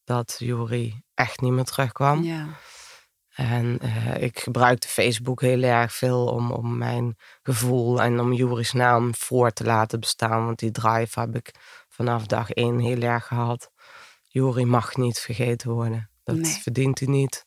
dat 0.03 0.35
Juri 0.37 1.03
echt 1.13 1.41
niet 1.41 1.51
meer 1.51 1.63
terugkwam. 1.63 2.23
Ja. 2.23 2.47
En 3.35 3.79
uh, 3.83 4.21
ik 4.21 4.39
gebruikte 4.39 4.87
Facebook 4.87 5.41
heel 5.41 5.61
erg 5.61 5.93
veel 5.93 6.25
om, 6.25 6.51
om 6.51 6.77
mijn 6.77 7.17
gevoel 7.43 8.01
en 8.01 8.19
om 8.19 8.33
Juri's 8.33 8.73
naam 8.73 9.15
voor 9.15 9.51
te 9.51 9.63
laten 9.63 9.99
bestaan. 9.99 10.45
Want 10.45 10.59
die 10.59 10.71
drive 10.71 11.19
heb 11.19 11.35
ik 11.35 11.51
vanaf 11.89 12.25
dag 12.25 12.51
één 12.51 12.79
heel 12.79 13.01
erg 13.01 13.25
gehad. 13.27 13.71
Juri 14.21 14.65
mag 14.65 14.95
niet 14.95 15.19
vergeten 15.19 15.71
worden. 15.71 16.09
Dat 16.23 16.47
verdient 16.47 16.99
hij 16.99 17.07
niet. 17.07 17.45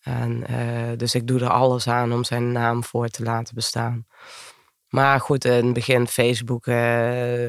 En, 0.00 0.44
uh, 0.50 0.96
dus 0.96 1.14
ik 1.14 1.26
doe 1.26 1.40
er 1.40 1.50
alles 1.50 1.88
aan 1.88 2.12
om 2.12 2.24
zijn 2.24 2.52
naam 2.52 2.84
voor 2.84 3.08
te 3.08 3.22
laten 3.22 3.54
bestaan. 3.54 4.06
Maar 4.88 5.20
goed, 5.20 5.44
in 5.44 5.64
het 5.64 5.72
begin 5.72 6.06
Facebook 6.06 6.66
uh, 6.66 6.74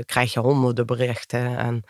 krijg 0.05 0.33
je 0.33 0.39
honderden 0.39 0.85
berichten. 0.85 1.57
En 1.57 1.83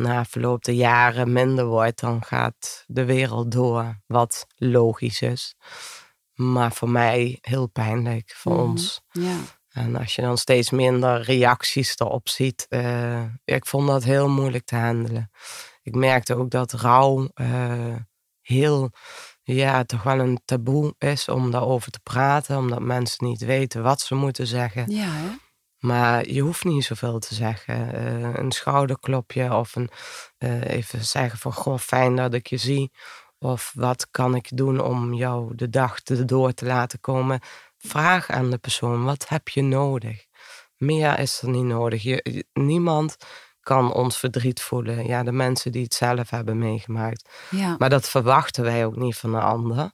na 0.00 0.24
verloop 0.24 0.64
de 0.64 0.76
jaren 0.76 1.32
minder 1.32 1.66
wordt, 1.66 2.00
dan 2.00 2.24
gaat 2.24 2.84
de 2.86 3.04
wereld 3.04 3.52
door. 3.52 4.00
Wat 4.06 4.46
logisch 4.56 5.22
is. 5.22 5.54
Maar 6.34 6.72
voor 6.72 6.90
mij 6.90 7.38
heel 7.40 7.66
pijnlijk, 7.66 8.32
voor 8.36 8.52
mhm, 8.52 8.62
ons. 8.62 9.00
Ja. 9.10 9.36
En 9.70 9.96
als 9.96 10.14
je 10.14 10.22
dan 10.22 10.38
steeds 10.38 10.70
minder 10.70 11.22
reacties 11.22 11.98
erop 11.98 12.28
ziet, 12.28 12.66
uh, 12.68 13.22
ik 13.44 13.66
vond 13.66 13.86
dat 13.86 14.04
heel 14.04 14.28
moeilijk 14.28 14.64
te 14.64 14.76
handelen. 14.76 15.30
Ik 15.82 15.94
merkte 15.94 16.36
ook 16.36 16.50
dat 16.50 16.72
rouw 16.72 17.28
uh, 17.34 17.94
heel 18.40 18.90
ja, 19.42 19.84
toch 19.84 20.02
wel 20.02 20.18
een 20.18 20.40
taboe 20.44 20.94
is 20.98 21.28
om 21.28 21.50
daarover 21.50 21.90
te 21.90 22.00
praten, 22.02 22.56
omdat 22.56 22.80
mensen 22.80 23.26
niet 23.26 23.40
weten 23.40 23.82
wat 23.82 24.00
ze 24.00 24.14
moeten 24.14 24.46
zeggen. 24.46 24.90
Ja, 24.90 25.08
hè? 25.08 25.28
Maar 25.80 26.28
je 26.28 26.40
hoeft 26.40 26.64
niet 26.64 26.84
zoveel 26.84 27.18
te 27.18 27.34
zeggen. 27.34 27.94
Uh, 27.94 28.34
een 28.34 28.52
schouderklopje 28.52 29.54
of 29.54 29.76
een, 29.76 29.90
uh, 30.38 30.64
even 30.64 31.04
zeggen 31.04 31.38
van 31.38 31.52
goh, 31.52 31.78
fijn 31.78 32.16
dat 32.16 32.34
ik 32.34 32.46
je 32.46 32.56
zie. 32.56 32.92
Of 33.38 33.72
wat 33.74 34.10
kan 34.10 34.34
ik 34.34 34.56
doen 34.56 34.80
om 34.80 35.14
jou 35.14 35.54
de 35.54 35.68
dag 35.68 36.02
door 36.02 36.52
te 36.52 36.64
laten 36.66 37.00
komen. 37.00 37.40
Vraag 37.78 38.30
aan 38.30 38.50
de 38.50 38.58
persoon, 38.58 39.04
wat 39.04 39.28
heb 39.28 39.48
je 39.48 39.62
nodig? 39.62 40.24
Meer 40.76 41.18
is 41.18 41.42
er 41.42 41.48
niet 41.48 41.64
nodig. 41.64 42.02
Je, 42.02 42.44
niemand 42.52 43.16
kan 43.60 43.92
ons 43.92 44.18
verdriet 44.18 44.62
voelen. 44.62 45.06
Ja, 45.06 45.22
de 45.22 45.32
mensen 45.32 45.72
die 45.72 45.82
het 45.82 45.94
zelf 45.94 46.30
hebben 46.30 46.58
meegemaakt. 46.58 47.28
Ja. 47.50 47.74
Maar 47.78 47.88
dat 47.88 48.08
verwachten 48.08 48.64
wij 48.64 48.84
ook 48.84 48.96
niet 48.96 49.16
van 49.16 49.30
de 49.32 49.40
ander. 49.40 49.92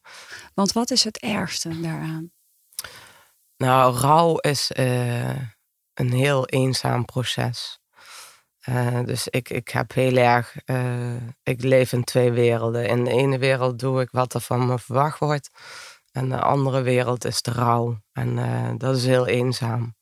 Want 0.55 0.73
wat 0.73 0.91
is 0.91 1.05
het 1.05 1.19
ergste 1.19 1.81
daaraan? 1.81 2.31
Nou, 3.57 3.97
rouw 3.97 4.37
is 4.37 4.71
uh, 4.77 5.37
een 5.99 6.13
heel 6.13 6.47
eenzaam 6.47 7.05
proces. 7.05 7.81
Uh, 8.69 9.05
dus 9.05 9.29
ik, 9.29 9.51
ik 9.51 9.69
heb 9.69 9.93
heel 9.93 10.17
erg, 10.17 10.57
uh, 10.67 11.17
ik 11.43 11.63
leef 11.63 11.93
in 11.93 12.05
twee 12.05 12.31
werelden. 12.33 12.89
In 12.89 13.05
de 13.05 13.11
ene 13.11 13.39
wereld 13.39 13.79
doe 13.79 14.01
ik 14.01 14.09
wat 14.11 14.35
er 14.35 14.41
van 14.41 14.67
me 14.67 14.79
verwacht 14.79 15.19
wordt. 15.19 15.51
En 16.13 16.29
de 16.29 16.41
andere 16.41 16.83
wereld 16.83 17.25
is 17.25 17.43
de 17.43 17.53
rouw. 17.53 18.01
En 18.13 18.79
dat 18.79 18.97
is 18.97 19.05
heel 19.05 19.27
eenzaam. 19.27 19.97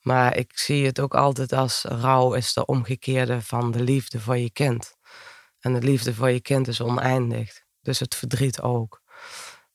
Maar 0.00 0.36
ik 0.36 0.58
zie 0.58 0.86
het 0.86 1.00
ook 1.00 1.14
altijd 1.14 1.52
als 1.52 1.84
rouw 1.88 2.32
is 2.32 2.52
de 2.52 2.66
omgekeerde 2.66 3.42
van 3.42 3.70
de 3.70 3.82
liefde 3.82 4.20
voor 4.20 4.36
je 4.36 4.50
kind. 4.50 4.94
En 5.60 5.74
de 5.74 5.82
liefde 5.82 6.14
voor 6.14 6.30
je 6.30 6.40
kind 6.40 6.68
is 6.68 6.80
oneindig. 6.80 7.62
Dus 7.80 7.98
het 7.98 8.14
verdriet 8.14 8.60
ook. 8.60 9.02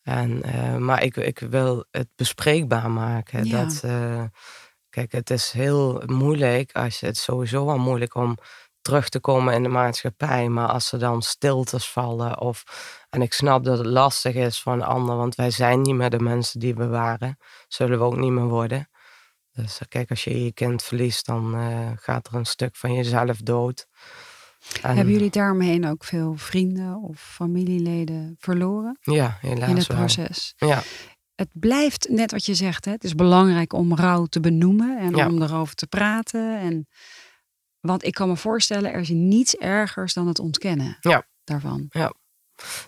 En, 0.02 0.42
maar 0.86 1.04
ik, 1.04 1.18
ik 1.18 1.40
wil 1.40 1.86
het 1.92 2.10
bespreekbaar 2.16 2.92
maken. 2.92 3.50
Dat, 3.50 3.84
kijk, 4.94 5.12
het 5.12 5.30
is 5.30 5.52
heel 5.52 6.04
moeilijk. 6.06 6.72
Als 6.72 7.00
je, 7.00 7.06
het 7.06 7.16
is 7.16 7.24
sowieso 7.24 7.66
wel 7.66 7.78
moeilijk 7.78 8.16
om 8.16 8.38
terug 8.82 9.10
te 9.10 9.20
komen 9.20 9.54
in 9.54 9.64
de 9.64 9.70
maatschappij. 9.70 10.50
Maar 10.50 10.68
als 10.68 10.92
er 10.92 11.00
dan 11.00 11.22
stiltes 11.22 11.90
vallen. 11.90 12.40
Of, 12.40 12.64
en 13.10 13.22
ik 13.22 13.34
snap 13.34 13.64
dat 13.64 13.78
het 13.78 13.88
lastig 13.88 14.36
is 14.36 14.62
voor 14.62 14.74
een 14.74 14.84
ander. 14.84 15.16
Want 15.16 15.36
wij 15.36 15.52
zijn 15.52 15.82
niet 15.82 15.96
meer 15.96 16.10
de 16.10 16.20
mensen 16.20 16.60
die 16.60 16.76
we 16.76 16.88
waren. 16.88 17.38
Zullen 17.68 17.98
we 17.98 18.06
ook 18.06 18.18
niet 18.18 18.32
meer 18.32 18.48
worden. 18.48 18.90
Dus 19.52 19.80
eh, 19.80 19.88
kijk, 19.88 20.10
als 20.10 20.24
je 20.24 20.44
je 20.44 20.54
kind 20.54 20.84
verliest, 20.84 21.26
dan 21.26 21.56
uh, 21.56 21.92
gaat 21.96 22.28
er 22.28 22.36
een 22.36 22.46
stuk 22.46 22.76
van 22.76 22.94
jezelf 22.94 23.38
dood. 23.38 23.88
Hebben 24.82 25.14
jullie 25.14 25.30
daaromheen 25.30 25.88
ook 25.88 26.04
veel 26.04 26.34
vrienden 26.36 27.02
of 27.02 27.20
familieleden 27.20 28.36
verloren? 28.40 28.98
Ja, 29.02 29.38
helaas 29.42 29.70
In 29.70 29.78
het 29.78 29.88
proces? 29.88 30.54
Ja. 30.58 30.82
Het 31.36 31.50
blijft, 31.54 32.10
net 32.10 32.32
wat 32.32 32.46
je 32.46 32.56
zegt, 32.56 32.86
hè, 32.86 32.92
het 32.92 33.04
is 33.04 33.16
belangrijk 33.16 33.74
om 33.74 33.96
rouw 33.96 34.26
te 34.26 34.40
benoemen 34.40 35.00
en 35.00 35.16
om 35.16 35.42
erover 35.42 35.76
te 35.76 35.88
praten. 35.88 36.60
En, 36.60 36.88
want 37.80 38.04
ik 38.04 38.14
kan 38.14 38.28
me 38.28 38.38
voorstellen, 38.38 38.94
er 38.94 39.00
is 39.00 39.10
niets 39.10 39.56
ergers 39.56 40.14
dan 40.14 40.28
het 40.28 40.40
ontkennen 40.40 40.98
ja. 41.02 41.28
daarvan. 41.44 41.86
Ja. 41.90 42.14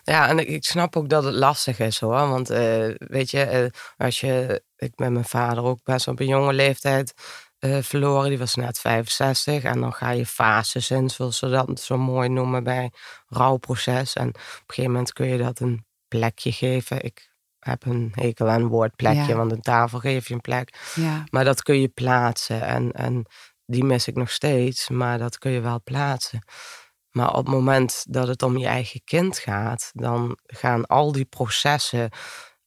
Ja, 0.04 0.28
en 0.28 0.50
ik, 0.50 0.66
snap 0.66 0.96
ook 0.96 1.10
dat 1.10 1.24
het 1.24 1.34
lastig 1.34 1.80
is 1.80 2.00
hoor. 2.00 2.28
Want 2.28 2.52
uh, 2.52 2.96
weet 2.98 3.32
je, 3.32 3.72
uh, 3.74 3.82
als 3.98 4.20
je. 4.20 4.64
Ik 4.76 4.96
ben 4.96 5.14
mijn 5.14 5.26
vader 5.26 5.64
ook 5.64 5.84
best 5.84 6.08
op 6.08 6.20
een 6.20 6.28
jonge 6.28 6.54
leeftijd 6.54 7.14
uh, 7.60 7.78
verloren. 7.82 8.30
Die 8.30 8.38
was 8.38 8.56
net 8.56 8.80
65. 8.80 9.64
En 9.64 9.80
dan 9.82 9.94
ga 9.94 10.10
je 10.10 10.26
fases 10.26 10.92
in, 10.92 11.10
zoals 11.10 11.38
ze 11.38 11.50
dat 11.50 11.80
zo 11.80 11.98
mooi 11.98 12.30
noemen 12.30 12.64
bij 12.64 12.92
rouwproces. 13.28 14.14
En 14.14 14.28
op 14.28 14.36
een 14.36 14.64
gegeven 14.66 14.92
moment 14.92 15.14
kun 15.14 15.28
je 15.28 15.38
dat 15.38 15.60
een 15.60 15.86
plekje 16.08 16.52
geven. 16.52 17.04
Ik 17.04 17.35
heb 17.66 17.86
een 17.86 18.12
hekel 18.16 18.50
aan 18.50 18.68
woord 18.68 18.96
plekje, 18.96 19.36
want 19.36 19.52
een 19.52 19.62
tafel 19.62 20.00
geef 20.00 20.28
je 20.28 20.34
een 20.34 20.42
plek. 20.42 20.78
Ja. 20.96 21.24
Maar 21.30 21.44
dat 21.44 21.64
kun 21.64 21.80
je 21.82 21.88
plaatsen. 21.88 22.62
En, 22.62 22.92
en 22.92 23.26
die 23.66 23.84
mis 23.84 24.08
ik 24.08 24.16
nog 24.16 24.32
steeds, 24.32 24.90
maar 24.90 25.18
dat 25.18 25.38
kun 25.38 25.52
je 25.52 25.60
wel 25.60 25.82
plaatsen. 25.84 26.44
Maar 27.12 27.30
op 27.30 27.46
het 27.46 27.56
moment 27.56 28.06
dat 28.10 28.28
het 28.28 28.44
om 28.44 28.58
je 28.58 28.68
eigen 28.68 29.02
kind 29.04 29.38
gaat, 29.40 29.90
dan 29.94 30.38
gaan 30.46 30.86
al 30.86 31.12
die 31.12 31.26
processen 31.26 32.10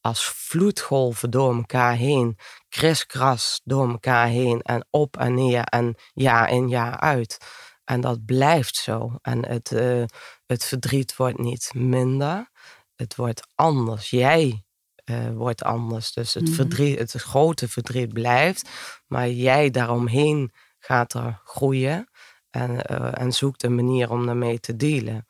als 0.01 0.25
vloedgolven 0.25 1.29
door 1.29 1.55
elkaar 1.55 1.95
heen, 1.95 2.37
kriskras 2.69 3.61
door 3.63 3.89
elkaar 3.89 4.27
heen 4.27 4.61
en 4.61 4.87
op 4.89 5.17
en 5.17 5.33
neer 5.33 5.63
en 5.63 5.95
jaar 6.13 6.49
in 6.49 6.69
jaar 6.69 6.99
uit. 6.99 7.37
En 7.83 8.01
dat 8.01 8.25
blijft 8.25 8.75
zo. 8.75 9.15
En 9.21 9.47
het, 9.47 9.71
uh, 9.71 10.03
het 10.45 10.65
verdriet 10.65 11.15
wordt 11.15 11.37
niet 11.37 11.71
minder, 11.73 12.49
het 12.95 13.15
wordt 13.15 13.47
anders. 13.55 14.09
Jij 14.09 14.63
uh, 15.09 15.29
wordt 15.29 15.63
anders. 15.63 16.13
Dus 16.13 16.33
het, 16.33 16.49
mm 16.49 16.53
verdriet, 16.53 16.99
het 16.99 17.11
grote 17.11 17.67
verdriet 17.67 18.13
blijft, 18.13 18.69
maar 19.07 19.29
jij 19.29 19.69
daaromheen 19.69 20.51
gaat 20.79 21.13
er 21.13 21.41
groeien. 21.43 22.09
En, 22.49 22.71
uh, 22.91 23.21
en 23.21 23.31
zoekt 23.31 23.63
een 23.63 23.75
manier 23.75 24.11
om 24.11 24.25
daarmee 24.25 24.59
te 24.59 24.75
dealen. 24.75 25.25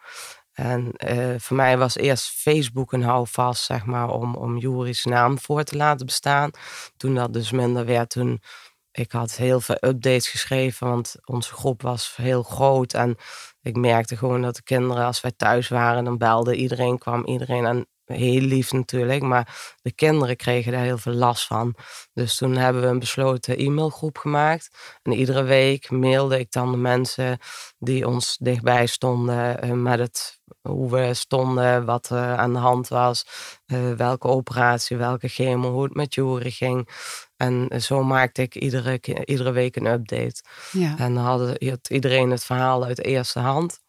En 0.51 0.91
uh, 1.07 1.35
voor 1.37 1.55
mij 1.55 1.77
was 1.77 1.95
eerst 1.95 2.29
Facebook 2.29 2.93
een 2.93 3.03
houvast, 3.03 3.63
zeg 3.63 3.85
maar, 3.85 4.09
om, 4.09 4.35
om 4.35 4.57
Juri's 4.57 5.05
naam 5.05 5.39
voor 5.39 5.63
te 5.63 5.77
laten 5.77 6.05
bestaan. 6.05 6.51
Toen 6.97 7.15
dat 7.15 7.33
dus 7.33 7.51
minder 7.51 7.85
werd, 7.85 8.09
toen 8.09 8.41
ik 8.91 9.11
had 9.11 9.35
heel 9.35 9.61
veel 9.61 9.77
updates 9.79 10.27
geschreven, 10.27 10.87
want 10.87 11.15
onze 11.25 11.53
groep 11.53 11.81
was 11.81 12.15
heel 12.15 12.43
groot. 12.43 12.93
En 12.93 13.17
ik 13.61 13.75
merkte 13.75 14.17
gewoon 14.17 14.41
dat 14.41 14.55
de 14.55 14.63
kinderen, 14.63 15.05
als 15.05 15.21
wij 15.21 15.33
thuis 15.37 15.67
waren, 15.67 16.03
dan 16.03 16.17
belde 16.17 16.55
iedereen, 16.55 16.97
kwam 16.97 17.25
iedereen. 17.25 17.65
En 17.65 17.87
heel 18.17 18.41
lief 18.41 18.71
natuurlijk, 18.71 19.21
maar 19.21 19.75
de 19.81 19.91
kinderen 19.91 20.35
kregen 20.35 20.71
daar 20.71 20.83
heel 20.83 20.97
veel 20.97 21.13
last 21.13 21.45
van. 21.45 21.75
Dus 22.13 22.35
toen 22.35 22.55
hebben 22.55 22.81
we 22.81 22.87
een 22.87 22.99
besloten 22.99 23.57
e-mailgroep 23.57 24.17
gemaakt. 24.17 24.69
En 25.01 25.11
iedere 25.11 25.43
week 25.43 25.89
mailde 25.89 26.39
ik 26.39 26.51
dan 26.51 26.71
de 26.71 26.77
mensen 26.77 27.37
die 27.77 28.07
ons 28.07 28.37
dichtbij 28.39 28.85
stonden 28.85 29.65
uh, 29.65 29.71
met 29.71 29.99
het, 29.99 30.39
hoe 30.61 30.91
we 30.91 31.13
stonden, 31.13 31.85
wat 31.85 32.09
er 32.09 32.35
aan 32.35 32.53
de 32.53 32.59
hand 32.59 32.87
was, 32.87 33.25
uh, 33.67 33.91
welke 33.91 34.27
operatie, 34.27 34.97
welke 34.97 35.27
chemo, 35.27 35.71
hoe 35.71 35.83
het 35.83 35.95
met 35.95 36.13
Jury 36.13 36.51
ging. 36.51 36.89
En 37.37 37.81
zo 37.81 38.03
maakte 38.03 38.41
ik 38.41 38.55
iedere, 38.55 38.99
iedere 39.25 39.51
week 39.51 39.75
een 39.75 39.85
update. 39.85 40.43
Ja. 40.71 40.97
En 40.97 41.13
dan 41.13 41.23
had 41.23 41.57
iedereen 41.87 42.31
het 42.31 42.43
verhaal 42.43 42.83
uit 42.85 42.95
de 42.95 43.03
eerste 43.03 43.39
hand. 43.39 43.79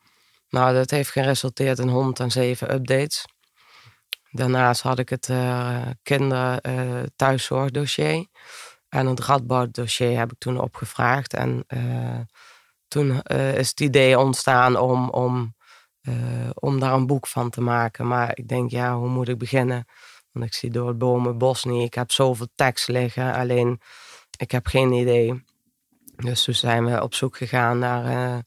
Nou, 0.50 0.74
dat 0.74 0.90
heeft 0.90 1.10
geresulteerd 1.10 1.78
in 1.78 1.88
107 1.88 2.74
updates. 2.74 3.24
Daarnaast 4.30 4.82
had 4.82 4.98
ik 4.98 5.08
het 5.08 5.28
uh, 5.28 5.86
kinder 6.02 6.58
uh, 6.68 7.02
thuiszorgdossier. 7.16 8.26
En 8.88 9.06
het 9.06 9.20
Radboud 9.20 9.74
dossier 9.74 10.18
heb 10.18 10.32
ik 10.32 10.38
toen 10.38 10.60
opgevraagd. 10.60 11.34
En 11.34 11.64
uh, 11.68 12.20
toen 12.90 13.22
eh, 13.22 13.54
is 13.54 13.68
het 13.68 13.80
idee 13.80 14.18
ontstaan 14.18 14.76
om, 14.76 15.08
om, 15.08 15.54
eh, 16.00 16.50
om 16.54 16.80
daar 16.80 16.92
een 16.92 17.06
boek 17.06 17.26
van 17.26 17.50
te 17.50 17.60
maken. 17.60 18.06
Maar 18.06 18.30
ik 18.38 18.48
denk, 18.48 18.70
ja, 18.70 18.96
hoe 18.96 19.08
moet 19.08 19.28
ik 19.28 19.38
beginnen? 19.38 19.84
Want 20.32 20.46
ik 20.46 20.54
zie 20.54 20.70
door 20.70 20.88
het 20.88 20.98
bomen 20.98 21.38
bos 21.38 21.64
niet. 21.64 21.86
Ik 21.86 21.94
heb 21.94 22.10
zoveel 22.12 22.48
tekst 22.54 22.88
liggen, 22.88 23.34
alleen 23.34 23.80
ik 24.38 24.50
heb 24.50 24.66
geen 24.66 24.92
idee. 24.92 25.44
Dus 26.16 26.44
toen 26.44 26.54
zijn 26.54 26.84
we 26.84 27.02
op 27.02 27.14
zoek 27.14 27.36
gegaan 27.36 27.78
naar 27.78 28.04
eh, 28.04 28.38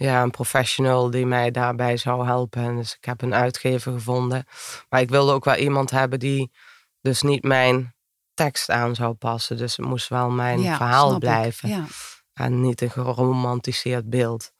ja, 0.00 0.22
een 0.22 0.30
professional 0.30 1.10
die 1.10 1.26
mij 1.26 1.50
daarbij 1.50 1.96
zou 1.96 2.26
helpen. 2.26 2.76
Dus 2.76 2.94
ik 2.96 3.04
heb 3.04 3.22
een 3.22 3.34
uitgever 3.34 3.92
gevonden. 3.92 4.44
Maar 4.88 5.00
ik 5.00 5.08
wilde 5.08 5.32
ook 5.32 5.44
wel 5.44 5.56
iemand 5.56 5.90
hebben 5.90 6.18
die 6.18 6.52
dus 7.00 7.22
niet 7.22 7.42
mijn 7.42 7.94
tekst 8.34 8.70
aan 8.70 8.94
zou 8.94 9.14
passen. 9.14 9.56
Dus 9.56 9.76
het 9.76 9.86
moest 9.86 10.08
wel 10.08 10.30
mijn 10.30 10.62
verhaal 10.62 11.18
blijven. 11.18 11.68
Ja. 11.68 11.84
En 12.32 12.60
niet 12.60 12.80
een 12.80 12.90
geromantiseerd 12.90 14.10
beeld. 14.10 14.52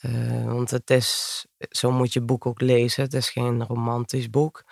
Uh, 0.00 0.44
want 0.44 0.70
het 0.70 0.90
is, 0.90 1.44
zo 1.58 1.90
moet 1.90 2.12
je 2.12 2.20
boek 2.20 2.46
ook 2.46 2.60
lezen. 2.60 3.02
Het 3.02 3.14
is 3.14 3.30
geen 3.30 3.64
romantisch 3.64 4.30
boek. 4.30 4.64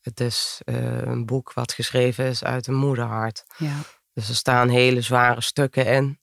Het 0.00 0.20
is 0.20 0.60
uh, 0.64 1.00
een 1.00 1.26
boek 1.26 1.52
wat 1.52 1.72
geschreven 1.72 2.24
is 2.24 2.44
uit 2.44 2.66
een 2.66 2.74
moederhart. 2.74 3.44
Ja. 3.56 3.76
Dus 4.12 4.28
er 4.28 4.34
staan 4.34 4.68
hele 4.68 5.00
zware 5.00 5.40
stukken 5.40 5.86
in. 5.86 6.18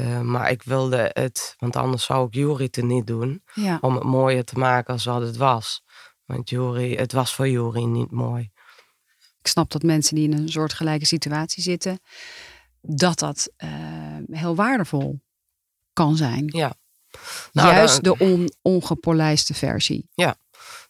Uh, 0.00 0.20
maar 0.20 0.50
ik 0.50 0.62
wilde 0.62 1.10
het, 1.12 1.54
want 1.58 1.76
anders 1.76 2.04
zou 2.04 2.26
ik 2.26 2.34
Jury 2.34 2.68
te 2.68 2.82
niet 2.82 3.06
doen. 3.06 3.42
Ja. 3.54 3.78
Om 3.80 3.94
het 3.94 4.04
mooier 4.04 4.44
te 4.44 4.58
maken 4.58 4.92
als 4.92 5.04
wat 5.04 5.22
het 5.22 5.36
was. 5.36 5.82
Want 6.24 6.50
Jury, 6.50 6.94
het 6.94 7.12
was 7.12 7.34
voor 7.34 7.48
Jury 7.48 7.84
niet 7.84 8.10
mooi. 8.10 8.50
Ik 9.40 9.46
snap 9.46 9.70
dat 9.70 9.82
mensen 9.82 10.14
die 10.14 10.28
in 10.28 10.38
een 10.38 10.48
soortgelijke 10.48 11.06
situatie 11.06 11.62
zitten, 11.62 12.00
dat 12.80 13.18
dat 13.18 13.50
uh, 13.64 13.68
heel 14.30 14.54
waardevol 14.54 15.20
kan 15.92 16.16
zijn. 16.16 16.44
Ja. 16.46 16.74
Nou, 17.52 17.74
Juist 17.74 18.04
de 18.04 18.18
on, 18.18 18.52
ongepolijste 18.62 19.54
versie. 19.54 20.08
Ja, 20.14 20.36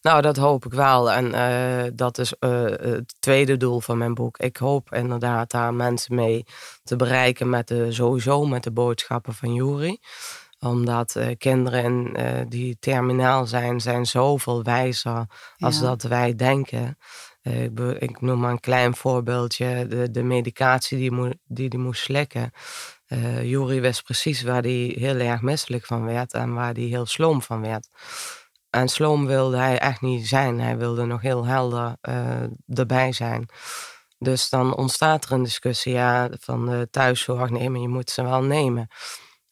nou 0.03 0.22
dat 0.22 0.36
hoop 0.36 0.64
ik 0.64 0.72
wel. 0.72 1.12
En 1.12 1.34
uh, 1.34 1.90
dat 1.94 2.18
is 2.18 2.34
uh, 2.40 2.62
het 2.64 3.14
tweede 3.18 3.57
doel 3.57 3.80
van 3.80 3.98
mijn 3.98 4.14
boek. 4.14 4.38
Ik 4.38 4.57
hoop 4.57 4.94
inderdaad 4.94 5.51
daar 5.51 5.74
mensen 5.74 6.14
mee 6.14 6.44
te 6.82 6.96
bereiken 6.96 7.48
met 7.48 7.68
de, 7.68 7.92
sowieso 7.92 8.44
met 8.44 8.62
de 8.62 8.72
boodschappen 8.72 9.34
van 9.34 9.55
Jury 9.55 9.98
omdat 10.59 11.14
uh, 11.16 11.26
kinderen 11.38 12.12
die 12.48 12.76
terminaal 12.80 13.46
zijn, 13.46 13.80
zijn 13.80 14.07
zoveel 14.07 14.62
wijzer 14.62 15.26
als 15.59 15.80
dat 15.80 16.03
wij 16.03 16.34
denken. 16.34 16.98
Ik, 17.98 18.20
noem 18.20 18.38
maar 18.38 18.51
een 18.51 18.61
klein 18.61 18.94
voorbeeldje. 18.94 19.86
De, 19.86 20.11
de 20.11 20.22
medicatie 20.22 20.98
die 20.98 21.14
hij 21.14 21.34
die, 21.44 21.68
die 21.68 21.78
moest 21.78 22.03
slikken. 22.03 22.51
Jury 23.42 23.80
wist 23.80 24.03
precies 24.03 24.42
waar 24.42 24.62
hij 24.62 24.94
heel 24.98 25.16
erg 25.16 25.40
misselijk 25.40 25.86
van 25.86 26.05
werd 26.05 26.32
en 26.32 26.55
waar 26.55 26.72
hij 26.72 26.82
heel 26.82 27.07
sloom 27.07 27.42
van 27.42 27.61
werd. 27.61 27.88
En 28.70 28.88
sloom 28.88 29.26
wilde 29.26 29.56
hij 29.56 29.78
echt 29.78 30.00
niet 30.00 30.28
zijn. 30.28 30.60
Hij 30.60 30.76
wilde 30.76 31.04
nog 31.04 31.20
heel 31.20 31.44
helder 31.44 31.96
uh, 32.08 32.42
erbij 32.66 33.12
zijn. 33.12 33.48
Dus 34.18 34.48
dan 34.48 34.76
ontstaat 34.76 35.24
er 35.24 35.32
een 35.32 35.42
discussie 35.42 35.92
ja, 35.92 36.28
van 36.40 36.66
de 36.66 36.88
thuiszorg. 36.90 37.50
Nee, 37.50 37.70
maar 37.70 37.80
je 37.80 37.88
moet 37.88 38.10
ze 38.10 38.22
wel 38.22 38.42
nemen. 38.42 38.82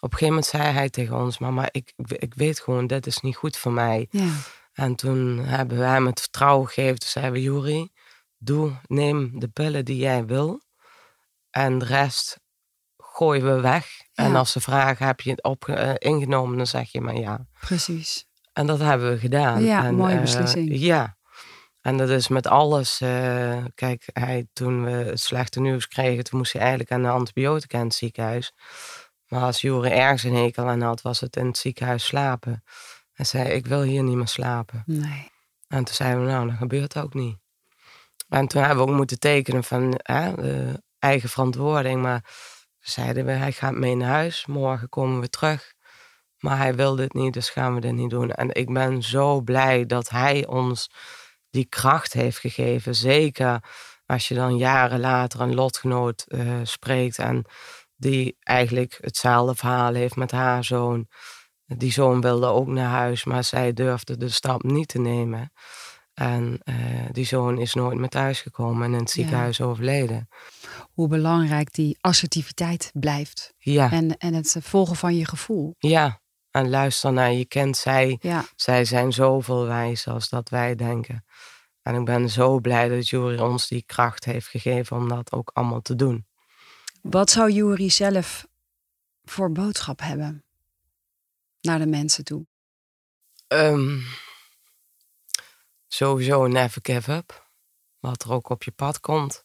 Op 0.00 0.12
een 0.12 0.18
gegeven 0.18 0.26
moment 0.26 0.46
zei 0.46 0.62
hij 0.62 0.90
tegen 0.90 1.16
ons: 1.16 1.38
Mama, 1.38 1.68
ik, 1.70 1.92
ik 1.96 2.34
weet 2.34 2.60
gewoon, 2.60 2.86
dit 2.86 3.06
is 3.06 3.20
niet 3.20 3.36
goed 3.36 3.56
voor 3.56 3.72
mij. 3.72 4.06
Ja. 4.10 4.28
En 4.72 4.94
toen 4.94 5.38
hebben 5.38 5.78
we 5.78 5.84
hem 5.84 6.06
het 6.06 6.20
vertrouwen 6.20 6.66
gegeven. 6.66 6.98
Toen 6.98 7.08
zeiden 7.08 7.34
we, 7.34 7.42
Juri, 7.42 7.92
doe, 8.36 8.72
neem 8.86 9.40
de 9.40 9.48
pillen 9.48 9.84
die 9.84 9.96
jij 9.96 10.26
wil. 10.26 10.62
En 11.50 11.78
de 11.78 11.84
rest 11.84 12.40
gooien 12.96 13.54
we 13.54 13.60
weg. 13.60 13.86
En 14.14 14.36
als 14.36 14.52
ze 14.52 14.60
vragen, 14.60 15.06
heb 15.06 15.20
je 15.20 15.30
het 15.30 15.42
op, 15.42 15.66
uh, 15.66 15.92
ingenomen, 15.98 16.56
dan 16.56 16.66
zeg 16.66 16.92
je 16.92 17.00
maar 17.00 17.16
ja. 17.16 17.46
Precies. 17.60 18.27
En 18.58 18.66
dat 18.66 18.78
hebben 18.78 19.10
we 19.10 19.18
gedaan. 19.18 19.62
Ja, 19.62 19.84
en, 19.84 19.94
mooie 19.94 20.14
uh, 20.14 20.20
beslissing. 20.20 20.68
Ja. 20.78 21.16
En 21.80 21.96
dat 21.96 22.08
is 22.08 22.28
met 22.28 22.46
alles. 22.46 23.00
Uh, 23.00 23.64
kijk, 23.74 24.08
hij, 24.12 24.46
toen 24.52 24.84
we 24.84 24.90
het 24.90 25.20
slechte 25.20 25.60
nieuws 25.60 25.88
kregen, 25.88 26.24
toen 26.24 26.38
moest 26.38 26.52
hij 26.52 26.60
eigenlijk 26.60 26.92
aan 26.92 27.02
de 27.02 27.08
antibiotica 27.08 27.78
in 27.78 27.84
het 27.84 27.94
ziekenhuis. 27.94 28.52
Maar 29.28 29.42
als 29.42 29.60
Jure 29.60 29.88
ergens 29.88 30.22
een 30.22 30.34
hekel 30.34 30.68
aan 30.68 30.80
had, 30.80 31.02
was 31.02 31.20
het 31.20 31.36
in 31.36 31.46
het 31.46 31.56
ziekenhuis 31.58 32.04
slapen. 32.04 32.64
Hij 33.12 33.24
zei, 33.24 33.48
ik 33.48 33.66
wil 33.66 33.82
hier 33.82 34.02
niet 34.02 34.16
meer 34.16 34.28
slapen. 34.28 34.82
Nee. 34.86 35.30
En 35.68 35.84
toen 35.84 35.94
zeiden 35.94 36.24
we, 36.24 36.30
nou, 36.30 36.48
dat 36.48 36.56
gebeurt 36.56 36.96
ook 36.96 37.14
niet. 37.14 37.38
En 38.28 38.46
toen 38.46 38.62
hebben 38.62 38.84
we 38.84 38.90
ook 38.90 38.96
moeten 38.96 39.18
tekenen 39.18 39.64
van 39.64 40.00
hè, 40.02 40.32
eigen 40.98 41.28
verantwoording. 41.28 42.02
Maar 42.02 42.24
zeiden 42.78 43.24
we, 43.24 43.32
hij 43.32 43.52
gaat 43.52 43.74
mee 43.74 43.94
naar 43.94 44.10
huis. 44.10 44.46
Morgen 44.46 44.88
komen 44.88 45.20
we 45.20 45.28
terug. 45.28 45.76
Maar 46.38 46.56
hij 46.56 46.74
wilde 46.74 47.02
het 47.02 47.14
niet, 47.14 47.32
dus 47.32 47.50
gaan 47.50 47.74
we 47.74 47.80
dit 47.80 47.92
niet 47.92 48.10
doen. 48.10 48.30
En 48.30 48.54
ik 48.54 48.72
ben 48.72 49.02
zo 49.02 49.40
blij 49.40 49.86
dat 49.86 50.08
hij 50.08 50.46
ons 50.46 50.90
die 51.50 51.64
kracht 51.64 52.12
heeft 52.12 52.38
gegeven. 52.38 52.94
Zeker 52.94 53.60
als 54.06 54.28
je 54.28 54.34
dan 54.34 54.56
jaren 54.56 55.00
later 55.00 55.40
een 55.40 55.54
lotgenoot 55.54 56.24
uh, 56.28 56.60
spreekt 56.62 57.18
en 57.18 57.44
die 57.96 58.36
eigenlijk 58.40 58.98
hetzelfde 59.00 59.54
verhaal 59.54 59.94
heeft 59.94 60.16
met 60.16 60.30
haar 60.30 60.64
zoon. 60.64 61.08
Die 61.66 61.92
zoon 61.92 62.20
wilde 62.20 62.46
ook 62.46 62.66
naar 62.66 62.90
huis, 62.90 63.24
maar 63.24 63.44
zij 63.44 63.72
durfde 63.72 64.16
de 64.16 64.28
stap 64.28 64.62
niet 64.62 64.88
te 64.88 64.98
nemen. 64.98 65.52
En 66.14 66.60
uh, 66.64 66.74
die 67.12 67.24
zoon 67.24 67.58
is 67.58 67.74
nooit 67.74 67.98
meer 67.98 68.08
thuis 68.08 68.40
gekomen 68.40 68.82
en 68.82 68.92
in 68.92 68.98
het 68.98 69.10
ziekenhuis 69.10 69.60
overleden. 69.60 70.28
Hoe 70.92 71.08
belangrijk 71.08 71.74
die 71.74 71.98
assertiviteit 72.00 72.90
blijft. 72.94 73.54
Ja. 73.58 73.90
En, 73.90 74.16
en 74.16 74.34
het 74.34 74.56
volgen 74.60 74.96
van 74.96 75.16
je 75.16 75.24
gevoel. 75.24 75.74
Ja, 75.78 76.20
luister 76.66 77.12
naar 77.12 77.32
je 77.32 77.44
kind. 77.44 77.76
Zij, 77.76 78.18
ja. 78.20 78.44
zij 78.56 78.84
zijn 78.84 79.12
zoveel 79.12 79.66
wijzer 79.66 80.12
als 80.12 80.28
dat 80.28 80.48
wij 80.48 80.74
denken. 80.74 81.24
En 81.82 81.94
ik 81.94 82.04
ben 82.04 82.30
zo 82.30 82.60
blij 82.60 82.88
dat 82.88 83.08
Jury 83.08 83.38
ons 83.38 83.68
die 83.68 83.82
kracht 83.86 84.24
heeft 84.24 84.46
gegeven 84.46 84.96
om 84.96 85.08
dat 85.08 85.32
ook 85.32 85.50
allemaal 85.54 85.82
te 85.82 85.94
doen. 85.94 86.26
Wat 87.02 87.30
zou 87.30 87.50
Jury 87.50 87.88
zelf 87.88 88.46
voor 89.24 89.52
boodschap 89.52 90.00
hebben? 90.00 90.42
naar 91.60 91.78
de 91.78 91.86
mensen 91.86 92.24
toe? 92.24 92.46
Um, 93.48 94.04
sowieso 95.86 96.46
never 96.46 96.80
give 96.82 97.12
up. 97.12 97.46
Wat 97.98 98.22
er 98.22 98.32
ook 98.32 98.48
op 98.48 98.62
je 98.62 98.70
pad 98.70 99.00
komt. 99.00 99.44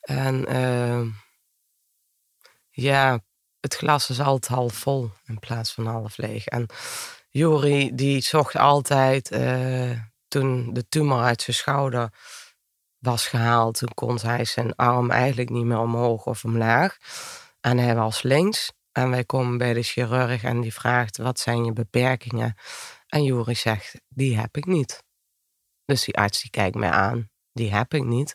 En 0.00 0.52
uh, 0.52 1.06
ja, 2.70 3.24
het 3.64 3.74
glas 3.74 4.10
is 4.10 4.20
altijd 4.20 4.52
half 4.52 4.74
vol 4.74 5.10
in 5.26 5.38
plaats 5.38 5.72
van 5.72 5.86
half 5.86 6.16
leeg. 6.16 6.46
En 6.46 6.66
Jori 7.30 7.94
die 7.94 8.20
zocht 8.20 8.56
altijd, 8.56 9.32
uh, 9.32 9.98
toen 10.28 10.72
de 10.72 10.88
tumor 10.88 11.22
uit 11.22 11.42
zijn 11.42 11.56
schouder 11.56 12.12
was 12.98 13.26
gehaald, 13.26 13.78
toen 13.78 13.94
kon 13.94 14.18
hij 14.22 14.44
zijn 14.44 14.74
arm 14.74 15.10
eigenlijk 15.10 15.50
niet 15.50 15.64
meer 15.64 15.78
omhoog 15.78 16.24
of 16.26 16.44
omlaag. 16.44 16.96
En 17.60 17.78
hij 17.78 17.94
was 17.94 18.22
links. 18.22 18.72
En 18.92 19.10
wij 19.10 19.24
komen 19.24 19.58
bij 19.58 19.72
de 19.72 19.82
chirurg 19.82 20.42
en 20.42 20.60
die 20.60 20.74
vraagt: 20.74 21.16
wat 21.16 21.40
zijn 21.40 21.64
je 21.64 21.72
beperkingen? 21.72 22.56
En 23.08 23.22
Juri 23.22 23.54
zegt: 23.54 24.00
die 24.08 24.38
heb 24.38 24.56
ik 24.56 24.66
niet. 24.66 25.02
Dus 25.84 26.04
die 26.04 26.16
arts 26.16 26.40
die 26.40 26.50
kijkt 26.50 26.76
mij 26.76 26.90
aan: 26.90 27.30
die 27.52 27.74
heb 27.74 27.94
ik 27.94 28.04
niet. 28.04 28.34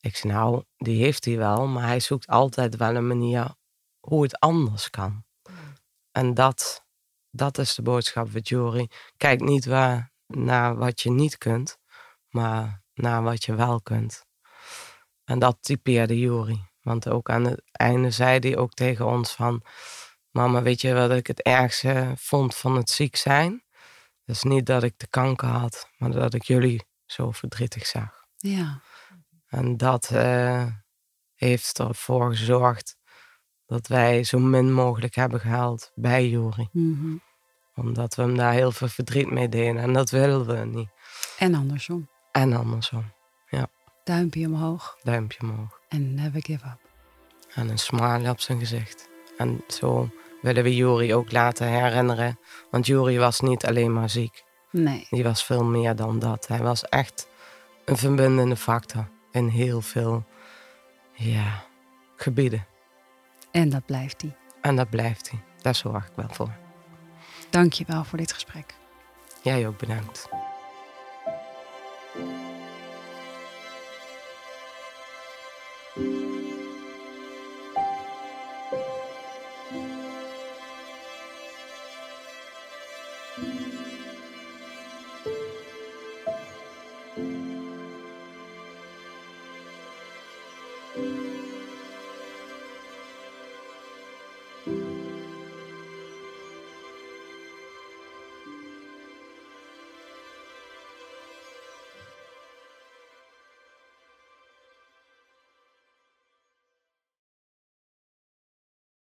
Ik 0.00 0.16
zeg: 0.16 0.32
nou, 0.32 0.64
die 0.76 1.02
heeft 1.04 1.24
hij 1.24 1.36
wel, 1.36 1.66
maar 1.66 1.86
hij 1.86 2.00
zoekt 2.00 2.26
altijd 2.26 2.76
wel 2.76 2.94
een 2.94 3.06
manier 3.06 3.54
hoe 4.04 4.22
het 4.22 4.38
anders 4.38 4.90
kan. 4.90 5.24
En 6.12 6.34
dat, 6.34 6.84
dat 7.30 7.58
is 7.58 7.74
de 7.74 7.82
boodschap 7.82 8.30
van 8.30 8.40
Jury. 8.40 8.90
Kijk 9.16 9.40
niet 9.40 9.64
waar, 9.64 10.12
naar 10.26 10.76
wat 10.76 11.00
je 11.00 11.10
niet 11.10 11.38
kunt, 11.38 11.78
maar 12.28 12.82
naar 12.94 13.22
wat 13.22 13.44
je 13.44 13.54
wel 13.54 13.80
kunt. 13.80 14.24
En 15.24 15.38
dat 15.38 15.56
typeerde 15.60 16.18
Jury. 16.18 16.58
Want 16.80 17.08
ook 17.08 17.30
aan 17.30 17.44
het 17.44 17.62
einde 17.72 18.10
zei 18.10 18.38
hij 18.38 18.56
ook 18.56 18.72
tegen 18.72 19.06
ons 19.06 19.32
van... 19.32 19.62
Mama, 20.30 20.62
weet 20.62 20.80
je 20.80 20.94
wat 20.94 21.10
ik 21.10 21.26
het 21.26 21.42
ergste 21.42 22.12
vond 22.16 22.54
van 22.54 22.76
het 22.76 22.90
ziek 22.90 23.16
zijn? 23.16 23.64
Dat 24.24 24.36
is 24.36 24.42
niet 24.42 24.66
dat 24.66 24.82
ik 24.82 24.98
de 24.98 25.06
kanker 25.06 25.48
had, 25.48 25.88
maar 25.96 26.10
dat 26.10 26.34
ik 26.34 26.42
jullie 26.42 26.84
zo 27.06 27.30
verdrietig 27.30 27.86
zag. 27.86 28.24
Ja. 28.36 28.80
En 29.46 29.76
dat 29.76 30.10
uh, 30.12 30.66
heeft 31.34 31.78
ervoor 31.78 32.30
gezorgd 32.30 32.96
dat 33.74 33.86
wij 33.86 34.24
zo 34.24 34.38
min 34.38 34.72
mogelijk 34.72 35.14
hebben 35.14 35.40
gehaald 35.40 35.92
bij 35.94 36.28
Jury. 36.28 36.68
Mm 36.72 37.20
Omdat 37.74 38.14
we 38.14 38.22
hem 38.22 38.36
daar 38.36 38.52
heel 38.52 38.72
veel 38.72 38.88
verdriet 38.88 39.30
mee 39.30 39.48
deden. 39.48 39.78
En 39.78 39.92
dat 39.92 40.10
wilden 40.10 40.58
we 40.58 40.64
niet. 40.64 40.88
En 41.38 41.54
andersom. 41.54 42.08
En 42.32 42.52
andersom, 42.52 43.04
ja. 43.48 43.66
Duimpje 44.04 44.46
omhoog. 44.46 44.98
Duimpje 45.02 45.40
omhoog. 45.42 45.80
En 45.88 46.14
never 46.14 46.42
give 46.42 46.66
up. 46.66 46.78
En 47.54 47.68
een 47.68 47.78
smile 47.78 48.30
op 48.30 48.40
zijn 48.40 48.58
gezicht. 48.58 49.08
En 49.36 49.64
zo 49.68 50.08
willen 50.42 50.62
we 50.62 50.76
Juri 50.76 51.14
ook 51.14 51.32
laten 51.32 51.68
herinneren. 51.68 52.38
Want 52.70 52.86
Juri 52.86 53.18
was 53.18 53.40
niet 53.40 53.66
alleen 53.66 53.92
maar 53.92 54.10
ziek. 54.10 54.44
Nee. 54.70 55.06
Die 55.10 55.22
was 55.22 55.44
veel 55.44 55.64
meer 55.64 55.96
dan 55.96 56.18
dat. 56.18 56.46
Hij 56.46 56.62
was 56.62 56.84
echt 56.84 57.28
een 57.84 57.96
verbindende 57.96 58.56
factor 58.56 59.08
in 59.30 59.48
heel 59.48 59.80
veel 59.80 60.24
ja, 61.12 61.64
gebieden. 62.16 62.66
En 63.54 63.68
dat 63.68 63.86
blijft 63.86 64.22
hij. 64.22 64.36
En 64.60 64.76
dat 64.76 64.90
blijft 64.90 65.30
hij. 65.30 65.40
Daar 65.62 65.74
zorg 65.74 66.06
ik 66.06 66.12
wel 66.16 66.28
voor. 66.30 66.52
Dank 67.50 67.72
je 67.72 67.84
wel 67.86 68.04
voor 68.04 68.18
dit 68.18 68.32
gesprek. 68.32 68.74
Jij 69.42 69.66
ook 69.66 69.78
bedankt. 69.78 70.28